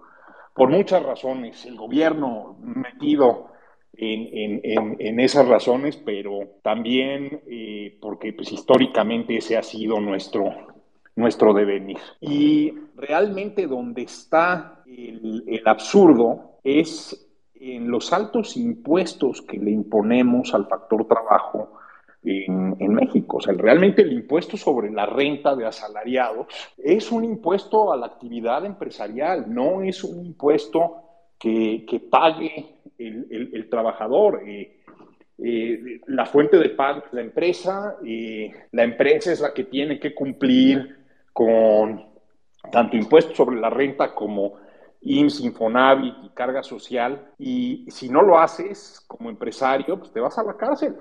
[0.54, 1.66] por muchas razones.
[1.66, 3.52] El gobierno metido
[3.98, 10.54] en, esas razones, pero también eh, porque pues, históricamente ese ha sido nuestro,
[11.16, 11.98] nuestro devenir.
[12.22, 20.68] Y realmente donde está el absurdo es en los altos impuestos que le imponemos al
[20.68, 21.80] factor trabajo
[22.24, 23.38] en, México.
[23.38, 26.48] O sea, realmente el impuesto sobre la renta de asalariados
[26.78, 31.05] es un impuesto a la actividad empresarial, no es un impuesto
[31.40, 34.42] que, pague el, trabajador.
[34.48, 34.82] Eh,
[35.38, 40.00] eh, la fuente de pago es la empresa, y la empresa es la que tiene
[40.00, 40.98] que cumplir
[41.34, 42.06] con
[42.72, 44.54] tanto impuestos sobre la renta como
[45.02, 50.38] IMSS, Infonavit y carga social, y si no lo haces como empresario, pues te vas
[50.38, 50.96] a la cárcel.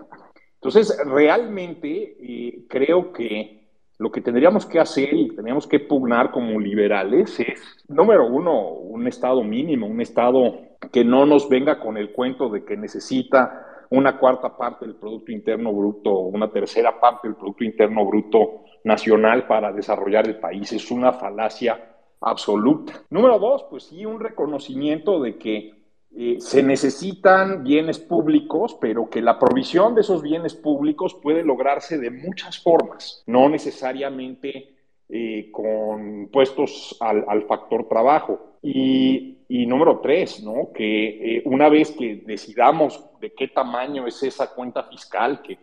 [0.54, 3.63] Entonces, realmente eh, creo que
[4.04, 7.58] lo que tendríamos que hacer y tendríamos que pugnar como liberales es,
[7.88, 10.58] número uno, un Estado mínimo, un Estado
[10.92, 15.32] que no nos venga con el cuento de que necesita una cuarta parte del Producto
[15.32, 20.70] Interno Bruto, una tercera parte del Producto Interno Bruto nacional para desarrollar el país.
[20.74, 22.92] Es una falacia absoluta.
[23.08, 25.83] Número dos, pues sí, un reconocimiento de que
[26.16, 31.98] eh, se necesitan bienes públicos, pero que la provisión de esos bienes públicos puede lograrse
[31.98, 34.74] de muchas formas, no necesariamente
[35.08, 38.58] eh, con impuestos al, factor trabajo.
[38.62, 39.32] Y,
[39.66, 40.70] número tres, ¿no?
[40.72, 45.58] que eh, una vez que decidamos de qué tamaño es esa cuenta fiscal, que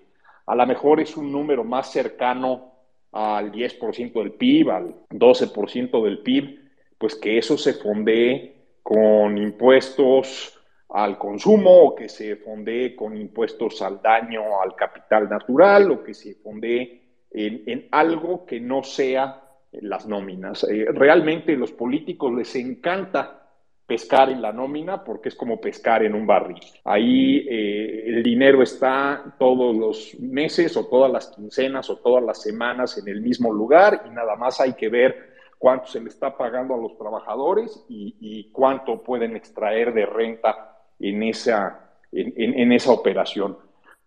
[0.46, 2.74] a lo mejor es un número más cercano
[3.12, 6.60] al 10% del PIB, al 12% del PIB,
[6.98, 8.61] pues que eso se fondee
[8.92, 10.60] con impuestos
[10.90, 16.14] al consumo o que se fondee con impuestos al daño al capital natural o que
[16.14, 17.02] se fondee
[17.32, 20.66] en, algo que no sea las nóminas.
[20.66, 23.48] Eh, realmente los políticos les encanta
[23.88, 26.60] pescar en la nómina porque es como pescar en un barril.
[26.84, 32.42] Ahí eh, el dinero está todos los meses o todas las quincenas o todas las
[32.42, 35.31] semanas en el mismo lugar y nada más hay que ver
[35.62, 41.22] cuánto se le está pagando a los trabajadores y, cuánto pueden extraer de renta en
[41.22, 43.60] esa, en, esa operación.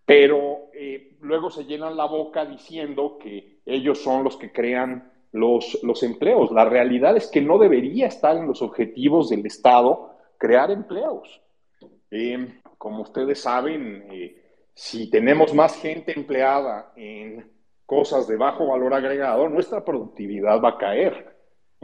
[0.05, 6.03] Pero eh, luego se llenan la boca diciendo que ellos son los que crean los,
[6.03, 6.51] empleos.
[6.51, 11.41] La realidad es que no debería estar en los objetivos del Estado crear empleos.
[12.11, 12.49] Eh,
[12.79, 14.43] como ustedes saben, eh,
[14.75, 17.49] si tenemos más gente empleada en
[17.87, 21.34] cosas de bajo valor agregado, nuestra productividad va a caer.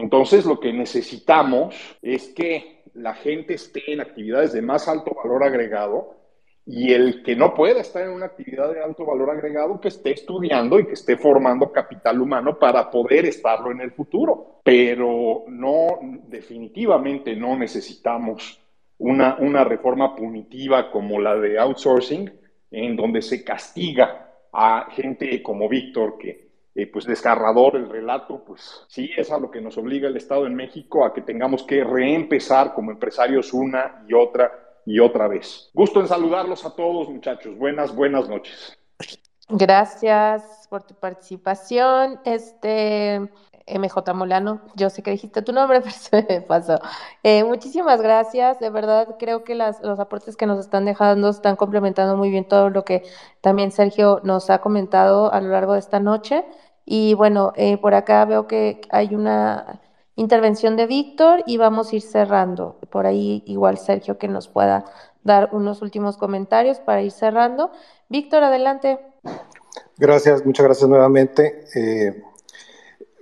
[0.01, 5.45] Entonces, lo que necesitamos es que la gente esté en actividades de más alto valor
[5.45, 6.17] agregado
[6.65, 10.13] y el que no pueda estar en una actividad de alto valor agregado, que esté
[10.13, 14.61] estudiando y que esté formando capital humano para poder estarlo en el futuro.
[14.65, 15.99] Pero no,
[16.29, 18.59] definitivamente no necesitamos
[18.99, 22.33] una, una reforma punitiva como la de outsourcing,
[22.71, 26.50] en donde se castiga a gente como Víctor, que
[26.81, 30.47] eh, pues desgarrador el relato, pues sí es a lo que nos obliga el Estado
[30.47, 34.51] en México a que tengamos que reempezar como empresarios una y otra
[34.87, 35.71] y otra vez.
[35.75, 37.55] Gusto en saludarlos a todos, muchachos.
[37.59, 38.79] Buenas, buenas noches.
[39.51, 42.19] Gracias por tu participación.
[42.25, 43.29] Este,
[43.79, 46.81] MJ Molano, yo sé que dijiste tu nombre, pero se me pasó.
[47.23, 51.57] Eh, muchísimas gracias, de verdad creo que las, los aportes que nos están dejando están
[51.57, 53.03] complementando muy bien todo lo que
[53.41, 56.45] también Sergio nos ha comentado a lo largo de esta noche.
[56.93, 59.81] Y bueno, eh, por acá veo que hay una
[60.17, 62.81] intervención de Víctor y vamos a ir cerrando.
[62.91, 64.85] Por ahí igual Sergio que nos pueda
[65.23, 67.71] dar unos últimos comentarios para ir cerrando.
[68.09, 68.99] Víctor, adelante.
[69.99, 71.65] Gracias, muchas gracias nuevamente.
[71.77, 72.25] Eh,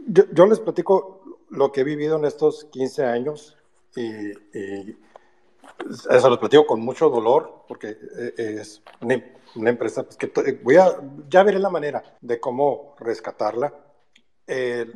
[0.06, 1.20] yo, les platico
[1.50, 3.54] lo que he vivido en estos 15 años
[3.94, 4.96] y, y
[6.08, 8.32] eso lo platico con mucho dolor porque eh,
[8.62, 8.82] es
[9.58, 13.74] una empresa pues, que voy a, ya veré la manera de cómo rescatarla.
[14.46, 14.86] Eh,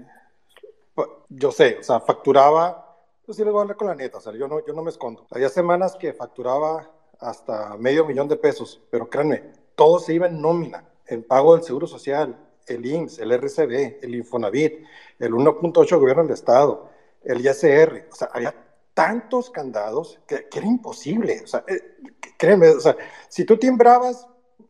[1.29, 4.21] yo sé, o sea, facturaba, pues sí les voy a hablar con la neta, o
[4.21, 5.27] sea, yo no, yo no me escondo.
[5.31, 10.41] Había semanas que facturaba hasta medio millón de pesos, pero créanme, todo se iba en
[10.41, 12.37] nómina, en pago del Seguro Social,
[12.67, 14.85] el IMSS, el RCB, el Infonavit,
[15.19, 16.91] el 1.8 gobierno del Estado,
[17.23, 18.55] el ISR, o sea, había
[18.95, 21.97] tantos candados que, que era imposible, o sea, eh,
[22.37, 22.97] créeme, o sea,
[23.29, 24.27] si tú timbrabas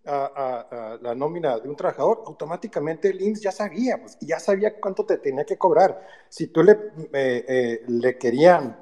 [0.06, 4.38] a, a, a, la nómina de un trabajador, automáticamente el IMSS ya sabía, pues, ya
[4.38, 6.06] sabía cuánto te tenía que cobrar.
[6.28, 6.72] Si tú le,
[7.12, 8.76] eh, eh, le querían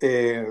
[0.00, 0.46] eh,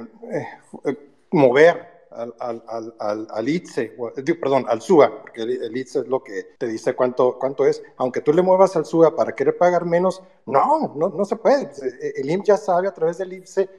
[1.32, 2.64] mover al, al,
[3.00, 3.96] al, al ITSE,
[4.40, 7.82] perdón, al SUA, porque el, el, ITSE es lo que te dice cuánto, cuánto es,
[7.98, 11.68] aunque tú le muevas al SUA para querer pagar menos, no, no, no se puede.
[11.68, 13.70] Pues, el IMSS ya sabe a través del ITSE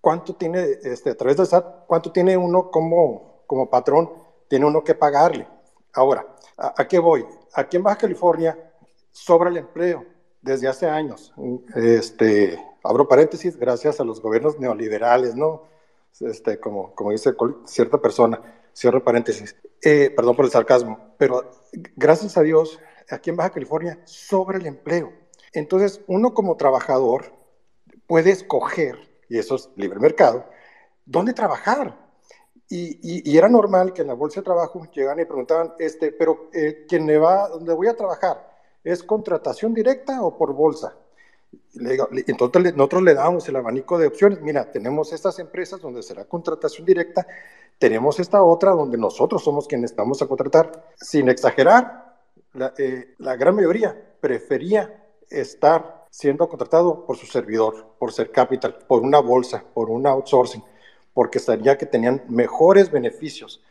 [0.00, 4.10] cuánto tiene, este, a través del SAT, cuánto tiene uno como, como patrón,
[4.48, 5.46] tiene uno que pagarle.
[5.92, 6.26] Ahora,
[6.56, 7.26] ¿a, ¿a, qué voy?
[7.54, 8.56] Aquí en Baja California
[9.10, 10.04] sobra el empleo
[10.42, 11.32] desde hace años.
[11.74, 15.64] Este, abro paréntesis, gracias a los gobiernos neoliberales, ¿no?
[16.20, 17.34] Este, como, como dice
[17.64, 18.40] cierta persona,
[18.74, 19.56] cierro paréntesis.
[19.82, 21.50] Eh, perdón por el sarcasmo, pero
[21.96, 22.78] gracias a Dios,
[23.10, 25.12] aquí en Baja California sobra el empleo.
[25.52, 27.32] Entonces, uno como trabajador
[28.06, 28.98] puede escoger,
[29.28, 30.46] y eso es libre mercado,
[31.06, 32.09] dónde trabajar.
[32.72, 36.12] Y, y, y, era normal que en la bolsa de trabajo llegan y preguntaban, este,
[36.12, 38.48] pero eh, ¿quién me va, dónde voy a trabajar?
[38.84, 40.94] ¿Es contratación directa o por bolsa?
[41.72, 44.40] Le digo, entonces le, nosotros le damos el abanico de opciones.
[44.40, 47.26] Mira, tenemos estas empresas donde será contratación directa,
[47.76, 50.94] tenemos esta otra donde nosotros somos quienes vamos a contratar.
[50.94, 52.20] Sin exagerar,
[52.52, 58.78] la, eh, la gran mayoría prefería estar siendo contratado por su servidor, por ser capital,
[58.86, 60.62] por una bolsa, por un outsourcing
[61.14, 63.62] porque sabía que tenían mejores beneficios.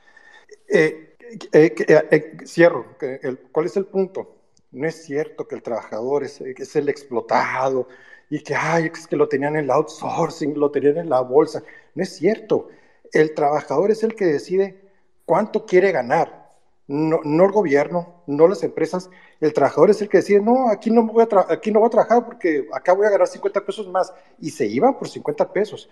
[0.67, 1.15] Eh,
[1.53, 1.75] eh,
[2.11, 4.35] eh, cierro, el, ¿cuál es el punto?
[4.71, 7.87] No es cierto que el trabajador es, es, el explotado
[8.29, 11.63] y que, ay, es que lo tenían en el outsourcing, lo tenían en la bolsa.
[11.95, 12.69] No es cierto.
[13.11, 14.79] El trabajador es el que decide
[15.25, 16.51] cuánto quiere ganar,
[16.87, 19.09] no, no el gobierno, no las empresas.
[19.39, 21.91] El trabajador es el que decide, no, aquí no, voy a aquí no voy a
[21.91, 24.13] trabajar porque acá voy a ganar 50 pesos más.
[24.39, 25.89] Y se iban por 50 pesos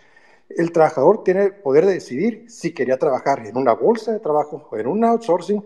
[0.49, 4.69] el trabajador tiene el poder de decidir si quería trabajar en una bolsa de trabajo,
[4.74, 5.64] en un outsourcing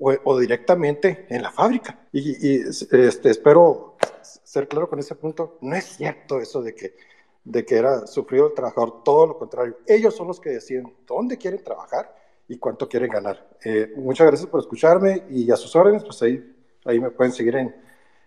[0.00, 1.98] o, directamente en la fábrica.
[2.12, 5.58] Y, y este, espero ser claro con ese punto.
[5.60, 6.96] No es cierto eso de que,
[7.44, 9.78] de que era sufrido el trabajador, todo lo contrario.
[9.86, 12.14] Ellos son los que deciden dónde quieren trabajar
[12.48, 13.48] y cuánto quieren ganar.
[13.64, 16.54] Eh, muchas gracias por escucharme y a sus órdenes, pues ahí,
[16.84, 17.74] ahí me pueden seguir en,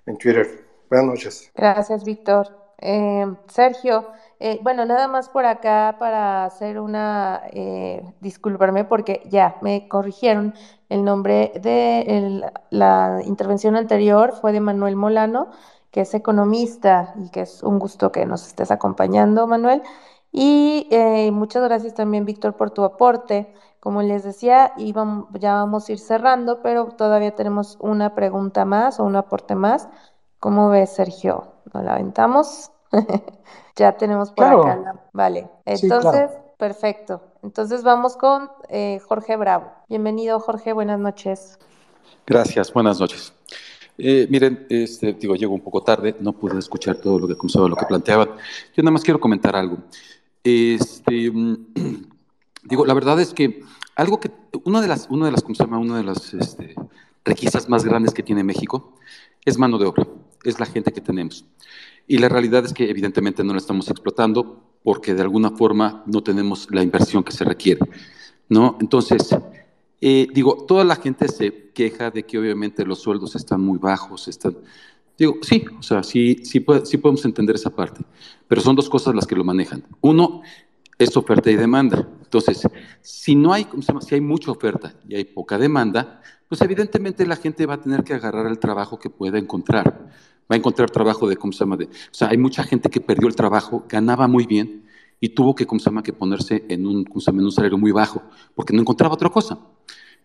[0.06, 0.66] en Twitter.
[0.90, 1.52] Buenas noches.
[1.54, 2.65] Gracias, Víctor.
[2.80, 4.08] Eh, Sergio,
[4.40, 10.54] eh, bueno, nada más por acá para hacer una, eh, disculparme porque ya me corrigieron
[10.90, 15.50] el nombre de la intervención anterior fue de Manuel Molano,
[15.92, 19.82] que es economista y que es un gusto que nos estés acompañando, Manuel.
[20.32, 23.54] Y eh, muchas gracias también, Víctor, por tu aporte.
[23.80, 29.00] Como les decía, íbamos, ya vamos a ir cerrando, pero todavía tenemos una pregunta más
[29.00, 29.88] o un aporte más.
[30.40, 31.55] ¿Cómo ves, Sergio?
[31.74, 32.72] ¿Nos la aventamos?
[33.76, 34.64] ya tenemos por claro.
[34.64, 34.76] acá.
[34.78, 35.10] La...
[35.14, 36.54] Vale, entonces, sí, claro.
[36.58, 37.22] perfecto.
[37.44, 39.72] Entonces vamos con eh, Jorge Bravo.
[39.90, 41.60] Bienvenido, Jorge, buenas noches.
[42.26, 43.34] Gracias, buenas noches.
[43.98, 47.76] Eh, miren, este, digo, llego un poco tarde, no pude escuchar todo lo que, lo
[47.76, 48.30] que planteaban.
[48.76, 49.78] Yo nada más quiero comentar algo.
[50.44, 51.12] Este,
[52.64, 53.64] digo, la verdad es que
[53.96, 54.32] algo que,
[54.66, 55.80] una de las, una de las, ¿cómo se llama?
[55.80, 56.76] Una de las este,
[57.24, 58.96] requisas más grandes que tiene México
[59.46, 60.06] es mano de obra,
[60.46, 61.46] es la gente que tenemos.
[62.08, 66.22] Y la realidad es que evidentemente no la estamos explotando porque de alguna forma no
[66.22, 67.82] tenemos la inversión que se requiere,
[68.50, 68.78] ¿no?
[68.80, 69.36] Entonces,
[70.00, 74.28] eh, digo, toda la gente se queja de que obviamente los sueldos están muy bajos,
[74.28, 74.58] están...
[75.18, 78.02] Digo, sí, o sea, sí, sí, sí podemos entender esa parte,
[78.48, 79.84] pero son dos cosas las que lo manejan.
[80.02, 80.42] Uno
[80.98, 82.08] es oferta y demanda.
[82.22, 82.68] Entonces,
[83.02, 83.68] si no hay.
[84.02, 88.04] Si hay mucha oferta y hay poca demanda, pues evidentemente la gente va a tener
[88.04, 90.12] que agarrar el trabajo que pueda encontrar
[90.52, 91.78] va a encontrar trabajo de, ¿cómo se llama?
[91.78, 94.86] De, o sea, hay mucha gente que perdió el trabajo, ganaba muy bien
[95.20, 97.40] y tuvo que, ¿cómo se llama?, que ponerse en un, ¿cómo se llama?
[97.42, 98.22] en un salario muy bajo,
[98.54, 99.60] porque no encontraba otra cosa.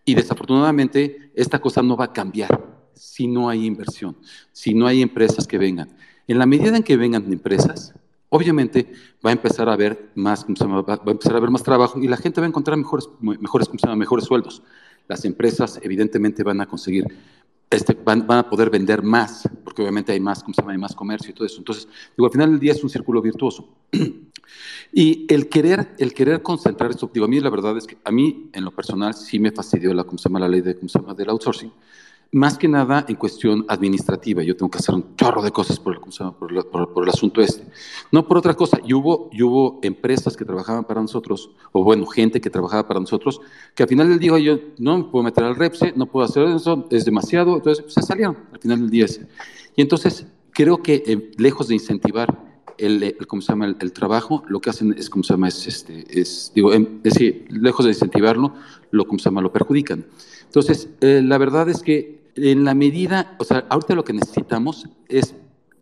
[0.05, 4.17] Y desafortunadamente, esta cosa no va a cambiar si no hay inversión,
[4.51, 5.95] si no hay empresas que vengan.
[6.27, 7.93] En la medida en que vengan empresas,
[8.29, 8.91] obviamente
[9.25, 10.81] va a empezar a haber más, ¿cómo se llama?
[10.81, 13.67] Va a empezar a haber más trabajo y la gente va a encontrar mejores, mejores,
[13.67, 13.97] ¿cómo se llama?
[13.97, 14.61] mejores sueldos.
[15.07, 17.05] Las empresas, evidentemente, van a conseguir
[17.71, 20.73] este, van, van, a poder vender más, porque obviamente hay más, ¿cómo se llama?
[20.73, 21.57] Hay más comercio y todo eso.
[21.59, 21.87] Entonces,
[22.17, 23.69] digo, al final del día es un círculo virtuoso.
[24.93, 28.11] y el querer, el querer concentrar esto, digo, a mí la verdad es que a
[28.11, 30.41] mí, en lo personal, sí me fastidió la, ¿cómo se llama?
[30.41, 31.13] La ley de, ¿cómo se llama?
[31.13, 31.71] del outsourcing,
[32.33, 34.41] más que nada en cuestión administrativa.
[34.43, 37.63] Yo tengo que hacer un chorro de cosas por el, por, el asunto este.
[38.11, 38.79] No por otra cosa.
[38.85, 43.41] Y hubo, hubo empresas que trabajaban para nosotros, o bueno, gente que trabajaba para nosotros,
[43.75, 46.43] que al final del día yo no me puedo meter al REPSE, no puedo hacer
[46.43, 47.57] eso, es demasiado.
[47.57, 49.27] Entonces se salieron al final del día ese.
[49.75, 53.75] Y entonces creo que eh, lejos de incentivar el, ¿cómo se llama?
[53.79, 55.49] El, trabajo, lo que hacen es, ¿cómo se llama?
[55.49, 58.53] Es, este, es, digo, em, es decir, lejos de incentivarlo,
[58.89, 59.41] lo, ¿cómo se llama?
[59.41, 60.05] Lo perjudican.
[60.45, 64.87] Entonces, eh, la verdad es que en la medida, o sea, ahorita lo que necesitamos
[65.07, 65.35] es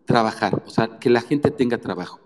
[0.06, 2.20] trabajar, o sea, que la gente tenga trabajo.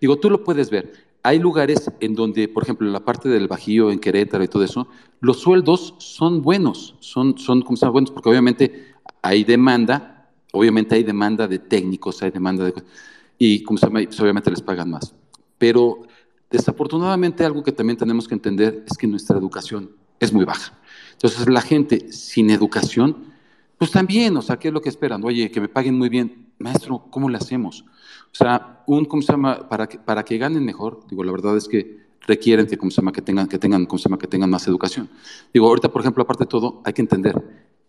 [0.00, 0.92] Digo, tú lo puedes ver.
[1.22, 4.64] Hay lugares en donde, por ejemplo, en la parte del Bajío, en Querétaro y todo
[4.64, 4.88] eso,
[5.20, 8.92] los sueldos son buenos, son, son como buenos, porque obviamente
[9.22, 12.74] hay demanda, obviamente hay demanda de técnicos, hay demanda de...
[13.38, 15.14] Y como se llama, pues, obviamente les pagan más.
[15.58, 16.02] Pero
[16.50, 20.78] desafortunadamente algo que también tenemos que entender es que nuestra educación es muy baja.
[21.12, 23.31] Entonces la gente sin educación
[23.82, 25.24] pues también, o sea, ¿qué es lo que esperan?
[25.24, 26.52] Oye, que me paguen muy bien.
[26.60, 27.84] Maestro, ¿cómo le hacemos?
[28.30, 29.68] O sea, un, ¿cómo se llama?
[29.68, 32.98] Para que, para que ganen mejor, digo, la verdad es que requieren que, ¿cómo se
[32.98, 33.10] llama?
[33.10, 34.18] Que tengan, que tengan, ¿cómo se llama?
[34.18, 35.10] Que tengan más educación.
[35.52, 37.34] Digo, ahorita, por ejemplo, aparte de todo, hay que entender,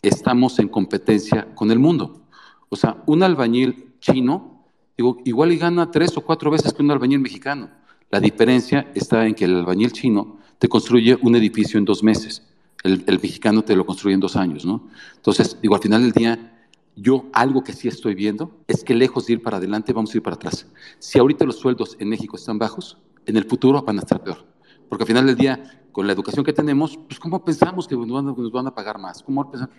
[0.01, 2.23] estamos en competencia con el mundo.
[2.69, 4.65] O sea, un albañil chino,
[4.97, 7.69] digo, igual y gana tres o cuatro veces que un albañil mexicano.
[8.09, 12.41] La diferencia está en que el albañil chino te construye un edificio en dos meses
[12.83, 14.87] el, mexicano te lo construye en dos años, ¿no?
[15.15, 19.25] Entonces, digo, al final del día, yo algo que sí estoy viendo es que lejos
[19.25, 20.67] de ir para adelante, vamos a ir para atrás.
[20.99, 24.45] Si ahorita los sueldos en México están bajos, en el futuro van a estar peor.
[24.89, 28.51] Porque al final del día, con la educación que tenemos, pues ¿cómo pensamos que nos
[28.51, 29.23] van, a, pagar más?
[29.23, 29.69] ¿Cómo No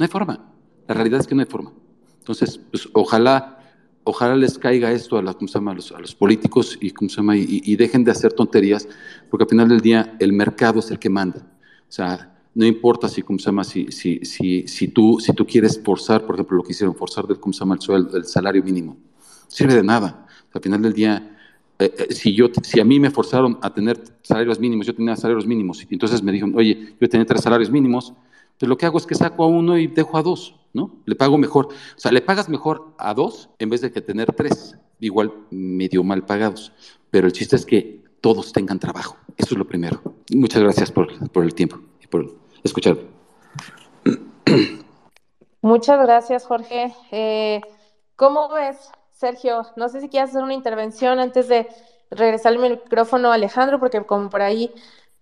[0.00, 0.52] hay forma.
[0.86, 1.72] La realidad es que no hay forma.
[2.18, 3.72] Entonces, pues ojalá,
[4.04, 5.70] ojalá les caiga esto a, la, ¿cómo se llama?
[5.70, 7.36] a, los, a los, políticos y, ¿cómo se llama?
[7.36, 8.88] Y, y, dejen de hacer tonterías,
[9.30, 11.40] porque al final del día el mercado es el que manda.
[11.88, 13.62] O sea, no importa si, ¿cómo se llama?
[13.62, 17.24] Si, si, si, si, tú, si tú quieres forzar, por ejemplo, lo que hicieron, forzar
[17.24, 17.78] del, ¿cómo se llama?
[18.14, 18.96] El, salario mínimo.
[19.46, 20.26] Sirve de nada.
[20.52, 21.38] Al final del día,
[21.78, 25.14] eh, eh, si, yo, si a mí me forzaron a tener salarios mínimos, yo tenía
[25.14, 28.12] salarios mínimos, y entonces me dijeron, oye, yo tenía tres salarios mínimos,
[28.58, 30.96] pues lo que hago es que saco a uno y dejo a dos, ¿no?
[31.04, 31.66] Le pago mejor.
[31.66, 36.02] O sea, le pagas mejor a dos en vez de que tener tres, igual medio
[36.02, 36.72] mal pagados.
[37.12, 39.16] Pero el chiste es que todos tengan trabajo.
[39.36, 40.02] Eso es lo primero.
[40.34, 42.96] Muchas gracias por, por el tiempo y por escuchar.
[45.60, 46.94] Muchas gracias, Jorge.
[47.10, 47.60] Eh,
[48.16, 49.62] ¿Cómo ves, Sergio?
[49.76, 51.68] No sé si quieres hacer una intervención antes de
[52.10, 54.72] regresar el micrófono a Alejandro, porque como por ahí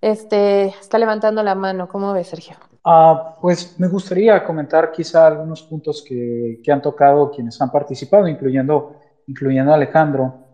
[0.01, 1.89] este, está levantando la mano.
[1.89, 2.57] ¿Cómo ves, Sergio?
[2.85, 8.29] Ah, pues me gustaría comentar quizá algunos puntos que, que han tocado quienes han participado,
[8.29, 8.97] incluyendo,
[9.27, 10.47] incluyendo a Alejandro.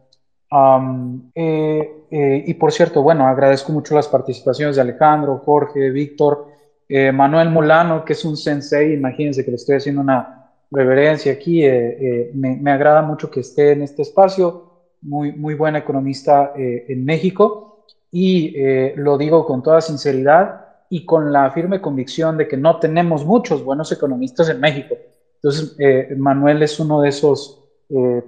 [1.35, 6.52] Eh, eh, y por cierto, bueno, agradezco mucho las participaciones de Alejandro, Jorge, Víctor
[6.89, 11.65] eh, Manuel Molano, que es un sensei, imagínense que le estoy haciendo una reverencia aquí,
[11.65, 17.05] eh, eh, me, agrada mucho que esté en este espacio, muy, muy buen economista en
[17.05, 18.55] México, y
[18.95, 23.65] lo digo con toda sinceridad y con la firme convicción de que no tenemos muchos
[23.65, 24.95] buenos economistas en México.
[25.37, 25.77] Entonces,
[26.17, 27.65] Manuel es uno de esos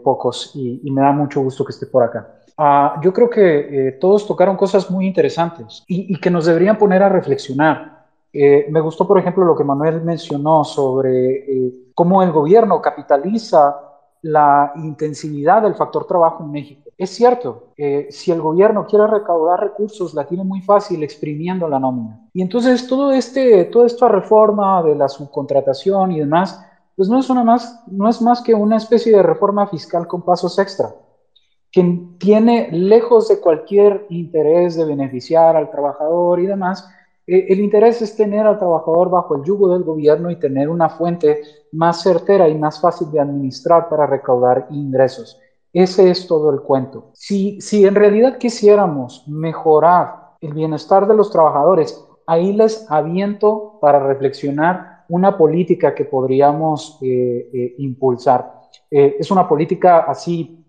[0.02, 2.40] pocos y, me da mucho gusto que esté por acá.
[2.56, 7.04] Ah, yo creo que todos tocaron cosas muy interesantes y, y que nos deberían poner
[7.04, 8.03] a reflexionar.
[8.36, 13.80] Eh, me gustó, por ejemplo, lo que Manuel mencionó sobre eh, cómo el gobierno capitaliza
[14.22, 16.90] la intensividad del factor trabajo en México.
[16.98, 21.78] Es cierto, eh, si el gobierno quiere recaudar recursos, la tiene muy fácil exprimiendo la
[21.78, 22.28] nómina.
[22.32, 26.60] Y entonces todo este, toda esta reforma de la subcontratación y demás,
[26.96, 30.22] pues no es, una más, no es más que una especie de reforma fiscal con
[30.22, 30.92] pasos extra,
[31.70, 36.88] que tiene lejos de cualquier interés de beneficiar al trabajador y demás,
[37.26, 41.40] el interés es tener al trabajador bajo el yugo del gobierno y tener una fuente
[41.72, 45.40] más certera y más fácil de administrar para recaudar ingresos.
[45.72, 47.10] Ese es todo el cuento.
[47.14, 53.98] Si, si en realidad quisiéramos mejorar el bienestar de los trabajadores, ahí les aviento para
[54.06, 58.52] reflexionar una política que podríamos eh, eh, impulsar.
[58.90, 60.60] es una política así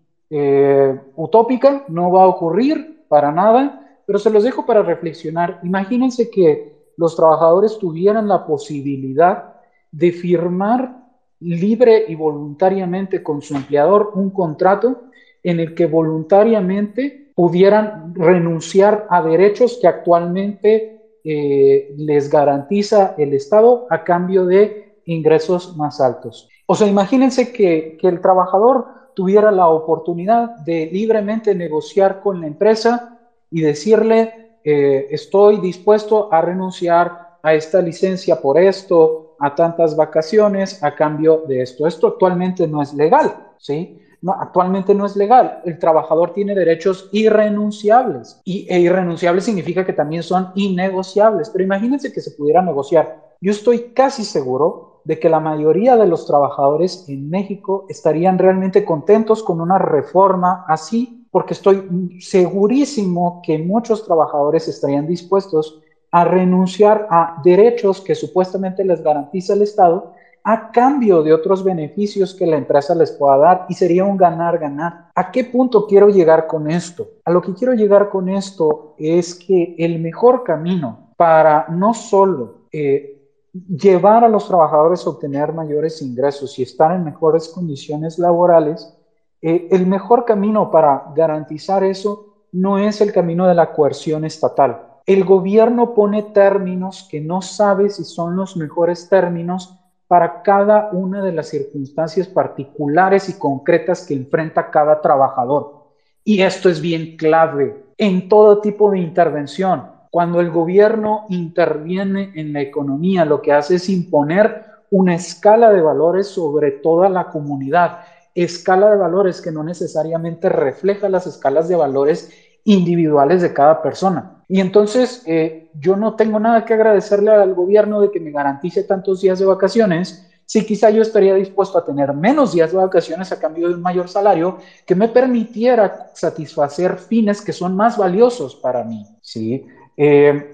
[1.15, 5.59] utópica, no va a ocurrir para nada, pero se los dejo para reflexionar.
[5.63, 9.55] Imagínense que los trabajadores tuvieran la posibilidad
[9.91, 11.05] de firmar
[11.39, 15.03] libre y voluntariamente con su empleador un contrato
[15.43, 23.87] en el que voluntariamente pudieran renunciar a derechos que actualmente eh, les garantiza el Estado
[23.89, 26.49] a cambio de ingresos más altos.
[26.65, 32.47] O sea, imagínense que, que el trabajador tuviera la oportunidad de libremente negociar con la
[32.47, 33.14] empresa
[33.55, 40.83] y decirle, eh, estoy dispuesto a renunciar a esta licencia por esto, a tantas vacaciones
[40.83, 41.87] a cambio de esto.
[41.87, 44.01] Esto actualmente no es legal, ¿sí?
[44.21, 45.61] No, actualmente no es legal.
[45.63, 51.49] El trabajador tiene derechos irrenunciables y e irrenunciables significa que también son innegociables.
[51.49, 53.35] Pero imagínense que se pudiera negociar.
[53.39, 58.83] Yo estoy casi seguro de que la mayoría de los trabajadores en México estarían realmente
[58.83, 67.07] contentos con una reforma así, porque estoy segurísimo que muchos trabajadores estarían dispuestos a renunciar
[67.11, 70.13] a derechos que supuestamente les garantiza el Estado
[70.45, 75.09] a cambio de otros beneficios que la empresa les pueda dar y sería un ganar-ganar.
[75.13, 77.05] ¿A qué punto quiero llegar con esto?
[77.25, 82.59] A lo que quiero llegar con esto es que el mejor camino para no solo
[82.71, 83.27] eh,
[83.67, 88.97] llevar a los trabajadores a obtener mayores ingresos y estar en mejores condiciones laborales,
[89.47, 94.81] eh, el mejor camino para garantizar eso no es el camino de la coerción estatal.
[95.05, 99.77] El gobierno pone términos que no sabe si son los mejores términos
[100.07, 105.89] para cada una de las circunstancias particulares y concretas que enfrenta cada trabajador.
[106.23, 112.53] Y esto es bien clave en todo tipo de intervención cuando el gobierno interviene en
[112.53, 117.99] la economía, lo que hace es imponer una escala de valores sobre toda la comunidad,
[118.35, 122.29] escala de valores que no necesariamente refleja las escalas de valores
[122.65, 124.43] individuales de cada persona.
[124.47, 128.83] Y entonces eh, yo no tengo nada que agradecerle al gobierno de que me garantice
[128.83, 133.31] tantos días de vacaciones, si quizá yo estaría dispuesto a tener menos días de vacaciones
[133.31, 138.55] a cambio de un mayor salario que me permitiera satisfacer fines que son más valiosos
[138.55, 139.65] para mí, ¿sí?
[139.97, 140.51] Eh,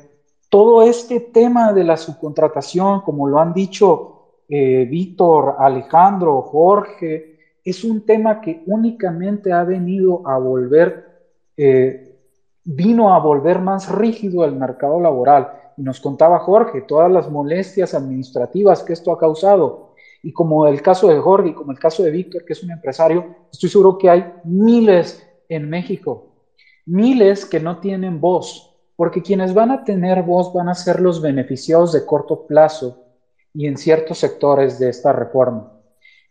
[0.47, 7.30] todo este tema de la subcontratación, como lo han dicho eh, Víctor, Alejandro, Jorge,
[7.63, 11.05] es un tema que únicamente ha venido a volver,
[11.57, 12.17] eh,
[12.63, 15.51] vino a volver más rígido el mercado laboral.
[15.77, 19.93] Y nos contaba Jorge todas las molestias administrativas que esto ha causado.
[20.23, 22.71] Y como el caso de Jorge y como el caso de Víctor, que es un
[22.71, 26.27] empresario, estoy seguro que hay miles en México,
[26.85, 31.21] miles que no tienen voz, porque quienes van a tener voz van a ser los
[31.21, 33.03] beneficiados de corto plazo
[33.53, 35.70] y en ciertos sectores de esta reforma.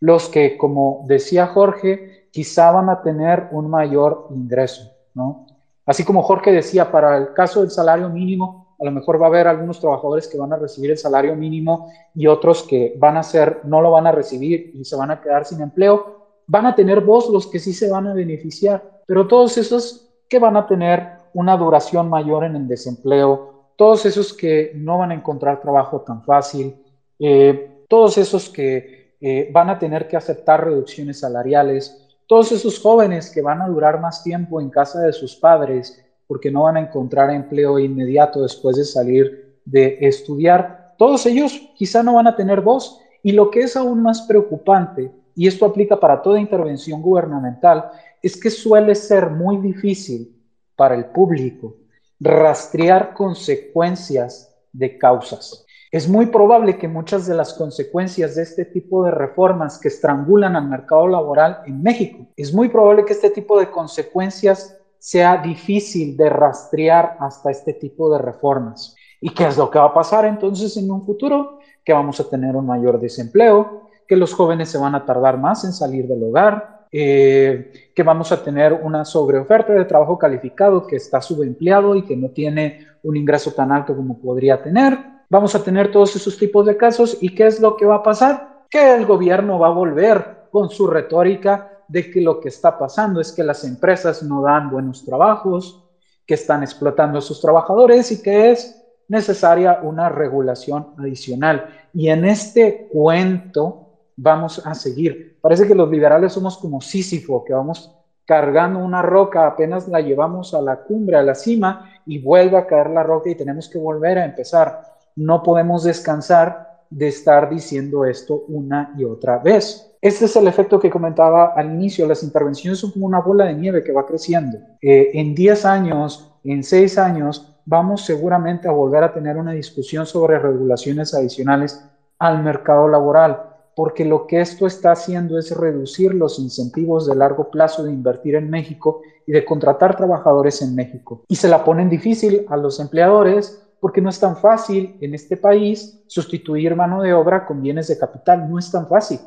[0.01, 5.47] Los que, como decía Jorge, quizá van a tener un mayor ingreso, ¿no?
[5.85, 9.29] Así como Jorge decía, para el caso del salario mínimo, a lo mejor va a
[9.29, 13.23] haber algunos trabajadores que van a recibir el salario mínimo y otros que van a
[13.23, 16.41] ser, no lo van a recibir y se van a quedar sin empleo.
[16.47, 20.39] Van a tener voz los que sí se van a beneficiar, pero todos esos que
[20.39, 25.15] van a tener una duración mayor en el desempleo, todos esos que no van a
[25.15, 26.75] encontrar trabajo tan fácil,
[27.19, 33.29] eh, todos esos que eh, van a tener que aceptar reducciones salariales, todos esos jóvenes
[33.29, 36.81] que van a durar más tiempo en casa de sus padres porque no van a
[36.81, 42.61] encontrar empleo inmediato después de salir de estudiar, todos ellos quizá no van a tener
[42.61, 43.01] voz.
[43.23, 47.89] Y lo que es aún más preocupante, y esto aplica para toda intervención gubernamental,
[48.21, 50.39] es que suele ser muy difícil
[50.75, 51.75] para el público,
[52.19, 55.65] rastrear consecuencias de causas.
[55.91, 60.55] Es muy probable que muchas de las consecuencias de este tipo de reformas que estrangulan
[60.55, 66.15] al mercado laboral en México, es muy probable que este tipo de consecuencias sea difícil
[66.15, 68.95] de rastrear hasta este tipo de reformas.
[69.19, 71.59] ¿Y qué es lo que va a pasar entonces en un futuro?
[71.83, 75.65] Que vamos a tener un mayor desempleo, que los jóvenes se van a tardar más
[75.65, 80.95] en salir del hogar, eh, que vamos a tener una sobreoferta de trabajo calificado que
[80.95, 85.20] está subempleado y que no tiene un ingreso tan alto como podría tener.
[85.31, 88.03] Vamos a tener todos esos tipos de casos y ¿qué es lo que va a
[88.03, 88.65] pasar?
[88.69, 93.21] Que el gobierno va a volver con su retórica de que lo que está pasando
[93.21, 95.87] es que las empresas no dan buenos trabajos,
[96.25, 101.65] que están explotando a sus trabajadores y que es necesaria una regulación adicional.
[101.93, 103.87] Y en este cuento
[104.17, 105.37] vamos a seguir.
[105.39, 107.89] Parece que los liberales somos como Sísifo, que vamos
[108.25, 112.67] cargando una roca, apenas la llevamos a la cumbre, a la cima, y vuelve a
[112.67, 114.90] caer la roca y tenemos que volver a empezar.
[115.15, 119.91] No podemos descansar de estar diciendo esto una y otra vez.
[120.01, 122.07] Este es el efecto que comentaba al inicio.
[122.07, 124.57] Las intervenciones son como una bola de nieve que va creciendo.
[124.81, 130.05] Eh, en 10 años, en 6 años, vamos seguramente a volver a tener una discusión
[130.05, 131.85] sobre regulaciones adicionales
[132.19, 137.49] al mercado laboral porque lo que esto está haciendo es reducir los incentivos de largo
[137.49, 141.23] plazo de invertir en México y de contratar trabajadores en México.
[141.27, 145.35] Y se la ponen difícil a los empleadores porque no es tan fácil en este
[145.35, 149.19] país sustituir mano de obra con bienes de capital, no es tan fácil.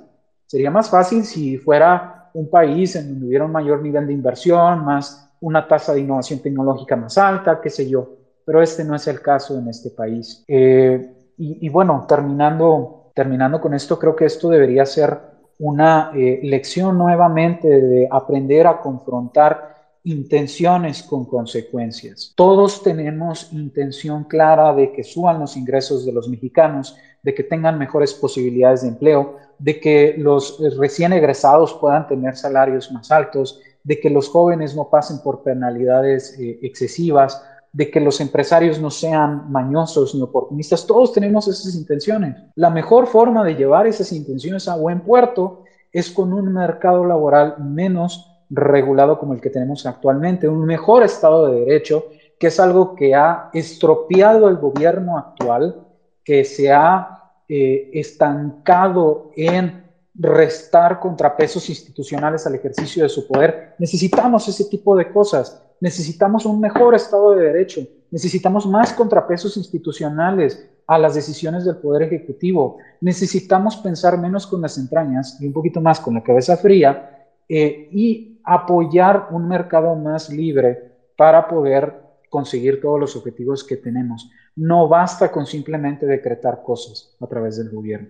[0.47, 4.85] Sería más fácil si fuera un país en donde hubiera un mayor nivel de inversión,
[4.85, 8.09] más una tasa de innovación tecnológica más alta, qué sé yo,
[8.47, 10.45] pero este no es el caso en este país.
[10.47, 15.19] Eh, y, bueno, terminando, terminando con esto, creo que esto debería ser
[15.59, 19.74] una eh, lección nuevamente de aprender a confrontar
[20.05, 22.33] intenciones con consecuencias.
[22.37, 27.79] Todos tenemos intención clara de que suban los ingresos de los mexicanos, de que tengan
[27.79, 33.99] mejores posibilidades de empleo, de que los recién egresados puedan tener salarios más altos, de
[33.99, 39.51] que los jóvenes no pasen por penalidades eh, excesivas, de que los empresarios no sean
[39.51, 40.87] mañosos ni oportunistas.
[40.87, 42.37] Todos tenemos esas intenciones.
[42.55, 47.57] La mejor forma de llevar esas intenciones a buen puerto es con un mercado laboral
[47.59, 52.07] menos regulado como el que tenemos actualmente, un mejor Estado de Derecho,
[52.39, 55.87] que es algo que ha estropeado el gobierno actual,
[56.25, 63.75] que se ha eh, estancado en restar contrapesos institucionales al ejercicio de su poder.
[63.79, 65.61] Necesitamos ese tipo de cosas.
[65.81, 67.81] Necesitamos un mejor Estado de Derecho.
[68.11, 72.79] Necesitamos más contrapesos institucionales a las decisiones del Poder Ejecutivo.
[73.01, 77.89] Necesitamos pensar menos con las entrañas y un poquito más con la cabeza fría eh,
[77.91, 84.31] y apoyar un mercado más libre para poder conseguir todos los objetivos que tenemos.
[84.57, 88.09] No basta con simplemente decretar cosas a través del gobierno.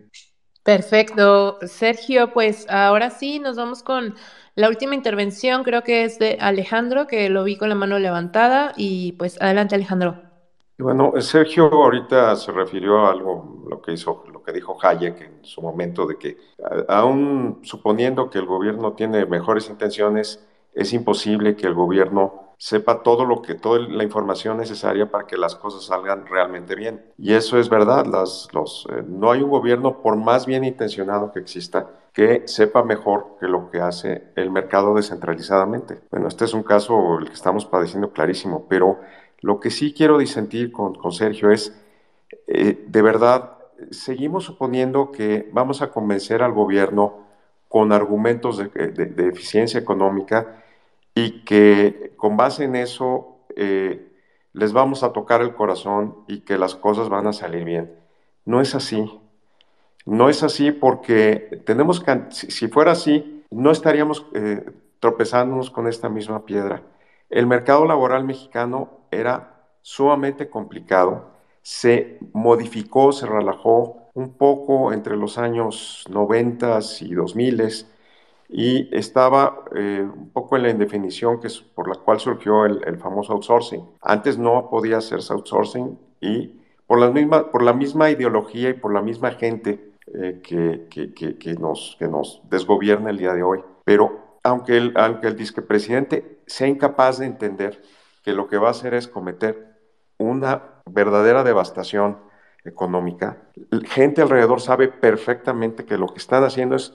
[0.62, 4.14] Perfecto, Sergio, pues ahora sí nos vamos con
[4.54, 8.72] la última intervención, creo que es de Alejandro, que lo vi con la mano levantada
[8.76, 10.22] y pues adelante Alejandro.
[10.78, 15.62] Bueno, Sergio ahorita se refirió a algo, lo que hizo, que dijo Hayek en su
[15.62, 16.36] momento, de que
[16.88, 20.44] aún suponiendo que el gobierno tiene mejores intenciones,
[20.74, 25.36] es imposible que el gobierno sepa todo lo que, toda la información necesaria para que
[25.36, 27.04] las cosas salgan realmente bien.
[27.18, 31.32] Y eso es verdad, las, los, eh, no hay un gobierno, por más bien intencionado
[31.32, 36.00] que exista, que sepa mejor que lo que hace el mercado descentralizadamente.
[36.10, 39.00] Bueno, este es un caso el que estamos padeciendo clarísimo, pero
[39.40, 41.78] lo que sí quiero disentir con, con Sergio es,
[42.46, 43.58] eh, de verdad,
[43.90, 47.26] seguimos suponiendo que vamos a convencer al gobierno
[47.68, 50.62] con argumentos de, de eficiencia económica
[51.14, 54.10] y que con base en eso eh,
[54.52, 57.92] les vamos a tocar el corazón y que las cosas van a salir bien.
[58.44, 59.20] No es así.
[60.06, 64.64] No es así porque tenemos que, si fuera así, no estaríamos eh,
[65.00, 66.82] tropezándonos con esta misma piedra.
[67.30, 71.33] El mercado laboral mexicano era sumamente complicado,
[71.64, 77.86] se modificó, se relajó un poco entre los años 90 y 2000
[78.50, 83.32] y estaba eh, un poco en la indefinición que por la cual surgió el, famoso
[83.32, 83.82] outsourcing.
[84.02, 86.52] Antes no podía hacerse outsourcing y
[86.86, 91.38] por la misma, por la misma ideología y por la misma gente eh, que, que,
[91.38, 93.64] que, nos, que nos desgobierna el día de hoy.
[93.84, 95.36] Pero aunque el, aunque el
[95.66, 97.80] presidente sea incapaz de entender
[98.22, 99.73] que lo que va a hacer es cometer
[100.18, 102.18] una verdadera devastación
[102.64, 103.38] económica,
[103.84, 106.94] gente alrededor sabe perfectamente que lo que están haciendo es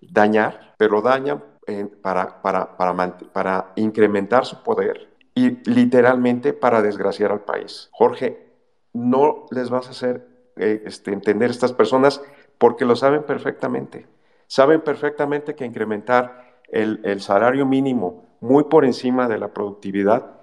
[0.00, 7.32] dañar, pero dañan eh, para, para, para, para incrementar su poder y literalmente para desgraciar
[7.32, 7.88] al país.
[7.92, 8.48] Jorge,
[8.92, 10.26] no les vas a hacer
[10.56, 12.22] eh, este, entender estas personas
[12.58, 14.06] porque lo saben perfectamente.
[14.46, 20.37] Saben perfectamente que incrementar el, el salario mínimo muy por encima de la productividad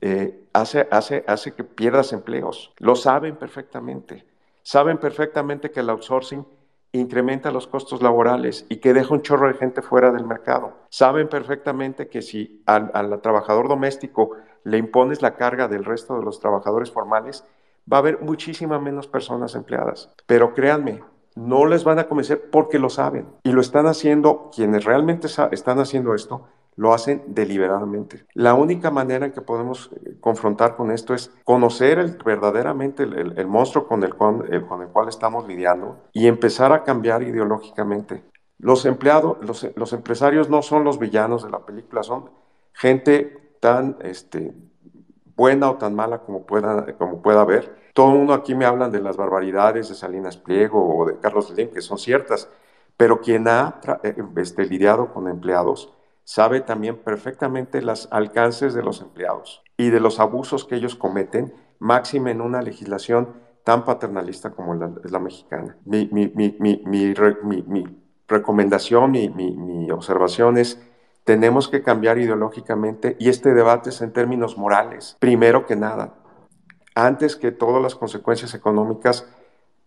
[0.00, 2.72] eh, hace, hace, hace que pierdas empleos.
[2.78, 4.26] Lo saben perfectamente.
[4.62, 6.44] Saben perfectamente que el outsourcing
[6.94, 10.74] incrementa los costos laborales y que deja un chorro de gente fuera del mercado.
[10.90, 14.30] Saben perfectamente que si al, trabajador doméstico
[14.62, 17.44] le impones la carga del resto de los trabajadores formales,
[17.92, 20.10] va a haber muchísimas menos personas empleadas.
[20.26, 21.02] Pero créanme,
[21.34, 23.26] no les van a convencer porque lo saben.
[23.42, 26.46] Y lo están haciendo, quienes realmente están haciendo esto,
[26.76, 28.26] lo hacen deliberadamente.
[28.34, 33.86] La única manera en que podemos eh, confrontar con esto es conocer verdaderamente el, monstruo
[33.86, 38.24] con el, cual estamos lidiando y empezar a cambiar ideológicamente.
[38.58, 39.38] Los empleados,
[39.76, 42.30] los, empresarios no son los villanos de la película, son
[42.72, 44.54] gente tan este,
[45.36, 47.84] buena o tan mala como pueda, como pueda haber.
[47.92, 51.48] Todo el mundo aquí me hablan de las barbaridades de Salinas Pliego o de Carlos
[51.48, 52.48] Slim, que son ciertas,
[52.96, 55.93] pero quien ha eh, este, lidiado con empleados
[56.24, 61.54] sabe también perfectamente los alcances de los empleados y de los abusos que ellos cometen,
[61.78, 65.76] máxime en una legislación tan paternalista como la, la mexicana.
[65.84, 67.14] Mi, mi, mi, mi
[68.28, 70.80] recomendación, mi, observación es,
[71.24, 76.14] tenemos que cambiar ideológicamente y este debate es en términos morales, primero que nada.
[76.94, 79.26] antes que todas las consecuencias económicas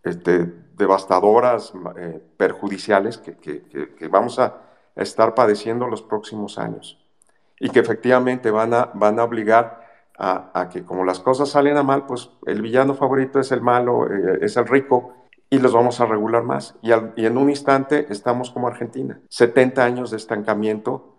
[0.02, 0.46] este,
[0.76, 4.67] devastadoras, eh, perjudiciales que, que, vamos a
[4.98, 6.98] estar padeciendo los próximos años
[7.58, 9.86] y que efectivamente van a, van a obligar
[10.20, 14.06] a, que como las cosas salen a mal, pues el villano favorito es el malo,
[14.06, 15.14] eh, es el rico
[15.48, 16.74] y los vamos a regular más.
[16.82, 21.14] Y, y, en un instante estamos como Argentina, 70 años de estancamiento,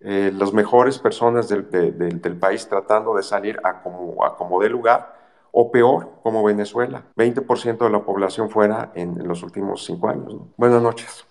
[0.00, 4.68] eh, las mejores personas del, del, país tratando de salir a como, a como de
[4.68, 5.16] lugar
[5.50, 10.36] o peor, como Venezuela, 20% de la población fuera en, los últimos cinco años.
[10.58, 11.26] Buenas noches.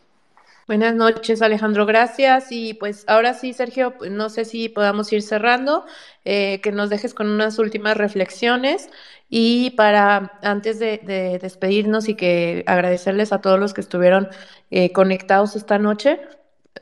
[0.68, 2.52] Buenas noches, Alejandro, gracias.
[2.52, 5.86] Y pues ahora sí, Sergio, pues, no sé si podamos ir cerrando,
[6.24, 8.90] eh, que nos dejes con unas últimas reflexiones
[9.30, 10.98] y para antes de,
[11.42, 14.30] despedirnos y que agradecerles a todos los que estuvieron
[14.72, 16.20] eh, conectados esta noche,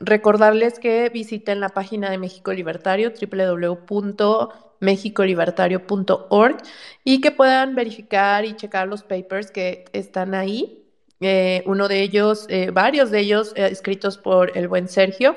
[0.00, 4.48] recordarles que visiten la página de México Libertario, www
[4.80, 6.56] mexicolibertario.org
[7.04, 10.83] y que puedan verificar y checar los papers que están ahí.
[11.20, 15.36] Eh, uno de ellos, eh, varios de ellos eh, escritos por el buen Sergio.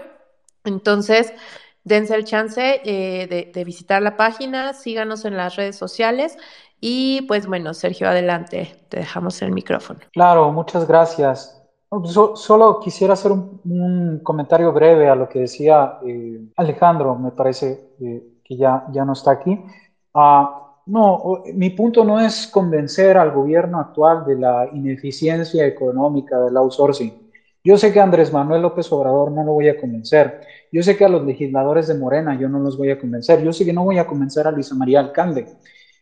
[0.64, 1.34] Entonces,
[1.84, 6.38] dense el chance de, visitar la página, síganos en las redes sociales
[6.82, 10.02] y pues bueno, Sergio, adelante, te dejamos el micrófono.
[10.12, 11.64] Claro, muchas gracias.
[12.36, 16.00] solo quisiera hacer un, un, comentario breve a lo que decía
[16.58, 17.94] Alejandro, me parece
[18.44, 19.58] que ya, ya no está aquí.
[20.14, 26.58] Uh, no, mi punto no es convencer al gobierno actual de la ineficiencia económica del
[26.58, 27.28] outsourcing.
[27.64, 30.40] Yo sé que Andrés Manuel López Obrador no lo voy a convencer.
[30.72, 33.44] Yo sé que a los legisladores de Morena yo no los voy a convencer.
[33.44, 35.48] Yo sé que no voy a convencer a Luisa María Alcalde.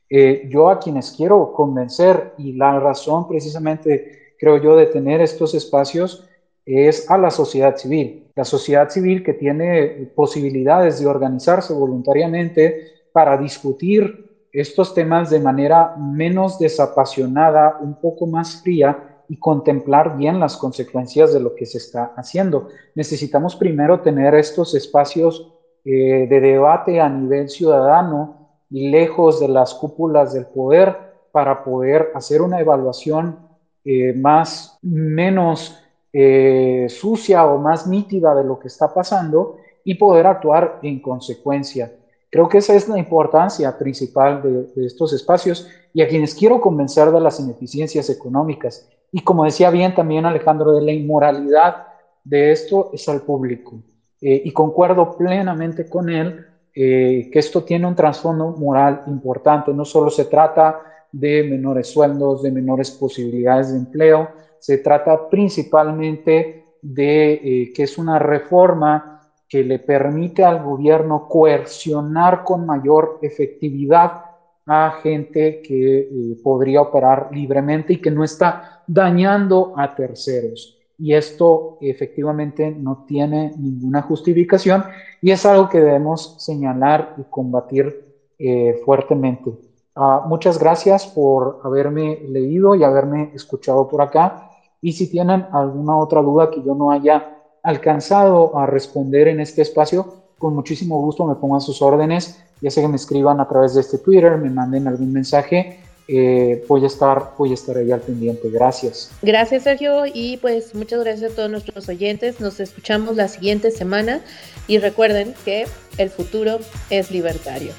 [0.07, 5.56] Eh, yo a quienes quiero convencer y la razón precisamente, creo yo, de tener estos
[5.56, 6.28] espacios
[6.66, 8.28] es a la sociedad civil.
[8.36, 14.24] La sociedad civil que tiene posibilidades de organizarse voluntariamente para discutir
[14.56, 21.34] estos temas de manera menos desapasionada, un poco más fría y contemplar bien las consecuencias
[21.34, 22.69] de lo que se está haciendo.
[22.95, 25.52] Necesitamos primero tener estos espacios
[25.84, 30.95] eh, de debate a nivel ciudadano y lejos de las cúpulas del poder
[31.32, 33.40] para poder hacer una evaluación
[33.84, 35.80] eh, más menos
[36.14, 41.91] eh, sucia o más nítida de lo que está pasando y poder actuar en consecuencia.
[42.36, 47.10] Creo que esa es la importancia principal de, estos espacios y a quienes quiero convencer
[47.10, 48.90] de las ineficiencias económicas.
[49.10, 51.88] Y como decía bien también Alejandro, de la inmoralidad
[52.26, 53.82] de esto es al público.
[54.20, 59.74] Eh, y concuerdo plenamente con él eh, que esto tiene un trasfondo moral importante.
[59.74, 60.82] No solo se trata
[61.14, 64.28] de menores sueldos, de menores posibilidades de empleo,
[64.60, 69.15] se trata principalmente de eh, que es una reforma
[69.48, 74.26] que le permite al gobierno coercionar con mayor efectividad
[74.66, 80.78] a gente que eh, podría operar libremente y que no está dañando a terceros.
[80.98, 84.84] Y esto efectivamente no tiene ninguna justificación
[85.22, 88.06] y es algo que debemos señalar y combatir
[88.40, 89.52] eh, fuertemente.
[89.94, 94.50] Ah, muchas gracias por haberme leído y haberme escuchado por acá.
[94.82, 97.35] Y si tienen alguna otra duda que yo no haya
[97.66, 102.84] alcanzado a responder en este espacio, con muchísimo gusto me pongan sus órdenes, ya sea
[102.84, 106.88] que me escriban a través de este Twitter, me manden algún mensaje, eh, voy, a
[106.88, 108.50] estar, voy a estar ahí al pendiente.
[108.50, 109.12] Gracias.
[109.22, 112.40] Gracias, Sergio, y pues muchas gracias a todos nuestros oyentes.
[112.40, 114.22] Nos escuchamos la siguiente semana
[114.68, 115.66] y recuerden que
[115.98, 116.60] el futuro
[116.90, 117.72] es libertario.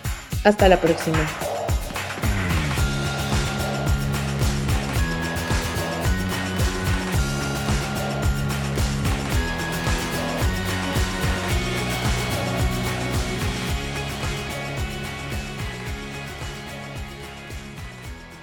[0.45, 1.19] Hasta la próxima.